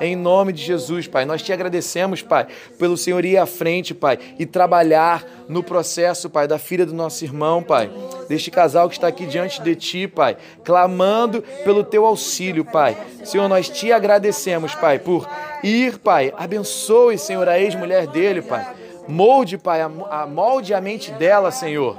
Em 0.00 0.16
nome 0.16 0.52
de 0.52 0.62
Jesus, 0.62 1.06
Pai, 1.06 1.24
nós 1.24 1.42
te 1.42 1.52
agradecemos, 1.52 2.22
Pai, 2.22 2.46
pelo 2.78 2.96
Senhor 2.96 3.24
ir 3.24 3.36
à 3.36 3.46
frente, 3.46 3.94
Pai, 3.94 4.18
e 4.38 4.44
trabalhar 4.44 5.24
no 5.48 5.62
processo, 5.62 6.28
Pai, 6.28 6.48
da 6.48 6.58
filha 6.58 6.84
do 6.84 6.94
nosso 6.94 7.24
irmão, 7.24 7.62
Pai, 7.62 7.90
deste 8.42 8.50
casal 8.50 8.88
que 8.88 8.96
está 8.96 9.06
aqui 9.06 9.24
diante 9.24 9.62
de 9.62 9.76
Ti, 9.76 10.08
Pai, 10.08 10.36
clamando 10.64 11.42
pelo 11.62 11.84
Teu 11.84 12.04
auxílio, 12.04 12.64
Pai. 12.64 12.96
Senhor, 13.24 13.48
nós 13.48 13.68
te 13.68 13.92
agradecemos, 13.92 14.74
Pai, 14.74 14.98
por 14.98 15.28
ir, 15.62 15.98
Pai. 15.98 16.32
Abençoe, 16.36 17.16
Senhor, 17.16 17.48
a 17.48 17.60
ex-mulher 17.60 18.08
dele, 18.08 18.42
Pai. 18.42 18.66
Molde, 19.06 19.56
Pai, 19.58 19.80
a 19.80 20.26
molde 20.26 20.74
a 20.74 20.80
mente 20.80 21.12
dela, 21.12 21.52
Senhor. 21.52 21.96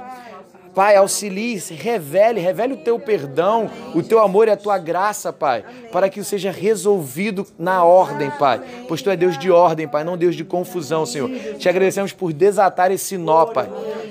Pai, 0.74 0.96
auxilie, 0.96 1.62
revele, 1.70 2.40
revele 2.40 2.74
o 2.74 2.78
teu 2.78 2.98
perdão, 2.98 3.70
o 3.94 4.02
teu 4.02 4.20
amor 4.20 4.48
e 4.48 4.50
a 4.50 4.56
tua 4.56 4.76
graça, 4.76 5.32
Pai, 5.32 5.64
para 5.92 6.08
que 6.08 6.24
seja 6.24 6.50
resolvido 6.50 7.46
na 7.56 7.84
ordem, 7.84 8.30
Pai. 8.32 8.60
Pois 8.88 9.00
tu 9.00 9.08
é 9.08 9.16
Deus 9.16 9.38
de 9.38 9.50
ordem, 9.50 9.86
Pai, 9.86 10.02
não 10.02 10.16
Deus 10.16 10.34
de 10.34 10.44
confusão, 10.44 11.06
Senhor. 11.06 11.30
Te 11.58 11.68
agradecemos 11.68 12.12
por 12.12 12.32
desatar 12.32 12.90
esse 12.90 13.16
nó, 13.16 13.46
Pai. 13.46 13.68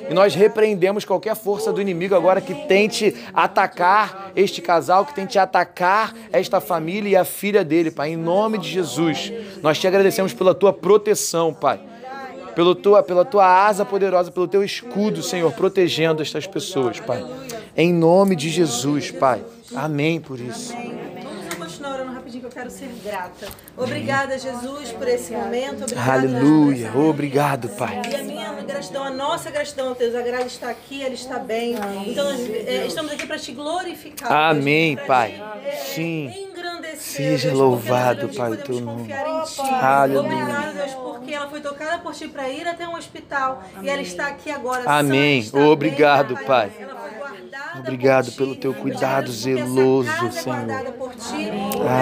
E 0.09 0.13
nós 0.13 0.33
repreendemos 0.35 1.03
qualquer 1.03 1.35
força 1.35 1.71
do 1.71 1.81
inimigo 1.81 2.15
agora 2.15 2.39
que 2.39 2.53
tente 2.67 3.13
atacar 3.33 4.31
este 4.35 4.61
casal, 4.61 5.05
que 5.05 5.13
tente 5.13 5.37
atacar 5.37 6.13
esta 6.31 6.61
família 6.61 7.09
e 7.09 7.15
a 7.15 7.25
filha 7.25 7.63
dele, 7.63 7.91
Pai. 7.91 8.11
Em 8.11 8.17
nome 8.17 8.57
de 8.57 8.69
Jesus, 8.69 9.33
nós 9.61 9.77
te 9.79 9.87
agradecemos 9.87 10.33
pela 10.33 10.55
tua 10.55 10.71
proteção, 10.71 11.53
Pai 11.53 11.92
pelo 12.55 12.75
tua, 12.75 13.03
pela 13.03 13.25
tua 13.25 13.45
asa 13.45 13.85
poderosa, 13.85 14.31
pelo 14.31 14.47
teu 14.47 14.63
escudo, 14.63 15.21
Senhor, 15.21 15.51
protegendo 15.53 16.21
estas 16.21 16.47
pessoas, 16.47 16.99
Pai. 16.99 17.25
Em 17.75 17.91
nome 17.93 18.35
de 18.35 18.49
Jesus, 18.49 19.11
Pai. 19.11 19.43
Amém 19.75 20.21
por 20.21 20.39
isso. 20.39 20.73
Vamos 20.73 21.55
continuar 21.55 21.95
orando 21.95 22.13
rapidinho 22.13 22.41
que 22.41 22.47
eu 22.47 22.51
quero 22.51 22.69
ser 22.69 22.89
grata. 23.03 23.47
Obrigada, 23.75 24.37
Jesus, 24.37 24.91
por 24.91 25.07
esse 25.07 25.33
momento. 25.33 25.83
Obrigada, 25.83 26.11
Aleluia. 26.11 26.91
Obrigado, 26.95 27.69
Pai. 27.69 28.01
E 28.11 28.15
a 28.15 28.23
minha 28.23 28.53
gratidão, 28.61 29.03
a 29.03 29.09
nossa 29.09 29.49
gratidão, 29.49 29.93
Deus, 29.97 30.15
a 30.15 30.21
Graça 30.21 30.47
está 30.47 30.69
aqui, 30.69 31.03
ela 31.03 31.13
está 31.13 31.39
bem. 31.39 31.75
Então, 32.07 32.25
nós 32.25 32.39
é, 32.49 32.85
estamos 32.85 33.11
aqui 33.11 33.25
para 33.25 33.37
te 33.37 33.51
glorificar. 33.51 34.31
Amém, 34.31 34.95
Deus, 34.95 35.07
Pai. 35.07 35.31
te, 35.31 35.67
é, 35.67 35.75
Sim. 35.75 36.52
Seja 36.97 37.49
Deus, 37.49 37.59
louvado, 37.59 38.29
Pai, 38.29 38.57
teu 38.57 38.79
nome. 38.81 39.11
Aleluia. 39.81 40.73
Deus, 40.73 40.91
porque 40.93 41.33
ela 41.33 41.49
foi 41.49 41.61
tocada 41.61 41.99
por 41.99 42.13
ti 42.13 42.27
para 42.27 42.49
ir 42.49 42.67
até 42.67 42.87
um 42.87 42.95
hospital 42.95 43.63
e 43.81 43.89
ela 43.89 44.01
está 44.01 44.27
aqui 44.27 44.51
agora. 44.51 44.83
Amém. 44.85 45.49
Obrigado, 45.53 46.35
bem, 46.35 46.45
Pai. 46.45 46.71
Ela 46.79 46.95
foi 46.95 47.11
guardada 47.19 47.79
Obrigado 47.79 48.25
por 48.25 48.31
ti. 48.31 48.37
pelo 48.37 48.55
teu 48.55 48.73
cuidado 48.73 49.31
zeloso, 49.31 50.09
é 50.27 50.31
Senhor. 50.31 50.91
por 50.97 51.15
ti. 51.15 51.49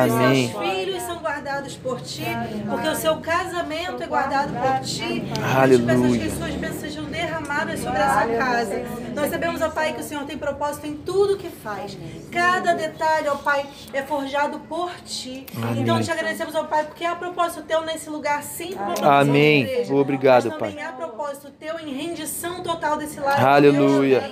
Amém. 0.04 0.46
Os 0.46 0.52
seus 0.52 0.70
filhos 0.70 1.04
são 1.04 1.20
guardados 1.20 1.76
por 1.78 2.02
ti, 2.02 2.26
porque 2.70 2.88
o 2.88 2.96
seu 2.96 3.18
casamento 3.18 4.02
é 4.04 4.08
guardado 4.08 4.54
por 4.54 4.80
ti. 4.86 5.24
Aleluia. 5.56 6.20
Que 6.20 6.28
as 6.28 6.34
suas 6.34 6.54
bênçãos 6.56 6.82
sejam 6.82 7.04
derramadas 7.06 7.80
sobre 7.80 8.00
essa 8.00 8.26
casa. 8.28 8.84
Nós 9.16 9.30
sabemos, 9.30 9.62
ó 9.62 9.70
Pai, 9.70 9.94
que 9.94 10.02
o 10.02 10.04
Senhor 10.04 10.26
tem 10.26 10.38
propósito 10.38 10.88
em 10.88 10.96
tudo 10.96 11.38
que 11.38 11.50
faz. 11.50 11.98
Cada 12.32 12.74
detalhe, 12.74 13.28
ó 13.28 13.36
Pai, 13.36 13.66
é 13.94 14.02
forjado 14.02 14.60
por 14.62 14.81
ti. 15.06 15.46
Então 15.78 16.02
te 16.02 16.12
agradecemos, 16.12 16.56
ó 16.56 16.64
Pai, 16.64 16.86
porque 16.86 17.06
há 17.06 17.16
propósito 17.16 17.64
teu 17.64 17.82
nesse 17.82 18.10
lugar, 18.10 18.42
sim, 18.44 18.74
como 18.74 19.00
na 19.02 19.20
Amém. 19.20 19.62
igreja. 19.64 19.94
Obrigado, 19.94 20.46
Mas 20.50 20.58
também 20.58 20.76
Pai. 20.76 20.84
há 20.86 20.92
propósito 20.92 21.50
teu 21.60 21.80
em 21.80 21.94
rendição 21.94 22.62
total 22.64 22.98
desse 22.98 23.20
lar. 23.20 23.44
Aleluia. 23.46 24.24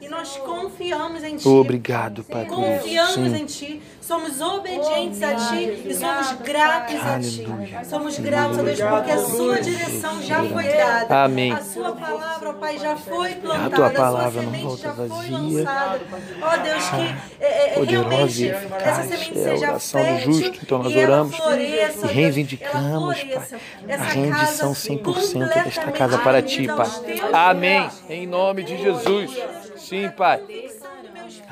E 0.00 0.08
nós 0.08 0.36
confiamos 0.36 1.22
em 1.24 1.36
ti. 1.36 1.48
Obrigado, 1.48 2.24
Pai, 2.24 2.44
por. 2.46 2.54
Confiamos 2.56 3.14
Sim. 3.14 3.36
em 3.36 3.44
Ti, 3.46 3.82
somos 4.00 4.40
obedientes 4.40 5.22
a 5.22 5.34
Ti 5.34 5.82
e 5.86 5.94
somos 5.94 6.32
gratos 6.42 6.96
a 7.00 7.18
Ti. 7.20 7.46
Somos 7.88 8.18
gratos 8.18 8.58
a 8.58 8.62
Deus 8.62 8.80
porque 8.80 9.10
a 9.10 9.18
Sua 9.18 9.60
direção 9.60 10.22
já 10.22 10.42
foi 10.44 10.64
dada. 10.64 11.24
Amém. 11.24 11.52
A 11.52 11.62
Sua 11.62 11.92
palavra, 11.92 12.50
ó 12.50 12.52
Pai, 12.54 12.78
já 12.78 12.96
foi 12.96 13.34
plantada. 13.36 13.74
tua 13.76 13.90
palavra 13.90 14.40
a 14.40 14.44
não 14.44 14.52
sua 14.52 14.52
semente 14.52 14.64
volta 14.64 14.82
já 14.82 14.92
foi 14.94 15.08
vazia. 15.08 15.30
lançada. 15.58 16.00
Ó 16.42 16.56
Deus, 16.58 16.88
que 16.90 17.44
é, 17.44 17.68
é, 17.70 17.74
Poderosa 17.74 18.04
realmente 18.10 18.48
essa 18.48 19.02
semente 19.02 19.38
é 19.38 19.40
a 19.40 19.44
seja 19.44 19.73
oração 19.74 20.00
do 20.02 20.20
justo. 20.20 20.58
Então 20.62 20.82
nós 20.82 20.94
oramos 20.94 21.36
floresça, 21.36 22.06
e 22.06 22.12
reivindicamos, 22.12 23.22
Pai, 23.22 23.60
a 23.88 24.02
rendição 24.02 24.72
casa 24.72 24.74
100% 24.74 25.64
desta 25.64 25.92
casa 25.92 26.18
para 26.18 26.42
Ti, 26.42 26.66
Pai. 26.66 26.88
Amém. 27.32 27.88
Em 28.08 28.26
nome 28.26 28.62
de 28.62 28.76
Jesus. 28.76 29.30
Sim, 29.76 30.10
Pai. 30.16 30.40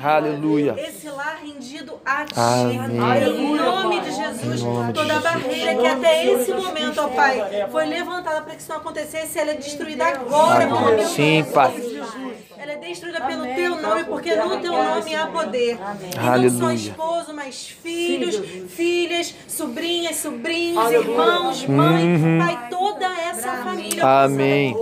Aleluia. 0.01 0.75
Esse 0.77 1.09
lar 1.09 1.39
rendido 1.43 1.99
a 2.05 2.25
ti. 2.25 2.33
Amém. 2.35 3.37
Em 3.37 3.55
nome 3.55 3.99
de 4.01 4.11
Jesus, 4.11 4.61
nome 4.61 4.87
de 4.87 4.93
toda 4.93 5.13
Jesus. 5.13 5.23
barreira 5.23 5.75
que 5.75 5.87
até 5.87 6.25
esse 6.25 6.53
momento, 6.53 7.01
ó 7.01 7.07
Pai, 7.09 7.67
foi 7.71 7.85
levantada 7.85 8.41
para 8.41 8.55
que 8.55 8.61
isso 8.61 8.69
não 8.69 8.77
acontecesse, 8.77 9.39
ela 9.39 9.51
é 9.51 9.55
destruída 9.55 10.05
agora 10.05 10.65
pelo 10.65 10.77
Amém. 10.77 10.97
teu 10.97 11.07
Sim, 11.07 11.45
Pai. 11.53 11.73
Jesus. 11.73 12.13
Ela 12.57 12.71
é 12.71 12.75
destruída 12.77 13.21
pelo 13.21 13.43
teu 13.45 13.81
nome, 13.81 14.03
porque 14.05 14.35
no 14.35 14.57
teu 14.61 14.71
nome 14.71 15.15
há 15.15 15.27
poder. 15.27 15.73
E 15.73 16.15
não 16.15 16.21
só 16.21 16.31
Aleluia. 16.31 16.73
esposo, 16.75 17.33
mas 17.33 17.67
filhos, 17.67 18.37
filhas, 18.69 19.35
sobrinhas, 19.47 20.15
sobrinhos, 20.17 20.91
irmãos, 20.91 21.65
mãe, 21.65 22.17
Pai, 22.39 22.67
toda 22.69 23.05
essa 23.05 23.51
família. 23.63 24.03
Uhum. 24.03 24.09
Amém. 24.09 24.77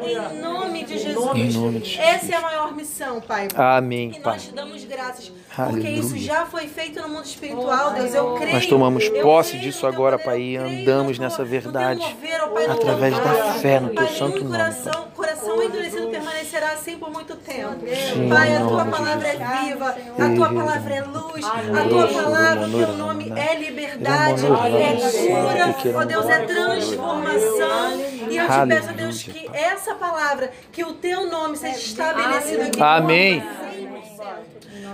Em 0.00 0.40
nome 0.40 0.84
de 0.84 0.98
Jesus. 0.98 1.36
Em 1.36 1.52
nome 1.52 1.80
de 1.80 1.90
Jesus. 1.90 1.98
Essa 1.98 2.32
é 2.34 2.36
a 2.36 2.40
maior 2.40 2.74
missão, 2.74 3.20
Pai. 3.20 3.48
Amém, 3.54 4.12
Pai. 4.22 4.37
Nós 4.38 4.44
te 4.44 4.52
damos 4.52 4.84
graças, 4.84 5.28
porque 5.28 5.60
Aleluia. 5.60 5.90
isso 5.90 6.16
já 6.16 6.46
foi 6.46 6.68
feito 6.68 7.02
no 7.02 7.08
mundo 7.08 7.24
espiritual, 7.24 7.92
Deus. 7.92 8.14
Eu 8.14 8.34
creio. 8.34 8.52
Nós 8.52 8.66
tomamos 8.66 9.08
posse 9.08 9.58
creio 9.58 9.62
disso 9.64 9.84
agora, 9.86 10.16
poder, 10.16 10.24
Pai, 10.24 10.40
e 10.40 10.56
andamos 10.56 11.18
nessa 11.18 11.44
verdade, 11.44 12.00
mover, 12.00 12.40
teu 12.40 12.70
através 12.70 13.16
da 13.16 13.54
fé 13.54 13.80
no 13.80 13.88
teu 13.88 14.04
Pai, 14.04 14.14
santo 14.14 14.44
nome, 14.44 14.50
coração, 14.50 15.08
coração 15.16 15.62
endurecido 15.62 16.08
permanecerá 16.08 16.72
assim 16.72 16.96
por 16.98 17.10
muito 17.10 17.34
tempo. 17.36 17.80
Sim, 18.12 18.28
Pai, 18.28 18.56
a 18.56 18.60
tua 18.60 18.84
palavra 18.84 19.28
é 19.28 19.36
viva, 19.36 19.96
a 20.18 20.34
tua 20.34 20.52
palavra 20.52 20.94
é 20.94 21.02
luz, 21.02 21.44
a 21.44 21.88
tua 21.88 22.08
palavra, 22.08 22.68
o 22.68 22.70
teu 22.70 22.92
nome 22.96 23.32
é 23.36 23.54
liberdade, 23.56 24.44
é 24.46 24.52
cura, 24.52 25.98
ó 26.00 26.04
Deus, 26.04 26.26
é 26.28 26.38
transformação. 26.46 28.00
E 28.30 28.36
eu 28.36 28.46
te 28.46 28.68
peço, 28.68 28.92
Deus, 28.92 29.22
que 29.24 29.50
essa 29.52 29.94
palavra, 29.94 30.52
que 30.70 30.84
o 30.84 30.92
teu 30.92 31.26
nome 31.26 31.56
seja 31.56 31.76
estabelecido 31.76 32.62
aqui. 32.62 32.80
Amém. 32.80 33.42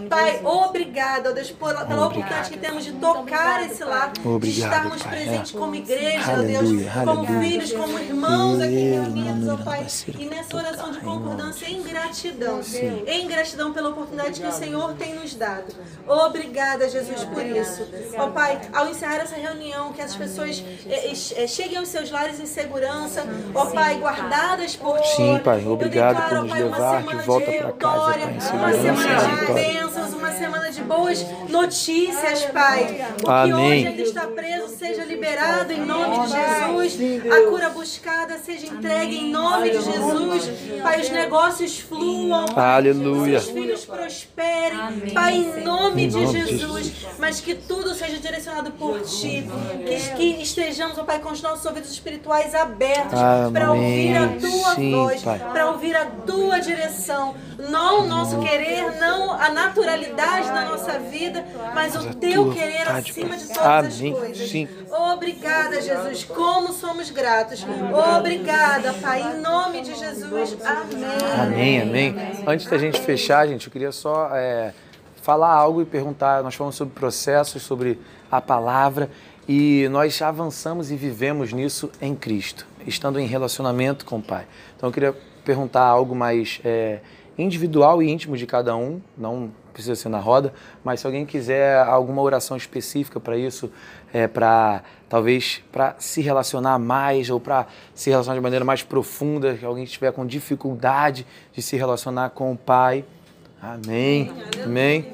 Pai, 0.08 0.40
obrigado, 0.44 1.28
ó 1.28 1.32
Deus, 1.32 1.50
pela 1.50 1.82
oportunidade 2.06 2.50
que 2.50 2.58
temos 2.58 2.84
de 2.84 2.92
tocar 2.92 3.64
esse 3.64 3.82
lar, 3.82 4.12
de 4.12 4.26
Obrigado, 4.28 4.72
estarmos 4.72 5.02
Pai. 5.02 5.12
presentes 5.12 5.52
como 5.52 5.74
igreja, 5.74 6.30
ó 6.30 6.34
Aleluia, 6.34 6.58
Deus, 6.58 6.92
como 6.92 7.10
aleluia. 7.10 7.40
filhos, 7.40 7.72
como 7.72 7.98
irmãos 7.98 8.60
aqui 8.60 8.90
reunidos, 8.90 9.48
ó 9.48 9.56
Pai, 9.56 9.86
e 10.18 10.26
nessa 10.26 10.56
oração 10.56 10.92
de 10.92 11.00
concordância 11.00 11.66
em 11.66 11.82
gratidão, 11.82 12.60
em 13.06 13.26
gratidão 13.26 13.72
pela 13.72 13.88
oportunidade 13.90 14.40
que 14.40 14.46
o 14.46 14.52
Senhor 14.52 14.94
tem 14.94 15.14
nos 15.14 15.34
dado. 15.34 15.74
Obrigada, 16.06 16.88
Jesus, 16.88 17.24
por 17.24 17.44
isso. 17.44 17.86
Ó 18.18 18.28
Pai, 18.28 18.60
ao 18.72 18.88
encerrar 18.88 19.16
essa 19.16 19.36
reunião, 19.36 19.92
que 19.92 20.02
as 20.02 20.14
pessoas 20.14 20.62
eh, 20.86 21.12
eh, 21.36 21.46
cheguem 21.46 21.78
aos 21.78 21.88
seus 21.88 22.10
lares 22.10 22.40
em 22.40 22.46
segurança, 22.46 23.24
ó 23.54 23.66
Pai, 23.66 23.96
guardadas 23.96 24.76
por 24.76 25.00
Ti. 25.00 25.16
Sim, 25.16 25.38
Pai, 25.42 25.62
Eu 25.64 25.72
obrigado 25.72 26.14
declaro, 26.16 26.28
por 26.28 26.38
ó 26.38 26.42
nos 26.42 26.50
Pai, 26.50 26.62
uma 26.62 26.76
levar 26.76 26.96
de 26.96 27.04
semana 27.08 27.22
volta 27.22 27.50
de 27.50 27.58
pra 27.58 27.72
casa, 27.72 27.94
vitória, 27.94 28.26
Pai, 28.26 28.36
em 28.36 28.40
segurança 28.40 29.13
semana 29.20 29.46
de 29.46 29.52
bênçãos, 29.52 30.12
uma 30.14 30.32
semana 30.32 30.70
de 30.70 30.82
boas 30.82 31.24
notícias, 31.48 32.44
Pai. 32.46 33.06
O 33.20 33.24
que 33.24 33.30
Amém. 33.30 33.54
hoje 33.54 33.86
ainda 33.88 34.02
está 34.02 34.26
preso 34.26 34.76
seja 34.76 35.04
liberado 35.04 35.72
em 35.72 35.80
nome 35.84 36.26
de 36.26 36.32
Jesus. 36.32 36.98
A 37.30 37.50
cura 37.50 37.68
buscada 37.70 38.38
seja 38.38 38.66
entregue 38.66 39.16
em 39.16 39.30
nome 39.30 39.70
de 39.70 39.82
Jesus. 39.82 40.50
Pai, 40.82 41.00
os 41.00 41.10
negócios 41.10 41.78
fluam. 41.80 42.46
Aleluia. 42.56 43.38
Os 43.38 43.48
filhos 43.48 43.84
prosperem. 43.84 45.10
Pai, 45.12 45.34
em 45.34 45.64
nome, 45.64 46.04
Em 46.04 46.08
de, 46.08 46.16
nome 46.16 46.44
de 46.44 46.58
Jesus. 46.58 46.92
Mas 47.18 47.40
que 47.40 47.54
tudo 47.54 47.94
seja 47.94 48.18
direcionado 48.18 48.70
por 48.72 49.00
Ti. 49.02 49.46
Que, 49.86 50.14
que 50.16 50.42
estejamos, 50.42 50.98
ó 50.98 51.04
Pai, 51.04 51.20
com 51.20 51.30
os 51.30 51.40
nossos 51.42 51.64
ouvidos 51.66 51.90
espirituais 51.90 52.54
abertos 52.54 53.18
para 53.52 53.72
ouvir 53.72 54.16
a. 54.16 54.34
Tua 54.34 54.74
Sim, 54.74 54.92
voz, 54.92 55.22
para 55.22 55.70
ouvir 55.70 55.94
a 55.96 56.06
Tua 56.06 56.58
direção. 56.58 57.34
Não 57.70 58.02
o 58.02 58.06
nosso 58.06 58.38
querer, 58.40 58.98
não 58.98 59.03
a 59.04 59.50
naturalidade 59.50 60.48
da 60.48 60.64
nossa 60.64 60.98
vida, 60.98 61.44
mas 61.74 61.94
o 61.94 62.14
teu 62.14 62.52
querer 62.52 62.88
acima 62.88 63.36
de 63.36 63.48
todas 63.48 63.66
as 63.66 64.00
coisas. 64.00 64.50
Sim. 64.50 64.68
Obrigada, 65.12 65.80
Jesus. 65.80 66.24
Como 66.24 66.72
somos 66.72 67.10
gratos. 67.10 67.64
Obrigada, 68.18 68.92
Pai. 68.94 69.22
Em 69.22 69.40
nome 69.40 69.82
de 69.82 69.94
Jesus. 69.94 70.56
Amém. 70.64 71.42
Amém, 71.42 71.82
amém. 71.82 72.14
Antes 72.46 72.66
da 72.66 72.78
gente 72.78 73.00
fechar, 73.00 73.46
gente, 73.46 73.66
eu 73.66 73.72
queria 73.72 73.92
só 73.92 74.30
é, 74.32 74.72
falar 75.22 75.52
algo 75.52 75.82
e 75.82 75.84
perguntar. 75.84 76.42
Nós 76.42 76.54
falamos 76.54 76.76
sobre 76.76 76.94
processos, 76.94 77.62
sobre 77.62 77.98
a 78.30 78.40
palavra 78.40 79.10
e 79.48 79.88
nós 79.90 80.20
avançamos 80.22 80.90
e 80.90 80.96
vivemos 80.96 81.52
nisso 81.52 81.90
em 82.00 82.14
Cristo, 82.14 82.66
estando 82.86 83.20
em 83.20 83.26
relacionamento 83.26 84.04
com 84.04 84.16
o 84.16 84.22
Pai. 84.22 84.46
Então 84.76 84.88
eu 84.88 84.92
queria 84.92 85.14
perguntar 85.44 85.82
algo 85.82 86.14
mais 86.14 86.60
é, 86.64 87.00
individual 87.36 88.02
e 88.02 88.10
íntimo 88.10 88.36
de 88.36 88.46
cada 88.46 88.76
um, 88.76 89.00
não 89.16 89.50
precisa 89.72 89.96
ser 89.96 90.08
na 90.08 90.18
roda, 90.18 90.54
mas 90.84 91.00
se 91.00 91.06
alguém 91.06 91.26
quiser 91.26 91.78
alguma 91.78 92.22
oração 92.22 92.56
específica 92.56 93.18
para 93.18 93.36
isso, 93.36 93.70
é, 94.12 94.28
para 94.28 94.82
talvez 95.08 95.62
para 95.72 95.96
se 95.98 96.22
relacionar 96.22 96.78
mais 96.78 97.28
ou 97.28 97.40
para 97.40 97.66
se 97.94 98.08
relacionar 98.08 98.36
de 98.36 98.42
maneira 98.42 98.64
mais 98.64 98.82
profunda, 98.82 99.54
que 99.54 99.64
alguém 99.64 99.84
estiver 99.84 100.12
com 100.12 100.24
dificuldade 100.24 101.26
de 101.52 101.60
se 101.60 101.76
relacionar 101.76 102.30
com 102.30 102.52
o 102.52 102.56
Pai. 102.56 103.04
Amém. 103.60 104.32
Amém. 104.62 105.06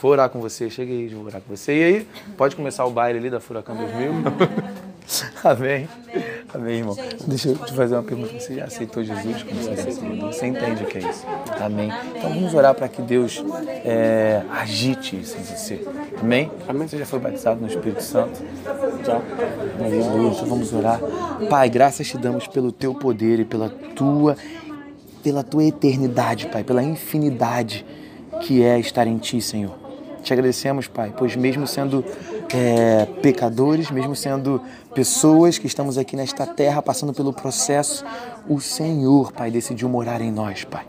Vou 0.00 0.12
orar 0.12 0.28
com 0.28 0.40
você, 0.40 0.70
cheguei, 0.70 1.08
vou 1.08 1.24
orar 1.24 1.40
com 1.40 1.56
você. 1.56 1.72
E 1.72 1.84
aí, 1.84 2.08
pode 2.36 2.54
começar 2.54 2.84
o 2.84 2.90
baile 2.90 3.18
ali 3.18 3.30
da 3.30 3.40
Furacão 3.40 3.74
2000? 3.74 4.12
Amém. 5.42 5.88
Amém, 6.14 6.25
irmão. 6.68 6.96
Deixa 7.26 7.48
eu 7.48 7.56
te 7.56 7.72
fazer 7.72 7.94
uma 7.94 8.02
pergunta. 8.02 8.38
Você 8.38 8.54
já 8.54 8.64
aceitou 8.64 9.02
Jesus 9.02 9.42
como 9.42 9.62
seu 9.62 9.92
Salvador? 9.92 10.32
Você 10.32 10.46
entende 10.46 10.82
o 10.82 10.86
que 10.86 10.98
é 10.98 11.08
isso? 11.08 11.26
Amém. 11.60 11.90
Então 12.14 12.30
vamos 12.34 12.54
orar 12.54 12.74
para 12.74 12.88
que 12.88 13.02
Deus 13.02 13.44
é, 13.84 14.42
agite 14.50 15.18
isso 15.18 15.36
em 15.36 15.42
você. 15.42 15.86
Amém? 16.20 16.50
Amém. 16.68 16.88
Você 16.88 16.98
já 16.98 17.06
foi 17.06 17.18
batizado 17.18 17.60
no 17.60 17.66
Espírito 17.66 18.02
Santo? 18.02 18.42
Já. 19.04 19.20
Aleluia. 19.84 20.32
Então 20.32 20.46
vamos 20.46 20.72
orar. 20.72 21.00
Pai, 21.48 21.68
graças 21.68 22.08
te 22.08 22.18
damos 22.18 22.46
pelo 22.46 22.72
teu 22.72 22.94
poder 22.94 23.40
e 23.40 23.44
pela 23.44 23.68
tua, 23.68 24.36
pela 25.22 25.42
tua 25.42 25.64
eternidade, 25.64 26.46
Pai, 26.46 26.64
pela 26.64 26.82
infinidade 26.82 27.84
que 28.42 28.62
é 28.62 28.78
estar 28.78 29.06
em 29.06 29.18
ti, 29.18 29.40
Senhor. 29.40 29.74
Te 30.22 30.32
agradecemos, 30.32 30.88
Pai, 30.88 31.14
pois 31.16 31.36
mesmo 31.36 31.66
sendo 31.66 32.04
é, 32.52 33.06
pecadores, 33.22 33.90
mesmo 33.90 34.14
sendo 34.14 34.60
pessoas 34.94 35.58
que 35.58 35.66
estamos 35.66 35.98
aqui 35.98 36.16
nesta 36.16 36.46
terra 36.46 36.80
passando 36.82 37.12
pelo 37.12 37.32
processo, 37.32 38.04
o 38.48 38.60
Senhor, 38.60 39.32
Pai, 39.32 39.50
decidiu 39.50 39.88
morar 39.88 40.20
em 40.20 40.30
nós, 40.30 40.64
Pai. 40.64 40.84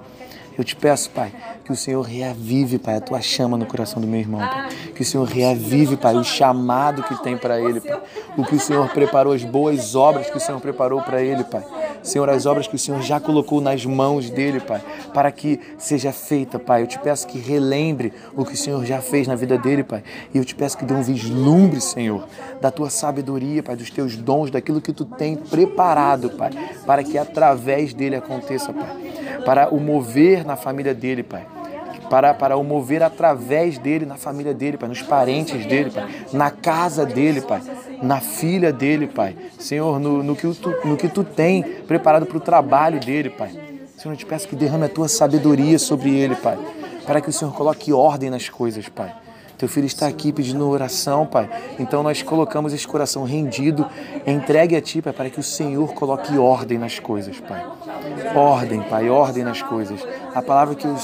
Eu 0.57 0.63
te 0.63 0.75
peço, 0.75 1.11
Pai, 1.11 1.31
que 1.63 1.71
o 1.71 1.75
Senhor 1.75 2.01
reavive, 2.01 2.79
Pai, 2.79 2.95
a 2.95 3.01
tua 3.01 3.21
chama 3.21 3.57
no 3.57 3.65
coração 3.67 4.01
do 4.01 4.07
meu 4.07 4.19
irmão, 4.19 4.39
Pai. 4.39 4.69
Que 4.95 5.03
o 5.03 5.05
Senhor 5.05 5.23
reavive, 5.25 5.95
Pai, 5.95 6.15
o 6.15 6.23
chamado 6.23 7.03
que 7.03 7.21
tem 7.21 7.37
para 7.37 7.59
ele, 7.61 7.79
Pai. 7.79 8.01
O 8.35 8.43
que 8.43 8.55
o 8.55 8.59
Senhor 8.59 8.89
preparou, 8.89 9.33
as 9.33 9.43
boas 9.43 9.93
obras 9.93 10.29
que 10.29 10.37
o 10.37 10.39
Senhor 10.39 10.59
preparou 10.59 10.99
para 11.01 11.21
ele, 11.21 11.43
Pai. 11.43 11.63
Senhor, 12.01 12.27
as 12.29 12.45
obras 12.45 12.67
que 12.67 12.75
o 12.75 12.79
Senhor 12.79 13.01
já 13.01 13.19
colocou 13.19 13.61
nas 13.61 13.85
mãos 13.85 14.29
dele, 14.31 14.59
Pai, 14.59 14.81
para 15.13 15.31
que 15.31 15.59
seja 15.77 16.11
feita, 16.11 16.57
Pai. 16.57 16.81
Eu 16.81 16.87
te 16.87 16.97
peço 16.97 17.27
que 17.27 17.37
relembre 17.37 18.11
o 18.35 18.43
que 18.43 18.53
o 18.53 18.57
Senhor 18.57 18.83
já 18.83 18.99
fez 18.99 19.27
na 19.27 19.35
vida 19.35 19.59
dele, 19.59 19.83
Pai. 19.83 20.03
E 20.33 20.37
eu 20.39 20.45
te 20.45 20.55
peço 20.55 20.77
que 20.77 20.85
dê 20.85 20.93
um 20.93 21.03
vislumbre, 21.03 21.79
Senhor, 21.81 22.27
da 22.59 22.71
tua 22.71 22.89
sabedoria, 22.89 23.61
Pai, 23.61 23.75
dos 23.75 23.91
teus 23.91 24.15
dons, 24.15 24.49
daquilo 24.49 24.81
que 24.81 24.93
tu 24.93 25.05
tem 25.05 25.35
preparado, 25.35 26.31
Pai, 26.31 26.49
para 26.85 27.03
que 27.03 27.15
através 27.15 27.93
dele 27.93 28.15
aconteça, 28.15 28.73
Pai. 28.73 29.26
Para 29.45 29.73
o 29.73 29.79
mover 29.79 30.45
na 30.45 30.55
família 30.55 30.93
dele, 30.93 31.23
Pai 31.23 31.45
para, 32.09 32.33
para 32.33 32.57
o 32.57 32.63
mover 32.63 33.03
através 33.03 33.77
dele, 33.77 34.05
na 34.05 34.15
família 34.15 34.53
dele, 34.53 34.77
Pai, 34.77 34.89
nos 34.89 35.01
parentes 35.01 35.65
dele, 35.65 35.91
Pai, 35.91 36.07
na 36.33 36.49
casa 36.49 37.05
dele, 37.05 37.41
Pai, 37.41 37.61
na 38.01 38.19
filha 38.19 38.71
dele, 38.71 39.07
Pai. 39.07 39.35
Senhor, 39.59 39.99
no, 39.99 40.23
no, 40.23 40.35
que, 40.35 40.47
tu, 40.53 40.73
no 40.85 40.97
que 40.97 41.07
tu 41.07 41.23
tem 41.23 41.63
preparado 41.63 42.25
para 42.25 42.37
o 42.37 42.41
trabalho 42.41 42.99
dele, 42.99 43.29
Pai. 43.29 43.51
Senhor, 43.97 44.13
eu 44.13 44.17
te 44.17 44.25
peço 44.25 44.47
que 44.47 44.55
derrame 44.55 44.85
a 44.85 44.89
tua 44.89 45.07
sabedoria 45.07 45.77
sobre 45.79 46.17
ele, 46.17 46.35
Pai, 46.35 46.57
para 47.05 47.21
que 47.21 47.29
o 47.29 47.33
Senhor 47.33 47.53
coloque 47.53 47.91
ordem 47.91 48.29
nas 48.29 48.49
coisas, 48.49 48.87
Pai. 48.87 49.13
Teu 49.57 49.67
filho 49.67 49.87
está 49.87 50.05
aqui 50.05 50.31
pedindo 50.31 50.69
oração, 50.69 51.25
Pai. 51.25 51.49
Então 51.79 52.03
nós 52.03 52.21
colocamos 52.21 52.73
esse 52.73 52.87
coração 52.87 53.23
rendido, 53.23 53.87
entregue 54.25 54.75
a 54.75 54.81
Ti, 54.81 55.01
Pai, 55.01 55.11
para 55.11 55.29
que 55.31 55.39
o 55.39 55.43
Senhor 55.43 55.93
coloque 55.93 56.37
ordem 56.37 56.77
nas 56.77 56.99
coisas, 56.99 57.39
Pai. 57.39 57.65
Ordem, 58.35 58.81
Pai, 58.83 59.09
ordem 59.09 59.43
nas 59.43 59.63
coisas. 59.63 59.99
A 60.35 60.43
palavra 60.43 60.75
que 60.75 60.85
eu 60.85 60.95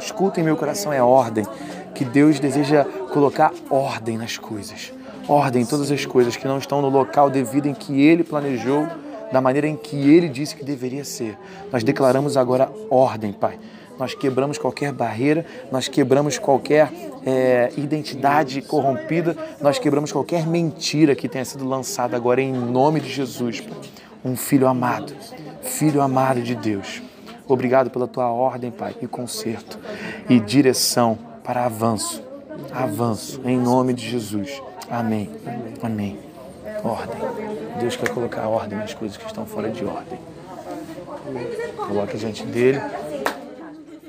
escuto 0.00 0.40
em 0.40 0.42
meu 0.42 0.56
coração 0.56 0.92
é 0.92 1.00
ordem. 1.00 1.46
Que 1.94 2.04
Deus 2.04 2.40
deseja 2.40 2.84
colocar 3.12 3.52
ordem 3.70 4.18
nas 4.18 4.36
coisas. 4.36 4.92
Ordem 5.28 5.62
em 5.62 5.66
todas 5.66 5.92
as 5.92 6.04
coisas 6.04 6.36
que 6.36 6.48
não 6.48 6.58
estão 6.58 6.82
no 6.82 6.88
local 6.88 7.30
devido 7.30 7.66
em 7.66 7.74
que 7.74 8.02
Ele 8.02 8.24
planejou, 8.24 8.88
da 9.30 9.40
maneira 9.40 9.68
em 9.68 9.76
que 9.76 9.96
Ele 9.96 10.28
disse 10.28 10.56
que 10.56 10.64
deveria 10.64 11.04
ser. 11.04 11.38
Nós 11.70 11.84
declaramos 11.84 12.36
agora 12.36 12.68
ordem, 12.90 13.32
Pai 13.32 13.56
nós 13.98 14.14
quebramos 14.14 14.58
qualquer 14.58 14.92
barreira, 14.92 15.46
nós 15.70 15.88
quebramos 15.88 16.38
qualquer 16.38 16.92
é, 17.24 17.72
identidade 17.76 18.60
corrompida, 18.62 19.36
nós 19.60 19.78
quebramos 19.78 20.12
qualquer 20.12 20.46
mentira 20.46 21.14
que 21.14 21.28
tenha 21.28 21.44
sido 21.44 21.66
lançada 21.66 22.16
agora 22.16 22.40
em 22.40 22.52
nome 22.52 23.00
de 23.00 23.08
Jesus. 23.08 23.62
Um 24.24 24.36
filho 24.36 24.66
amado, 24.66 25.14
filho 25.62 26.00
amado 26.00 26.42
de 26.42 26.54
Deus. 26.54 27.02
Obrigado 27.46 27.90
pela 27.90 28.08
tua 28.08 28.30
ordem, 28.30 28.70
Pai, 28.70 28.96
e 29.02 29.06
conserto 29.06 29.78
e 30.28 30.40
direção 30.40 31.18
para 31.42 31.66
avanço. 31.66 32.22
Avanço, 32.72 33.40
em 33.44 33.58
nome 33.58 33.92
de 33.92 34.08
Jesus. 34.08 34.62
Amém. 34.90 35.30
Amém. 35.82 36.18
Ordem. 36.82 37.20
Deus 37.78 37.96
quer 37.96 38.08
colocar 38.10 38.48
ordem 38.48 38.78
nas 38.78 38.94
coisas 38.94 39.16
que 39.16 39.26
estão 39.26 39.44
fora 39.44 39.70
de 39.70 39.84
ordem. 39.84 40.18
Coloque 41.76 42.16
diante 42.16 42.44
dele 42.44 42.80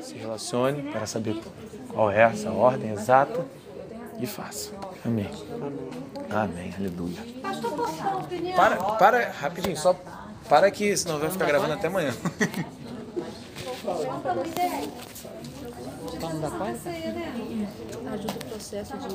se 0.05 0.15
relacione 0.15 0.91
para 0.91 1.05
saber 1.05 1.41
qual 1.89 2.11
é 2.11 2.21
essa 2.21 2.51
ordem 2.51 2.91
exata 2.91 3.45
e 4.19 4.27
faça. 4.27 4.71
Amém. 5.03 5.29
Amém. 6.29 6.73
Aleluia. 6.77 7.19
Para, 8.55 8.75
para, 8.77 9.31
rapidinho, 9.31 9.75
só 9.75 9.95
para 10.47 10.69
que 10.69 10.95
senão 10.95 11.19
vai 11.19 11.29
ficar 11.29 11.45
gravando 11.45 11.73
até 11.73 11.87
amanhã. 11.87 12.13
Ajuda 18.13 18.33
o 18.33 18.45
processo 18.49 18.97
de 18.97 19.07